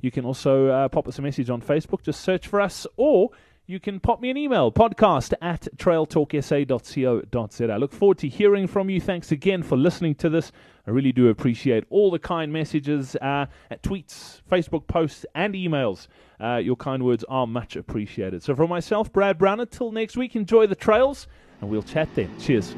You 0.05 0.11
can 0.11 0.27
also 0.27 0.67
uh, 0.67 0.89
pop 0.89 1.09
us 1.09 1.19
a 1.19 1.23
message 1.23 1.49
on 1.49 1.63
Facebook. 1.63 2.03
Just 2.03 2.21
search 2.21 2.47
for 2.47 2.61
us, 2.61 2.87
or 2.99 3.31
you 3.65 3.81
can 3.81 4.01
pop 4.01 4.21
me 4.21 4.29
an 4.29 4.37
email, 4.37 4.71
podcast 4.71 5.33
at 5.41 5.67
trailtalksa.co.za. 5.79 7.73
I 7.73 7.77
look 7.79 7.93
forward 7.95 8.19
to 8.19 8.29
hearing 8.29 8.67
from 8.67 8.91
you. 8.91 9.01
Thanks 9.01 9.33
again 9.33 9.63
for 9.63 9.79
listening 9.79 10.15
to 10.17 10.29
this. 10.29 10.53
I 10.87 10.91
really 10.91 11.13
do 11.13 11.29
appreciate 11.29 11.85
all 11.89 12.11
the 12.11 12.19
kind 12.19 12.53
messages, 12.53 13.17
uh, 13.17 13.47
tweets, 13.83 14.43
Facebook 14.53 14.87
posts, 14.89 15.25
and 15.35 15.55
emails. 15.55 16.07
Uh, 16.39 16.57
your 16.57 16.77
kind 16.77 17.03
words 17.03 17.25
are 17.31 17.47
much 17.47 17.75
appreciated. 17.75 18.43
So, 18.43 18.55
for 18.55 18.69
myself, 18.69 19.11
Brad 19.11 19.39
Brown, 19.39 19.59
until 19.59 19.91
next 19.91 20.19
week, 20.19 20.37
enjoy 20.37 20.67
the 20.67 20.77
trails, 20.77 21.27
and 21.63 21.71
we'll 21.71 21.83
chat 21.83 22.11
then. 22.15 22.29
Cheers. 22.39 22.75